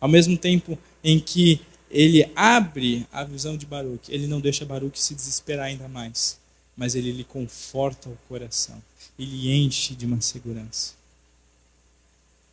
Ao 0.00 0.08
mesmo 0.08 0.36
tempo 0.36 0.78
em 1.04 1.18
que 1.18 1.60
ele 1.90 2.28
abre 2.34 3.06
a 3.12 3.22
visão 3.22 3.56
de 3.56 3.66
Baruch, 3.66 4.10
ele 4.10 4.26
não 4.26 4.40
deixa 4.40 4.64
Baruch 4.64 5.00
se 5.00 5.14
desesperar 5.14 5.66
ainda 5.66 5.86
mais, 5.86 6.38
mas 6.82 6.96
ele 6.96 7.12
lhe 7.12 7.22
conforta 7.22 8.08
o 8.08 8.18
coração 8.28 8.82
ele 9.22 9.52
enche 9.52 9.94
de 9.94 10.06
uma 10.06 10.20
segurança. 10.20 10.94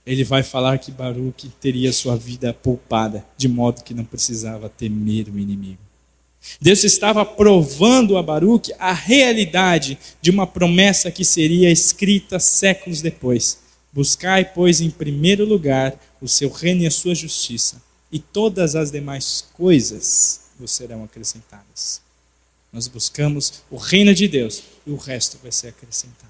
Ele 0.05 0.23
vai 0.23 0.43
falar 0.43 0.77
que 0.79 0.91
Baruch 0.91 1.49
teria 1.59 1.93
sua 1.93 2.15
vida 2.15 2.53
poupada, 2.53 3.25
de 3.37 3.47
modo 3.47 3.83
que 3.83 3.93
não 3.93 4.05
precisava 4.05 4.69
temer 4.69 5.27
o 5.29 5.37
inimigo. 5.37 5.79
Deus 6.59 6.83
estava 6.83 7.25
provando 7.25 8.17
a 8.17 8.23
Baruch 8.23 8.73
a 8.79 8.93
realidade 8.93 9.97
de 10.21 10.31
uma 10.31 10.47
promessa 10.47 11.11
que 11.11 11.25
seria 11.25 11.69
escrita 11.69 12.39
séculos 12.39 13.01
depois. 13.01 13.59
Buscai, 13.91 14.45
pois, 14.45 14.79
em 14.79 14.89
primeiro 14.89 15.45
lugar 15.45 15.99
o 16.21 16.27
seu 16.27 16.49
reino 16.49 16.83
e 16.83 16.87
a 16.87 16.91
sua 16.91 17.15
justiça, 17.15 17.81
e 18.11 18.19
todas 18.19 18.75
as 18.75 18.91
demais 18.91 19.47
coisas 19.53 20.41
vos 20.59 20.71
serão 20.71 21.03
acrescentadas. 21.03 22.08
Nós 22.71 22.87
buscamos 22.87 23.63
o 23.69 23.77
reino 23.77 24.13
de 24.13 24.27
Deus 24.27 24.63
e 24.85 24.91
o 24.91 24.95
resto 24.95 25.37
vai 25.41 25.51
ser 25.51 25.69
acrescentado. 25.69 26.29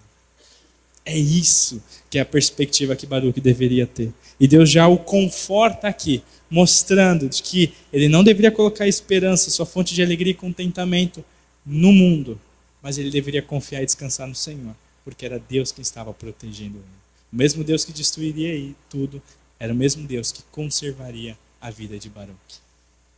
É 1.06 1.18
isso 1.18 1.82
que 2.10 2.18
é 2.18 2.22
a 2.22 2.26
perspectiva 2.26 2.96
que 2.96 3.06
Baruch 3.06 3.42
deveria 3.42 3.88
ter. 3.88 4.14
E 4.40 4.48
Deus 4.48 4.70
já 4.70 4.88
o 4.88 4.98
conforta 4.98 5.88
aqui, 5.88 6.24
mostrando 6.50 7.28
de 7.28 7.42
que 7.42 7.74
ele 7.92 8.08
não 8.08 8.24
deveria 8.24 8.52
colocar 8.52 8.88
esperança, 8.88 9.50
sua 9.50 9.66
fonte 9.66 9.94
de 9.94 10.04
alegria 10.04 10.32
e 10.32 10.36
contentamento 10.36 11.24
no 11.66 11.92
mundo, 11.92 12.40
mas 12.82 12.98
ele 12.98 13.10
deveria 13.10 13.42
confiar 13.42 13.82
e 13.82 13.86
descansar 13.86 14.28
no 14.28 14.36
Senhor, 14.36 14.76
porque 15.04 15.26
era 15.26 15.40
Deus 15.40 15.72
quem 15.72 15.82
estava 15.82 16.14
protegendo 16.14 16.78
ele. 16.78 17.00
O 17.32 17.36
mesmo 17.36 17.64
Deus 17.64 17.84
que 17.84 17.92
destruiria 17.92 18.74
tudo, 18.90 19.22
era 19.60 19.74
o 19.74 19.76
mesmo 19.76 20.08
Deus 20.08 20.32
que 20.32 20.42
conservaria 20.52 21.38
a 21.60 21.70
vida 21.70 22.00
de 22.00 22.10
Baruch. 22.10 22.60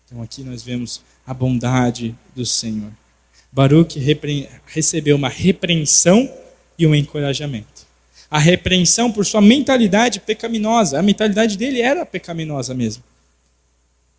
Então 0.05 0.22
aqui 0.22 0.43
nós 0.43 0.63
vemos 0.63 1.01
a 1.26 1.34
bondade 1.34 2.15
do 2.36 2.45
Senhor. 2.45 2.91
Baruch 3.52 3.99
recebeu 4.66 5.16
uma 5.16 5.28
repreensão 5.28 6.32
e 6.80 6.88
um 6.88 6.95
encorajamento. 6.95 7.86
A 8.30 8.39
repreensão 8.39 9.12
por 9.12 9.26
sua 9.26 9.41
mentalidade 9.41 10.22
pecaminosa. 10.22 10.97
A 10.97 11.02
mentalidade 11.02 11.58
dele 11.58 11.82
era 11.82 12.06
pecaminosa 12.06 12.74
mesmo. 12.74 13.04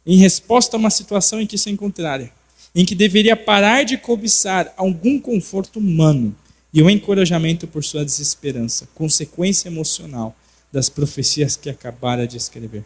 Em 0.04 0.18
resposta 0.18 0.76
a 0.76 0.78
uma 0.78 0.90
situação 0.90 1.40
em 1.40 1.46
que 1.46 1.56
se 1.56 1.70
encontrara, 1.70 2.30
em 2.74 2.84
que 2.84 2.94
deveria 2.94 3.36
parar 3.36 3.84
de 3.84 3.96
cobiçar 3.96 4.72
algum 4.76 5.18
conforto 5.18 5.78
humano 5.78 6.36
e 6.74 6.82
o 6.82 6.86
um 6.86 6.90
encorajamento 6.90 7.66
por 7.66 7.82
sua 7.82 8.04
desesperança, 8.04 8.88
consequência 8.94 9.68
emocional 9.68 10.36
das 10.70 10.88
profecias 10.88 11.56
que 11.56 11.70
acabara 11.70 12.26
de 12.26 12.36
escrever. 12.36 12.84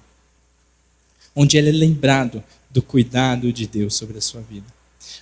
Onde 1.34 1.56
ele 1.56 1.70
é 1.70 1.72
lembrado 1.72 2.42
do 2.70 2.82
cuidado 2.82 3.52
de 3.52 3.66
Deus 3.66 3.94
sobre 3.94 4.18
a 4.18 4.20
sua 4.20 4.40
vida. 4.42 4.75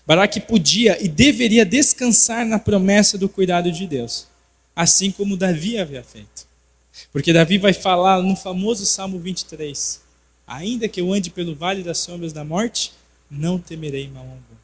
Baraque 0.06 0.40
podia 0.40 1.02
e 1.02 1.08
deveria 1.08 1.64
descansar 1.64 2.44
na 2.44 2.58
promessa 2.58 3.16
do 3.16 3.28
cuidado 3.28 3.70
de 3.72 3.86
Deus, 3.86 4.26
assim 4.74 5.10
como 5.10 5.36
Davi 5.36 5.78
havia 5.78 6.02
feito. 6.02 6.46
Porque 7.12 7.32
Davi 7.32 7.58
vai 7.58 7.72
falar 7.72 8.22
no 8.22 8.36
famoso 8.36 8.84
Salmo 8.86 9.18
23: 9.18 10.00
Ainda 10.46 10.88
que 10.88 11.00
eu 11.00 11.12
ande 11.12 11.30
pelo 11.30 11.54
vale 11.54 11.82
das 11.82 11.98
sombras 11.98 12.32
da 12.32 12.44
morte, 12.44 12.92
não 13.30 13.58
temerei 13.58 14.08
mal 14.08 14.22
algum. 14.22 14.54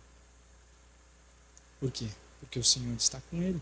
Por 1.80 1.90
quê? 1.90 2.06
Porque 2.40 2.58
o 2.58 2.64
Senhor 2.64 2.94
está 2.96 3.20
com 3.30 3.42
ele. 3.42 3.60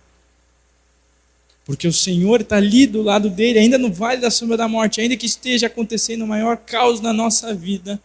Porque 1.64 1.86
o 1.86 1.92
Senhor 1.92 2.40
está 2.40 2.56
ali 2.56 2.86
do 2.86 3.02
lado 3.02 3.28
dele, 3.28 3.58
ainda 3.58 3.76
no 3.76 3.92
vale 3.92 4.20
da 4.20 4.30
sombra 4.30 4.56
da 4.56 4.66
morte, 4.66 5.00
ainda 5.00 5.16
que 5.16 5.26
esteja 5.26 5.66
acontecendo 5.66 6.24
o 6.24 6.26
maior 6.26 6.56
caos 6.56 7.00
na 7.00 7.12
nossa 7.12 7.54
vida, 7.54 8.00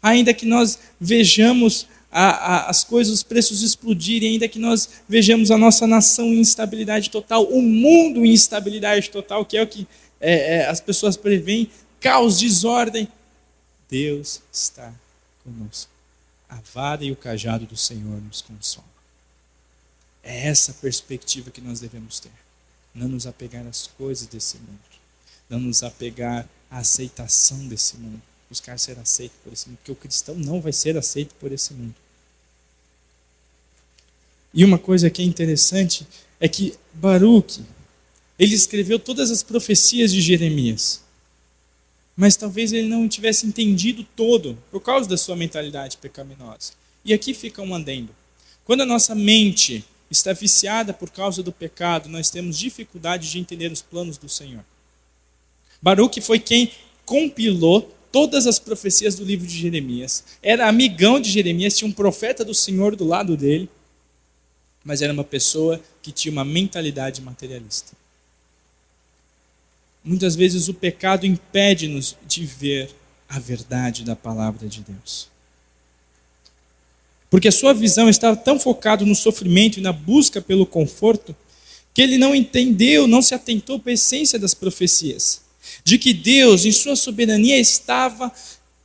ainda 0.00 0.32
que 0.32 0.46
nós 0.46 0.78
vejamos 1.00 1.86
a, 2.10 2.30
a, 2.30 2.70
as 2.70 2.84
coisas, 2.84 3.12
os 3.12 3.22
preços 3.22 3.62
explodirem, 3.62 4.32
ainda 4.32 4.48
que 4.48 4.58
nós 4.58 4.88
vejamos 5.08 5.50
a 5.50 5.58
nossa 5.58 5.86
nação 5.86 6.26
em 6.26 6.40
instabilidade 6.40 7.10
total, 7.10 7.44
o 7.44 7.60
mundo 7.60 8.24
em 8.24 8.32
instabilidade 8.32 9.10
total, 9.10 9.44
que 9.44 9.56
é 9.56 9.62
o 9.62 9.66
que 9.66 9.86
é, 10.20 10.56
é, 10.56 10.66
as 10.66 10.80
pessoas 10.80 11.16
preveem, 11.16 11.70
caos, 12.00 12.38
desordem, 12.38 13.08
Deus 13.88 14.42
está 14.52 14.92
conosco. 15.44 15.90
A 16.48 16.60
vara 16.72 17.04
e 17.04 17.12
o 17.12 17.16
cajado 17.16 17.66
do 17.66 17.76
Senhor 17.76 18.20
nos 18.22 18.42
consolam. 18.42 18.88
É 20.22 20.48
essa 20.48 20.72
perspectiva 20.74 21.50
que 21.50 21.60
nós 21.60 21.80
devemos 21.80 22.20
ter. 22.20 22.32
Não 22.94 23.08
nos 23.08 23.26
apegar 23.26 23.66
às 23.66 23.86
coisas 23.86 24.26
desse 24.26 24.56
mundo. 24.58 24.78
Não 25.48 25.60
nos 25.60 25.82
apegar 25.82 26.48
à 26.70 26.78
aceitação 26.78 27.66
desse 27.68 27.96
mundo. 27.96 28.22
Buscar 28.48 28.78
ser 28.78 28.98
aceito 28.98 29.32
por 29.44 29.52
esse 29.52 29.68
mundo. 29.68 29.78
Porque 29.78 29.92
o 29.92 29.96
cristão 29.96 30.34
não 30.34 30.60
vai 30.60 30.72
ser 30.72 30.96
aceito 30.96 31.34
por 31.34 31.52
esse 31.52 31.74
mundo. 31.74 31.94
E 34.52 34.64
uma 34.64 34.78
coisa 34.78 35.10
que 35.10 35.22
é 35.22 35.24
interessante 35.24 36.06
é 36.40 36.48
que 36.48 36.74
Baruch, 36.94 37.60
ele 38.38 38.54
escreveu 38.54 38.98
todas 38.98 39.30
as 39.30 39.42
profecias 39.42 40.12
de 40.12 40.20
Jeremias. 40.20 41.02
Mas 42.16 42.36
talvez 42.36 42.72
ele 42.72 42.88
não 42.88 43.08
tivesse 43.08 43.46
entendido 43.46 44.04
todo 44.16 44.58
por 44.70 44.80
causa 44.80 45.08
da 45.08 45.16
sua 45.16 45.36
mentalidade 45.36 45.96
pecaminosa. 45.98 46.72
E 47.04 47.12
aqui 47.12 47.32
fica 47.34 47.62
um 47.62 47.74
adendo. 47.74 48.14
Quando 48.64 48.80
a 48.80 48.86
nossa 48.86 49.14
mente 49.14 49.84
está 50.10 50.32
viciada 50.32 50.92
por 50.92 51.10
causa 51.10 51.42
do 51.42 51.52
pecado, 51.52 52.08
nós 52.08 52.30
temos 52.30 52.58
dificuldade 52.58 53.30
de 53.30 53.38
entender 53.38 53.70
os 53.70 53.82
planos 53.82 54.16
do 54.16 54.28
Senhor. 54.28 54.64
Baruch 55.80 56.20
foi 56.20 56.40
quem 56.40 56.72
compilou 57.04 57.94
todas 58.10 58.46
as 58.46 58.58
profecias 58.58 59.14
do 59.14 59.24
livro 59.24 59.46
de 59.46 59.56
Jeremias. 59.56 60.24
Era 60.42 60.68
amigão 60.68 61.20
de 61.20 61.30
Jeremias, 61.30 61.76
tinha 61.76 61.88
um 61.88 61.92
profeta 61.92 62.44
do 62.44 62.54
Senhor 62.54 62.96
do 62.96 63.04
lado 63.04 63.36
dele, 63.36 63.68
mas 64.84 65.02
era 65.02 65.12
uma 65.12 65.24
pessoa 65.24 65.80
que 66.02 66.12
tinha 66.12 66.32
uma 66.32 66.44
mentalidade 66.44 67.20
materialista. 67.20 67.92
Muitas 70.04 70.34
vezes 70.34 70.68
o 70.68 70.74
pecado 70.74 71.26
impede-nos 71.26 72.16
de 72.26 72.46
ver 72.46 72.90
a 73.28 73.38
verdade 73.38 74.04
da 74.04 74.16
palavra 74.16 74.66
de 74.66 74.80
Deus. 74.80 75.28
Porque 77.30 77.48
a 77.48 77.52
sua 77.52 77.74
visão 77.74 78.08
estava 78.08 78.36
tão 78.36 78.58
focada 78.58 79.04
no 79.04 79.14
sofrimento 79.14 79.78
e 79.78 79.82
na 79.82 79.92
busca 79.92 80.40
pelo 80.40 80.64
conforto, 80.64 81.36
que 81.92 82.00
ele 82.00 82.16
não 82.16 82.34
entendeu, 82.34 83.06
não 83.06 83.20
se 83.20 83.34
atentou 83.34 83.78
para 83.78 83.90
a 83.90 83.94
essência 83.94 84.38
das 84.38 84.54
profecias. 84.54 85.42
De 85.84 85.98
que 85.98 86.12
Deus, 86.12 86.64
em 86.64 86.72
sua 86.72 86.96
soberania, 86.96 87.58
estava 87.58 88.32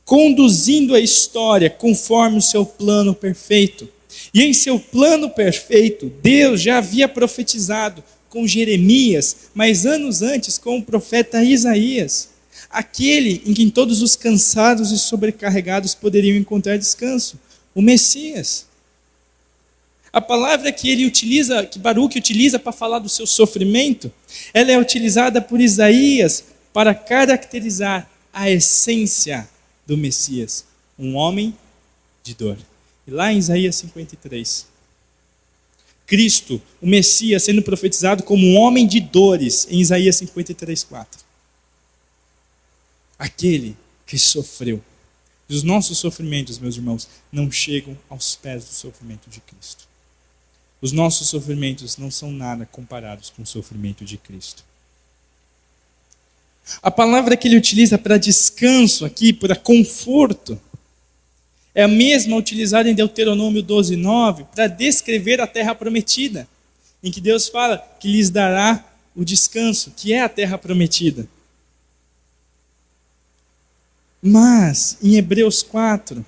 conduzindo 0.04 0.94
a 0.94 1.00
história 1.00 1.70
conforme 1.70 2.38
o 2.38 2.42
seu 2.42 2.64
plano 2.64 3.14
perfeito. 3.14 3.88
E 4.32 4.42
em 4.42 4.52
seu 4.52 4.78
plano 4.78 5.30
perfeito, 5.30 6.12
Deus 6.22 6.60
já 6.60 6.78
havia 6.78 7.08
profetizado 7.08 8.02
com 8.28 8.46
Jeremias, 8.46 9.36
mas 9.54 9.86
anos 9.86 10.20
antes 10.20 10.58
com 10.58 10.78
o 10.78 10.82
profeta 10.82 11.42
Isaías, 11.42 12.30
aquele 12.68 13.42
em 13.46 13.54
quem 13.54 13.70
todos 13.70 14.02
os 14.02 14.16
cansados 14.16 14.90
e 14.90 14.98
sobrecarregados 14.98 15.94
poderiam 15.94 16.36
encontrar 16.36 16.76
descanso 16.76 17.38
o 17.74 17.80
Messias. 17.80 18.66
A 20.12 20.20
palavra 20.20 20.70
que 20.72 20.90
ele 20.90 21.06
utiliza, 21.06 21.64
que 21.66 21.78
Baruch 21.78 22.16
utiliza 22.16 22.58
para 22.58 22.72
falar 22.72 23.00
do 23.00 23.08
seu 23.08 23.26
sofrimento, 23.26 24.12
ela 24.52 24.70
é 24.70 24.78
utilizada 24.78 25.40
por 25.40 25.60
Isaías 25.60 26.44
para 26.74 26.92
caracterizar 26.92 28.10
a 28.32 28.50
essência 28.50 29.48
do 29.86 29.96
Messias, 29.96 30.66
um 30.98 31.14
homem 31.14 31.56
de 32.24 32.34
dor. 32.34 32.58
E 33.06 33.12
lá 33.12 33.32
em 33.32 33.38
Isaías 33.38 33.76
53, 33.76 34.66
Cristo, 36.04 36.60
o 36.82 36.86
Messias, 36.86 37.44
sendo 37.44 37.62
profetizado 37.62 38.24
como 38.24 38.44
um 38.44 38.56
homem 38.56 38.88
de 38.88 38.98
dores, 38.98 39.68
em 39.70 39.80
Isaías 39.80 40.16
53, 40.16 40.82
4. 40.82 41.20
Aquele 43.16 43.76
que 44.04 44.18
sofreu 44.18 44.82
os 45.48 45.62
nossos 45.62 45.98
sofrimentos, 45.98 46.58
meus 46.58 46.74
irmãos, 46.74 47.08
não 47.30 47.52
chegam 47.52 47.96
aos 48.10 48.34
pés 48.34 48.64
do 48.64 48.70
sofrimento 48.70 49.30
de 49.30 49.40
Cristo. 49.40 49.86
Os 50.80 50.90
nossos 50.90 51.28
sofrimentos 51.28 51.96
não 51.98 52.10
são 52.10 52.32
nada 52.32 52.66
comparados 52.66 53.30
com 53.30 53.42
o 53.42 53.46
sofrimento 53.46 54.04
de 54.04 54.18
Cristo. 54.18 54.64
A 56.82 56.90
palavra 56.90 57.36
que 57.36 57.48
ele 57.48 57.56
utiliza 57.56 57.98
para 57.98 58.18
descanso 58.18 59.04
aqui, 59.04 59.32
para 59.32 59.54
conforto, 59.54 60.60
é 61.74 61.82
a 61.82 61.88
mesma 61.88 62.36
utilizada 62.36 62.88
em 62.88 62.94
Deuteronômio 62.94 63.62
12, 63.62 63.96
9, 63.96 64.44
para 64.54 64.66
descrever 64.68 65.40
a 65.40 65.46
terra 65.46 65.74
prometida, 65.74 66.48
em 67.02 67.10
que 67.10 67.20
Deus 67.20 67.48
fala 67.48 67.78
que 67.98 68.08
lhes 68.08 68.30
dará 68.30 68.84
o 69.14 69.24
descanso, 69.24 69.92
que 69.96 70.12
é 70.12 70.22
a 70.22 70.28
terra 70.28 70.56
prometida. 70.56 71.28
Mas, 74.22 74.96
em 75.02 75.16
Hebreus 75.16 75.62
4, 75.62 76.24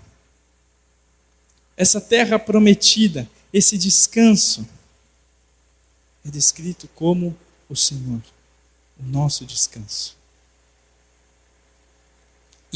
essa 1.76 2.00
terra 2.00 2.38
prometida, 2.38 3.28
esse 3.52 3.78
descanso, 3.78 4.66
é 6.24 6.30
descrito 6.30 6.88
como 6.94 7.36
o 7.68 7.76
Senhor, 7.76 8.20
o 8.98 9.04
nosso 9.04 9.46
descanso. 9.46 10.16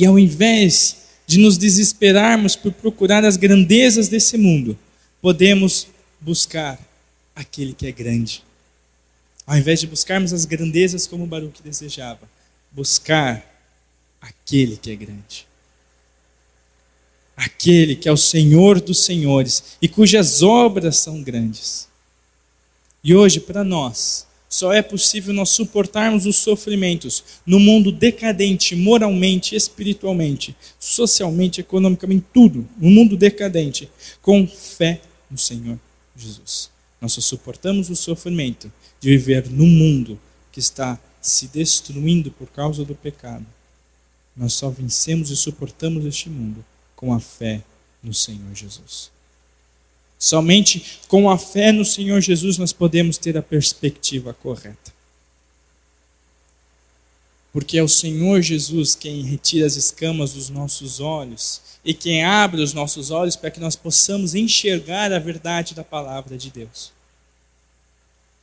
E 0.01 0.07
ao 0.07 0.19
invés 0.19 0.97
de 1.27 1.39
nos 1.39 1.59
desesperarmos 1.59 2.57
por 2.57 2.73
procurar 2.73 3.23
as 3.23 3.37
grandezas 3.37 4.09
desse 4.09 4.39
mundo, 4.39 4.79
podemos 5.21 5.89
buscar 6.19 6.81
aquele 7.37 7.75
que 7.75 7.87
é 7.87 7.93
grande. 7.93 8.43
Ao 9.47 9.59
invés 9.59 9.79
de 9.79 9.87
buscarmos 9.87 10.33
as 10.33 10.47
grandezas 10.47 11.07
como 11.07 11.27
Baruch 11.27 11.63
desejava, 11.63 12.27
buscar 12.73 13.45
aquele 14.23 14.79
que 14.79 14.91
é 14.91 14.97
grande. 14.97 15.47
Aquele 17.37 17.95
que 17.95 18.09
é 18.09 18.13
o 18.13 18.17
Senhor 18.17 18.81
dos 18.81 19.05
senhores 19.05 19.77
e 19.83 19.89
cujas 19.89 20.43
obras 20.43 20.97
são 20.97 21.23
grandes. 21.23 21.89
E 23.05 23.15
hoje, 23.15 23.39
para 23.39 23.63
nós, 23.63 24.27
só 24.51 24.73
é 24.73 24.83
possível 24.83 25.33
nós 25.33 25.49
suportarmos 25.49 26.27
os 26.27 26.37
sofrimentos 26.37 27.25
no 27.47 27.59
mundo 27.59 27.91
decadente, 27.91 28.77
moralmente, 28.77 29.57
espiritualmente, 29.57 30.55
socialmente, 30.79 31.63
economicamente, 31.63 32.27
tudo, 32.35 32.69
no 32.77 32.91
mundo 32.91 33.17
decadente, 33.17 33.89
com 34.21 34.47
fé 34.47 35.01
no 35.31 35.39
Senhor 35.39 35.79
Jesus. 36.15 36.69
Nós 37.01 37.15
só 37.15 37.23
suportamos 37.23 37.89
o 37.89 37.97
sofrimento 37.97 38.71
de 39.01 39.09
viver 39.09 39.49
num 39.49 39.67
mundo 39.67 40.21
que 40.53 40.61
está 40.61 41.01
se 41.23 41.47
destruindo 41.47 42.31
por 42.31 42.49
causa 42.49 42.85
do 42.85 42.95
pecado 42.95 43.47
nós 44.41 44.55
só 44.55 44.71
vencemos 44.71 45.31
e 45.31 45.37
suportamos 45.37 46.05
este 46.07 46.31
mundo 46.31 46.65
com 46.97 47.13
a 47.13 47.21
fé 47.21 47.63
no 48.03 48.15
Senhor 48.15 48.55
Jesus. 48.55 49.11
Somente 50.21 51.01
com 51.09 51.31
a 51.31 51.39
fé 51.39 51.73
no 51.73 51.83
Senhor 51.83 52.21
Jesus 52.21 52.59
nós 52.59 52.75
podemos 52.75 53.17
ter 53.17 53.39
a 53.39 53.43
perspectiva 53.43 54.35
correta. 54.35 54.93
Porque 57.51 57.79
é 57.79 57.83
o 57.83 57.89
Senhor 57.89 58.43
Jesus 58.43 58.95
quem 58.95 59.23
retira 59.23 59.67
as 59.67 59.77
escamas 59.77 60.35
dos 60.35 60.51
nossos 60.51 61.01
olhos 61.01 61.63
e 61.83 61.95
quem 61.95 62.23
abre 62.23 62.61
os 62.61 62.75
nossos 62.75 63.11
olhos 63.11 63.35
para 63.35 63.51
que 63.51 63.59
nós 63.59 63.75
possamos 63.75 64.35
enxergar 64.35 65.11
a 65.11 65.19
verdade 65.19 65.75
da 65.75 65.83
palavra 65.83 66.37
de 66.37 66.51
Deus. 66.51 66.93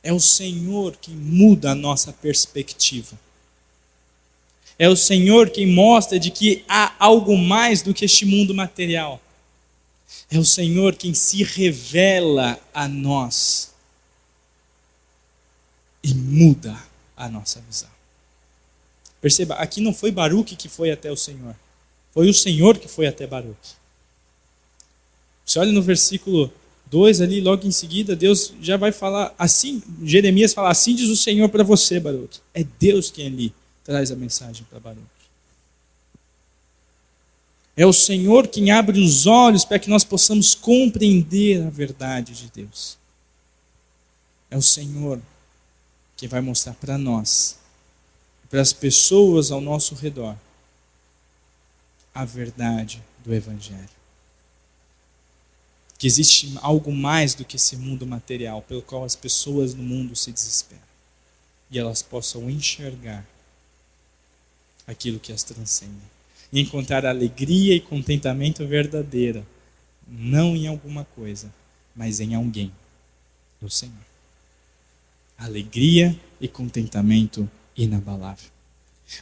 É 0.02 0.12
o 0.12 0.18
Senhor 0.18 0.96
quem 1.00 1.14
muda 1.14 1.70
a 1.70 1.76
nossa 1.76 2.12
perspectiva. 2.12 3.16
É 4.76 4.88
o 4.88 4.96
Senhor 4.96 5.50
quem 5.50 5.66
mostra 5.66 6.18
de 6.18 6.32
que 6.32 6.64
há 6.68 6.92
algo 6.98 7.38
mais 7.38 7.82
do 7.82 7.94
que 7.94 8.04
este 8.04 8.26
mundo 8.26 8.52
material. 8.52 9.22
É 10.30 10.38
o 10.38 10.44
Senhor 10.44 10.94
quem 10.94 11.14
se 11.14 11.42
revela 11.42 12.58
a 12.72 12.86
nós 12.86 13.72
e 16.02 16.14
muda 16.14 16.76
a 17.16 17.28
nossa 17.28 17.60
visão. 17.60 17.90
Perceba, 19.20 19.54
aqui 19.56 19.80
não 19.80 19.92
foi 19.92 20.10
Baruque 20.10 20.56
que 20.56 20.68
foi 20.68 20.90
até 20.90 21.10
o 21.10 21.16
Senhor, 21.16 21.54
foi 22.12 22.28
o 22.28 22.34
Senhor 22.34 22.78
que 22.78 22.88
foi 22.88 23.06
até 23.06 23.26
Baruque. 23.26 23.76
Você 25.44 25.58
olha 25.58 25.72
no 25.72 25.82
versículo 25.82 26.52
2 26.86 27.20
ali, 27.20 27.40
logo 27.40 27.66
em 27.66 27.70
seguida, 27.70 28.14
Deus 28.14 28.52
já 28.60 28.76
vai 28.76 28.92
falar 28.92 29.34
assim, 29.38 29.82
Jeremias 30.04 30.54
fala, 30.54 30.70
assim 30.70 30.94
diz 30.94 31.08
o 31.08 31.16
Senhor 31.16 31.48
para 31.48 31.64
você, 31.64 31.98
Baruch. 31.98 32.40
É 32.54 32.64
Deus 32.78 33.10
quem 33.10 33.26
ali 33.26 33.54
traz 33.84 34.10
a 34.10 34.16
mensagem 34.16 34.66
para 34.68 34.78
Baruch. 34.78 35.17
É 37.78 37.86
o 37.86 37.92
Senhor 37.92 38.48
quem 38.48 38.72
abre 38.72 38.98
os 38.98 39.24
olhos 39.28 39.64
para 39.64 39.78
que 39.78 39.88
nós 39.88 40.02
possamos 40.02 40.52
compreender 40.52 41.64
a 41.64 41.70
verdade 41.70 42.34
de 42.34 42.50
Deus. 42.50 42.98
É 44.50 44.56
o 44.56 44.62
Senhor 44.62 45.20
que 46.16 46.26
vai 46.26 46.40
mostrar 46.40 46.74
para 46.74 46.98
nós, 46.98 47.56
para 48.50 48.60
as 48.60 48.72
pessoas 48.72 49.52
ao 49.52 49.60
nosso 49.60 49.94
redor, 49.94 50.36
a 52.12 52.24
verdade 52.24 53.00
do 53.24 53.32
Evangelho 53.32 53.96
que 55.96 56.06
existe 56.06 56.56
algo 56.62 56.92
mais 56.92 57.34
do 57.34 57.44
que 57.44 57.56
esse 57.56 57.76
mundo 57.76 58.06
material 58.06 58.62
pelo 58.62 58.82
qual 58.82 59.04
as 59.04 59.16
pessoas 59.16 59.74
no 59.74 59.82
mundo 59.82 60.14
se 60.14 60.30
desesperam 60.30 60.82
e 61.70 61.78
elas 61.78 62.02
possam 62.02 62.48
enxergar 62.48 63.26
aquilo 64.86 65.18
que 65.18 65.32
as 65.32 65.42
transcende 65.42 66.17
e 66.52 66.60
encontrar 66.60 67.04
alegria 67.06 67.74
e 67.74 67.80
contentamento 67.80 68.66
verdadeiro 68.66 69.44
não 70.10 70.56
em 70.56 70.66
alguma 70.66 71.04
coisa, 71.14 71.52
mas 71.94 72.20
em 72.20 72.34
alguém, 72.34 72.72
no 73.60 73.68
Senhor. 73.68 73.94
Alegria 75.36 76.18
e 76.40 76.48
contentamento 76.48 77.48
inabalável. 77.76 78.48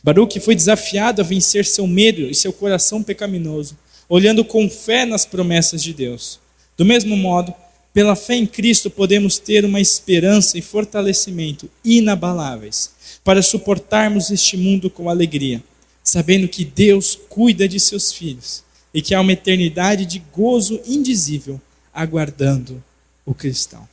Baruch 0.02 0.38
foi 0.40 0.54
desafiado 0.54 1.20
a 1.20 1.24
vencer 1.24 1.64
seu 1.64 1.86
medo 1.86 2.22
e 2.22 2.34
seu 2.34 2.52
coração 2.52 3.02
pecaminoso, 3.02 3.76
olhando 4.08 4.44
com 4.44 4.68
fé 4.70 5.04
nas 5.04 5.26
promessas 5.26 5.82
de 5.82 5.92
Deus. 5.92 6.38
Do 6.76 6.84
mesmo 6.84 7.16
modo, 7.16 7.52
pela 7.92 8.14
fé 8.14 8.34
em 8.34 8.46
Cristo 8.46 8.90
podemos 8.90 9.38
ter 9.38 9.64
uma 9.64 9.80
esperança 9.80 10.58
e 10.58 10.62
fortalecimento 10.62 11.70
inabaláveis 11.84 12.92
para 13.24 13.42
suportarmos 13.42 14.30
este 14.30 14.56
mundo 14.56 14.90
com 14.90 15.08
alegria, 15.08 15.62
sabendo 16.06 16.46
que 16.46 16.64
Deus 16.64 17.18
cuida 17.28 17.68
de 17.68 17.80
seus 17.80 18.12
filhos 18.12 18.62
e 18.94 19.02
que 19.02 19.12
há 19.12 19.20
uma 19.20 19.32
eternidade 19.32 20.06
de 20.06 20.20
gozo 20.32 20.80
indizível 20.86 21.60
aguardando 21.92 22.80
o 23.24 23.34
cristão. 23.34 23.88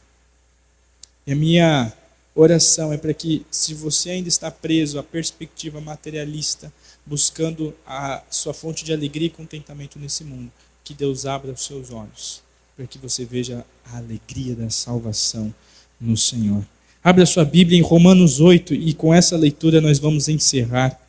E 1.26 1.32
a 1.32 1.36
minha 1.36 1.91
oração 2.36 2.93
é 2.93 2.97
para 2.97 3.16
que, 3.16 3.43
se 3.49 3.74
você 3.74 4.11
ainda 4.11 4.30
está 4.30 4.51
preso 4.51 4.99
à 4.99 5.03
perspectiva 5.03 5.82
materialista, 5.82 6.72
buscando 7.03 7.74
a 7.84 8.22
sua 8.30 8.53
fonte 8.53 8.86
de 8.86 8.93
alegria 8.93 9.28
e 9.28 9.32
contentamento 9.32 9.97
nesse 9.97 10.24
mundo, 10.24 10.51
que 10.84 10.93
Deus 10.93 11.26
abra 11.26 11.51
os 11.51 11.66
seus 11.66 11.89
olhos 11.89 12.43
para 12.78 12.86
que 12.86 12.99
você 12.99 13.26
veja 13.26 13.66
a 13.86 13.97
alegria 13.97 14.55
da 14.55 14.70
salvação 14.70 15.53
no 15.99 16.16
Senhor. 16.16 16.64
Abra 17.03 17.26
sua 17.26 17.43
Bíblia 17.43 17.80
em 17.80 17.82
Romanos 17.82 18.39
8 18.39 18.76
e 18.76 18.93
com 18.93 19.11
essa 19.11 19.36
leitura 19.36 19.82
nós 19.82 19.97
vamos 19.97 20.28
encerrar 20.28 21.03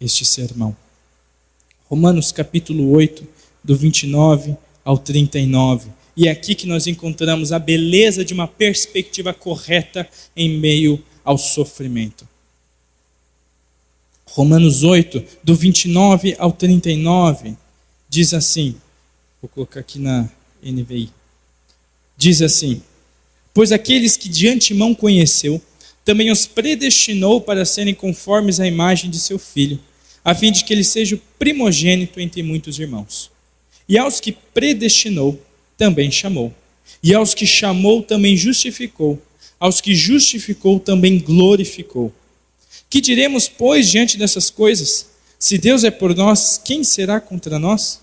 este 0.00 0.24
sermão. 0.24 0.76
Romanos 1.86 2.32
capítulo 2.32 2.90
8, 2.90 3.26
do 3.62 3.76
29 3.76 4.56
ao 4.84 4.98
39. 4.98 5.90
E 6.16 6.28
é 6.28 6.30
aqui 6.30 6.54
que 6.54 6.66
nós 6.66 6.86
encontramos 6.86 7.52
a 7.52 7.58
beleza 7.58 8.24
de 8.24 8.32
uma 8.32 8.46
perspectiva 8.46 9.32
correta 9.34 10.08
em 10.36 10.58
meio 10.58 11.02
ao 11.24 11.36
sofrimento. 11.36 12.28
Romanos 14.26 14.82
8, 14.82 15.22
do 15.42 15.54
29 15.54 16.36
ao 16.38 16.52
39, 16.52 17.56
diz 18.08 18.34
assim: 18.34 18.76
vou 19.40 19.48
colocar 19.48 19.80
aqui 19.80 19.98
na, 19.98 20.28
NVI. 20.64 21.10
Diz 22.16 22.40
assim: 22.40 22.82
Pois 23.52 23.72
aqueles 23.72 24.16
que 24.16 24.28
de 24.28 24.48
antemão 24.48 24.94
conheceu, 24.94 25.60
também 26.04 26.30
os 26.30 26.46
predestinou 26.46 27.40
para 27.40 27.64
serem 27.64 27.94
conformes 27.94 28.60
à 28.60 28.66
imagem 28.66 29.10
de 29.10 29.18
seu 29.18 29.38
filho, 29.38 29.80
a 30.24 30.34
fim 30.34 30.52
de 30.52 30.64
que 30.64 30.72
ele 30.72 30.84
seja 30.84 31.16
o 31.16 31.20
primogênito 31.38 32.20
entre 32.20 32.42
muitos 32.42 32.78
irmãos. 32.78 33.30
E 33.88 33.96
aos 33.96 34.20
que 34.20 34.32
predestinou, 34.32 35.40
também 35.76 36.10
chamou. 36.10 36.52
E 37.02 37.14
aos 37.14 37.34
que 37.34 37.46
chamou, 37.46 38.02
também 38.02 38.36
justificou. 38.36 39.20
Aos 39.58 39.80
que 39.80 39.94
justificou, 39.94 40.78
também 40.78 41.18
glorificou. 41.18 42.12
Que 42.88 43.00
diremos, 43.00 43.48
pois, 43.48 43.90
diante 43.90 44.16
dessas 44.16 44.50
coisas? 44.50 45.08
Se 45.38 45.58
Deus 45.58 45.84
é 45.84 45.90
por 45.90 46.14
nós, 46.14 46.60
quem 46.62 46.84
será 46.84 47.20
contra 47.20 47.58
nós? 47.58 48.00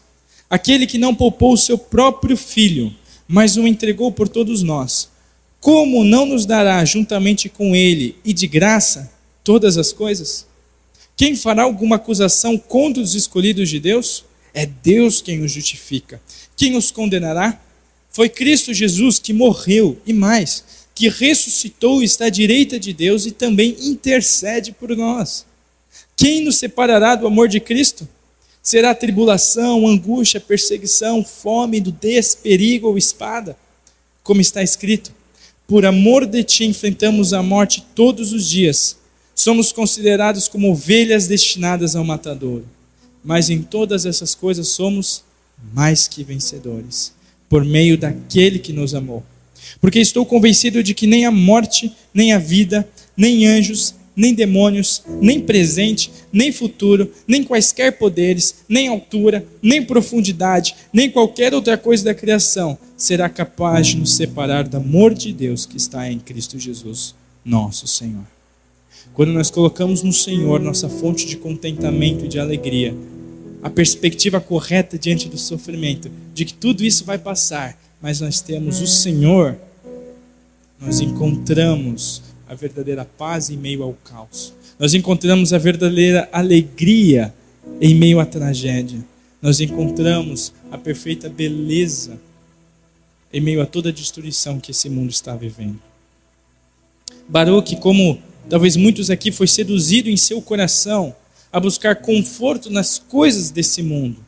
Aquele 0.49 0.85
que 0.85 0.97
não 0.97 1.15
poupou 1.15 1.53
o 1.53 1.57
seu 1.57 1.77
próprio 1.77 2.35
filho, 2.35 2.93
mas 3.27 3.55
o 3.57 3.65
entregou 3.65 4.11
por 4.11 4.27
todos 4.27 4.61
nós, 4.61 5.09
como 5.61 6.03
não 6.03 6.25
nos 6.25 6.47
dará 6.47 6.83
juntamente 6.83 7.47
com 7.47 7.75
ele 7.75 8.15
e 8.25 8.33
de 8.33 8.47
graça 8.47 9.11
todas 9.43 9.77
as 9.77 9.93
coisas? 9.93 10.47
Quem 11.15 11.35
fará 11.35 11.61
alguma 11.61 11.97
acusação 11.97 12.57
contra 12.57 13.01
os 13.01 13.13
escolhidos 13.13 13.69
de 13.69 13.79
Deus? 13.79 14.25
É 14.55 14.65
Deus 14.65 15.21
quem 15.21 15.43
os 15.43 15.51
justifica. 15.51 16.19
Quem 16.57 16.75
os 16.75 16.89
condenará? 16.89 17.61
Foi 18.09 18.27
Cristo 18.27 18.73
Jesus 18.73 19.19
que 19.19 19.33
morreu 19.33 20.01
e 20.03 20.11
mais, 20.11 20.65
que 20.95 21.07
ressuscitou 21.07 22.01
e 22.01 22.05
está 22.05 22.25
à 22.25 22.29
direita 22.29 22.79
de 22.79 22.91
Deus 22.91 23.27
e 23.27 23.31
também 23.31 23.77
intercede 23.81 24.71
por 24.71 24.97
nós. 24.97 25.45
Quem 26.17 26.43
nos 26.43 26.55
separará 26.55 27.13
do 27.15 27.27
amor 27.27 27.47
de 27.47 27.59
Cristo? 27.59 28.09
Será 28.63 28.95
tribulação, 28.95 29.87
angústia, 29.87 30.39
perseguição, 30.39 31.23
fome, 31.23 31.79
nudez, 31.79 32.33
perigo 32.33 32.87
ou 32.87 32.97
espada? 32.97 33.55
Como 34.23 34.41
está 34.41 34.63
escrito: 34.63 35.20
Por 35.71 35.85
amor 35.85 36.25
de 36.25 36.43
ti 36.43 36.65
enfrentamos 36.65 37.31
a 37.31 37.41
morte 37.41 37.81
todos 37.95 38.33
os 38.33 38.49
dias. 38.49 38.97
Somos 39.33 39.71
considerados 39.71 40.49
como 40.49 40.69
ovelhas 40.69 41.29
destinadas 41.29 41.95
ao 41.95 42.03
matadouro. 42.03 42.65
Mas 43.23 43.49
em 43.49 43.61
todas 43.61 44.05
essas 44.05 44.35
coisas 44.35 44.67
somos 44.67 45.23
mais 45.73 46.09
que 46.09 46.25
vencedores, 46.25 47.13
por 47.47 47.63
meio 47.63 47.97
daquele 47.97 48.59
que 48.59 48.73
nos 48.73 48.93
amou. 48.93 49.23
Porque 49.79 49.99
estou 49.99 50.25
convencido 50.25 50.83
de 50.83 50.93
que 50.93 51.07
nem 51.07 51.25
a 51.25 51.31
morte, 51.31 51.89
nem 52.13 52.33
a 52.33 52.37
vida, 52.37 52.85
nem 53.15 53.47
anjos, 53.47 53.95
nem 54.13 54.33
demônios, 54.33 55.01
nem 55.21 55.39
presente, 55.39 56.11
nem 56.33 56.51
futuro, 56.51 57.09
nem 57.25 57.45
quaisquer 57.45 57.97
poderes, 57.97 58.55
nem 58.67 58.89
altura, 58.89 59.45
nem 59.61 59.85
profundidade, 59.85 60.75
nem 60.91 61.09
qualquer 61.09 61.53
outra 61.53 61.77
coisa 61.77 62.03
da 62.03 62.13
criação 62.13 62.77
será 63.01 63.27
capaz 63.27 63.87
de 63.87 63.97
nos 63.97 64.13
separar 64.15 64.67
do 64.67 64.77
amor 64.77 65.11
de 65.15 65.33
Deus 65.33 65.65
que 65.65 65.75
está 65.75 66.07
em 66.11 66.19
Cristo 66.19 66.59
Jesus, 66.59 67.15
nosso 67.43 67.87
Senhor. 67.87 68.27
Quando 69.11 69.31
nós 69.31 69.49
colocamos 69.49 70.03
no 70.03 70.13
Senhor 70.13 70.59
nossa 70.59 70.87
fonte 70.87 71.25
de 71.25 71.35
contentamento 71.35 72.25
e 72.25 72.27
de 72.27 72.39
alegria, 72.39 72.95
a 73.63 73.71
perspectiva 73.71 74.39
correta 74.39 74.99
diante 74.99 75.27
do 75.27 75.37
sofrimento, 75.37 76.11
de 76.31 76.45
que 76.45 76.53
tudo 76.53 76.83
isso 76.83 77.03
vai 77.03 77.17
passar, 77.17 77.75
mas 77.99 78.21
nós 78.21 78.39
temos 78.39 78.79
o 78.81 78.87
Senhor, 78.87 79.57
nós 80.79 80.99
encontramos 80.99 82.21
a 82.47 82.53
verdadeira 82.53 83.03
paz 83.03 83.49
em 83.49 83.57
meio 83.57 83.81
ao 83.81 83.93
caos. 83.93 84.53
Nós 84.77 84.93
encontramos 84.93 85.53
a 85.53 85.57
verdadeira 85.57 86.29
alegria 86.31 87.33
em 87.81 87.95
meio 87.95 88.19
à 88.19 88.25
tragédia. 88.27 88.99
Nós 89.41 89.59
encontramos 89.59 90.53
a 90.71 90.77
perfeita 90.77 91.27
beleza 91.27 92.19
em 93.33 93.39
meio 93.41 93.61
a 93.61 93.65
toda 93.65 93.89
a 93.89 93.93
destruição 93.93 94.59
que 94.59 94.71
esse 94.71 94.89
mundo 94.89 95.09
está 95.09 95.35
vivendo. 95.35 95.79
Baruch, 97.27 97.75
como 97.77 98.21
talvez 98.49 98.75
muitos 98.75 99.09
aqui, 99.09 99.31
foi 99.31 99.47
seduzido 99.47 100.09
em 100.09 100.17
seu 100.17 100.41
coração 100.41 101.15
a 101.51 101.59
buscar 101.59 101.95
conforto 101.97 102.69
nas 102.69 102.97
coisas 102.97 103.51
desse 103.51 103.81
mundo, 103.83 104.23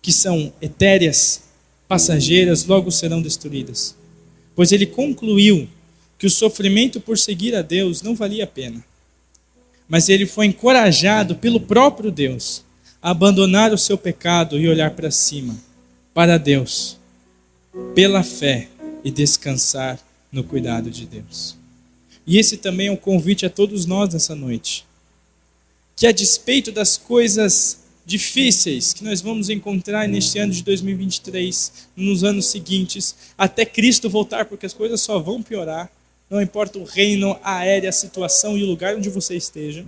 que 0.00 0.12
são 0.12 0.52
etéreas, 0.60 1.42
passageiras, 1.86 2.64
logo 2.64 2.90
serão 2.90 3.20
destruídas. 3.20 3.96
Pois 4.54 4.72
ele 4.72 4.86
concluiu 4.86 5.68
que 6.18 6.26
o 6.26 6.30
sofrimento 6.30 7.00
por 7.00 7.16
seguir 7.16 7.54
a 7.54 7.62
Deus 7.62 8.02
não 8.02 8.14
valia 8.14 8.44
a 8.44 8.46
pena. 8.46 8.84
Mas 9.88 10.08
ele 10.08 10.26
foi 10.26 10.46
encorajado 10.46 11.36
pelo 11.36 11.60
próprio 11.60 12.10
Deus 12.10 12.64
a 13.00 13.10
abandonar 13.10 13.72
o 13.72 13.78
seu 13.78 13.96
pecado 13.96 14.58
e 14.58 14.68
olhar 14.68 14.90
para 14.90 15.10
cima, 15.10 15.56
para 16.12 16.36
Deus, 16.36 16.98
pela 17.94 18.22
fé 18.22 18.68
e 19.04 19.10
descansar 19.10 19.98
no 20.30 20.44
cuidado 20.44 20.90
de 20.90 21.06
Deus. 21.06 21.56
E 22.26 22.38
esse 22.38 22.58
também 22.58 22.88
é 22.88 22.92
um 22.92 22.96
convite 22.96 23.46
a 23.46 23.50
todos 23.50 23.86
nós 23.86 24.12
nessa 24.12 24.34
noite. 24.34 24.86
Que 25.96 26.06
a 26.06 26.12
despeito 26.12 26.70
das 26.70 26.96
coisas 26.96 27.80
difíceis 28.04 28.92
que 28.92 29.04
nós 29.04 29.20
vamos 29.20 29.50
encontrar 29.50 30.08
neste 30.08 30.38
ano 30.38 30.52
de 30.52 30.62
2023, 30.62 31.72
nos 31.96 32.24
anos 32.24 32.46
seguintes, 32.46 33.14
até 33.36 33.64
Cristo 33.64 34.08
voltar, 34.08 34.44
porque 34.44 34.66
as 34.66 34.72
coisas 34.72 35.00
só 35.00 35.18
vão 35.18 35.42
piorar 35.42 35.90
não 36.30 36.42
importa 36.42 36.78
o 36.78 36.84
reino, 36.84 37.38
a 37.42 37.52
área, 37.52 37.88
a 37.88 37.92
situação 37.92 38.56
e 38.56 38.62
o 38.62 38.66
lugar 38.66 38.94
onde 38.94 39.08
você 39.08 39.34
esteja, 39.36 39.84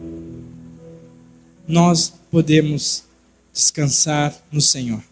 nós 1.69 2.13
podemos 2.31 3.05
descansar 3.53 4.35
no 4.51 4.61
Senhor. 4.61 5.03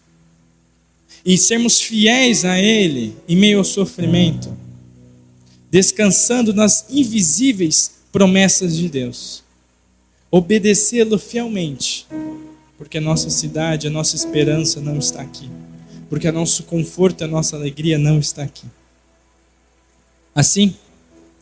E 1.25 1.37
sermos 1.37 1.81
fiéis 1.81 2.45
a 2.45 2.59
Ele 2.59 3.15
em 3.27 3.35
meio 3.35 3.59
ao 3.59 3.63
sofrimento, 3.63 4.55
descansando 5.69 6.53
nas 6.53 6.85
invisíveis 6.89 7.91
promessas 8.11 8.75
de 8.75 8.89
Deus, 8.89 9.43
obedecê-lo 10.31 11.17
fielmente, 11.19 12.07
porque 12.77 12.97
a 12.97 13.01
nossa 13.01 13.29
cidade, 13.29 13.87
a 13.87 13.91
nossa 13.91 14.15
esperança 14.15 14.79
não 14.79 14.97
está 14.97 15.21
aqui, 15.21 15.49
porque 16.09 16.27
o 16.27 16.33
nosso 16.33 16.63
conforto, 16.63 17.23
a 17.23 17.27
nossa 17.27 17.55
alegria 17.55 17.97
não 17.97 18.19
está 18.19 18.43
aqui. 18.43 18.65
Assim, 20.33 20.75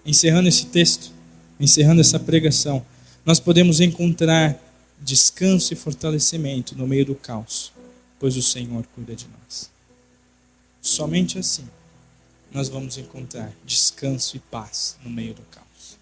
encerrando 0.05 0.49
esse 0.49 0.65
texto, 0.65 1.11
encerrando 1.59 2.01
essa 2.01 2.19
pregação, 2.19 2.85
nós 3.25 3.39
podemos 3.39 3.79
encontrar 3.79 4.57
descanso 5.01 5.73
e 5.73 5.75
fortalecimento 5.75 6.75
no 6.75 6.87
meio 6.87 7.05
do 7.05 7.15
caos, 7.15 7.71
pois 8.19 8.35
o 8.35 8.41
Senhor 8.41 8.85
cuida 8.87 9.15
de 9.15 9.25
nós. 9.27 9.69
Somente 10.81 11.37
assim 11.37 11.67
nós 12.51 12.69
vamos 12.69 12.97
encontrar 12.97 13.53
descanso 13.65 14.37
e 14.37 14.39
paz 14.39 14.97
no 15.03 15.09
meio 15.09 15.33
do 15.33 15.41
caos. 15.43 15.97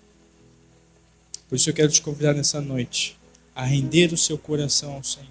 Por 1.49 1.55
isso 1.55 1.70
eu 1.70 1.74
quero 1.74 1.91
te 1.91 2.01
convidar 2.01 2.34
nessa 2.34 2.61
noite 2.61 3.18
a 3.55 3.63
render 3.63 4.13
o 4.13 4.18
seu 4.18 4.38
coração 4.38 4.93
ao 4.93 5.03
Senhor, 5.03 5.30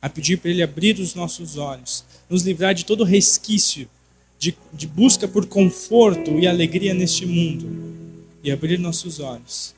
a 0.00 0.08
pedir 0.08 0.38
para 0.38 0.50
Ele 0.50 0.62
abrir 0.62 0.98
os 0.98 1.14
nossos 1.14 1.56
olhos, 1.56 2.04
nos 2.28 2.42
livrar 2.42 2.74
de 2.74 2.84
todo 2.84 3.04
resquício 3.04 3.88
de, 4.38 4.56
de 4.72 4.86
busca 4.86 5.28
por 5.28 5.46
conforto 5.46 6.38
e 6.38 6.46
alegria 6.46 6.94
neste 6.94 7.24
mundo 7.26 8.26
e 8.42 8.50
abrir 8.50 8.78
nossos 8.78 9.20
olhos 9.20 9.74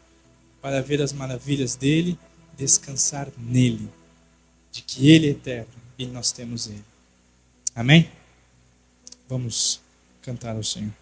para 0.62 0.80
ver 0.80 1.02
as 1.02 1.12
maravilhas 1.12 1.74
dele, 1.74 2.18
descansar 2.56 3.28
nele, 3.36 3.88
de 4.72 4.80
que 4.80 5.10
ele 5.10 5.26
é 5.26 5.30
eterno 5.30 5.83
e 5.98 6.06
nós 6.06 6.32
temos 6.32 6.66
ele. 6.66 6.84
Amém? 7.74 8.10
Vamos 9.28 9.80
cantar 10.22 10.56
ao 10.56 10.62
Senhor. 10.62 10.92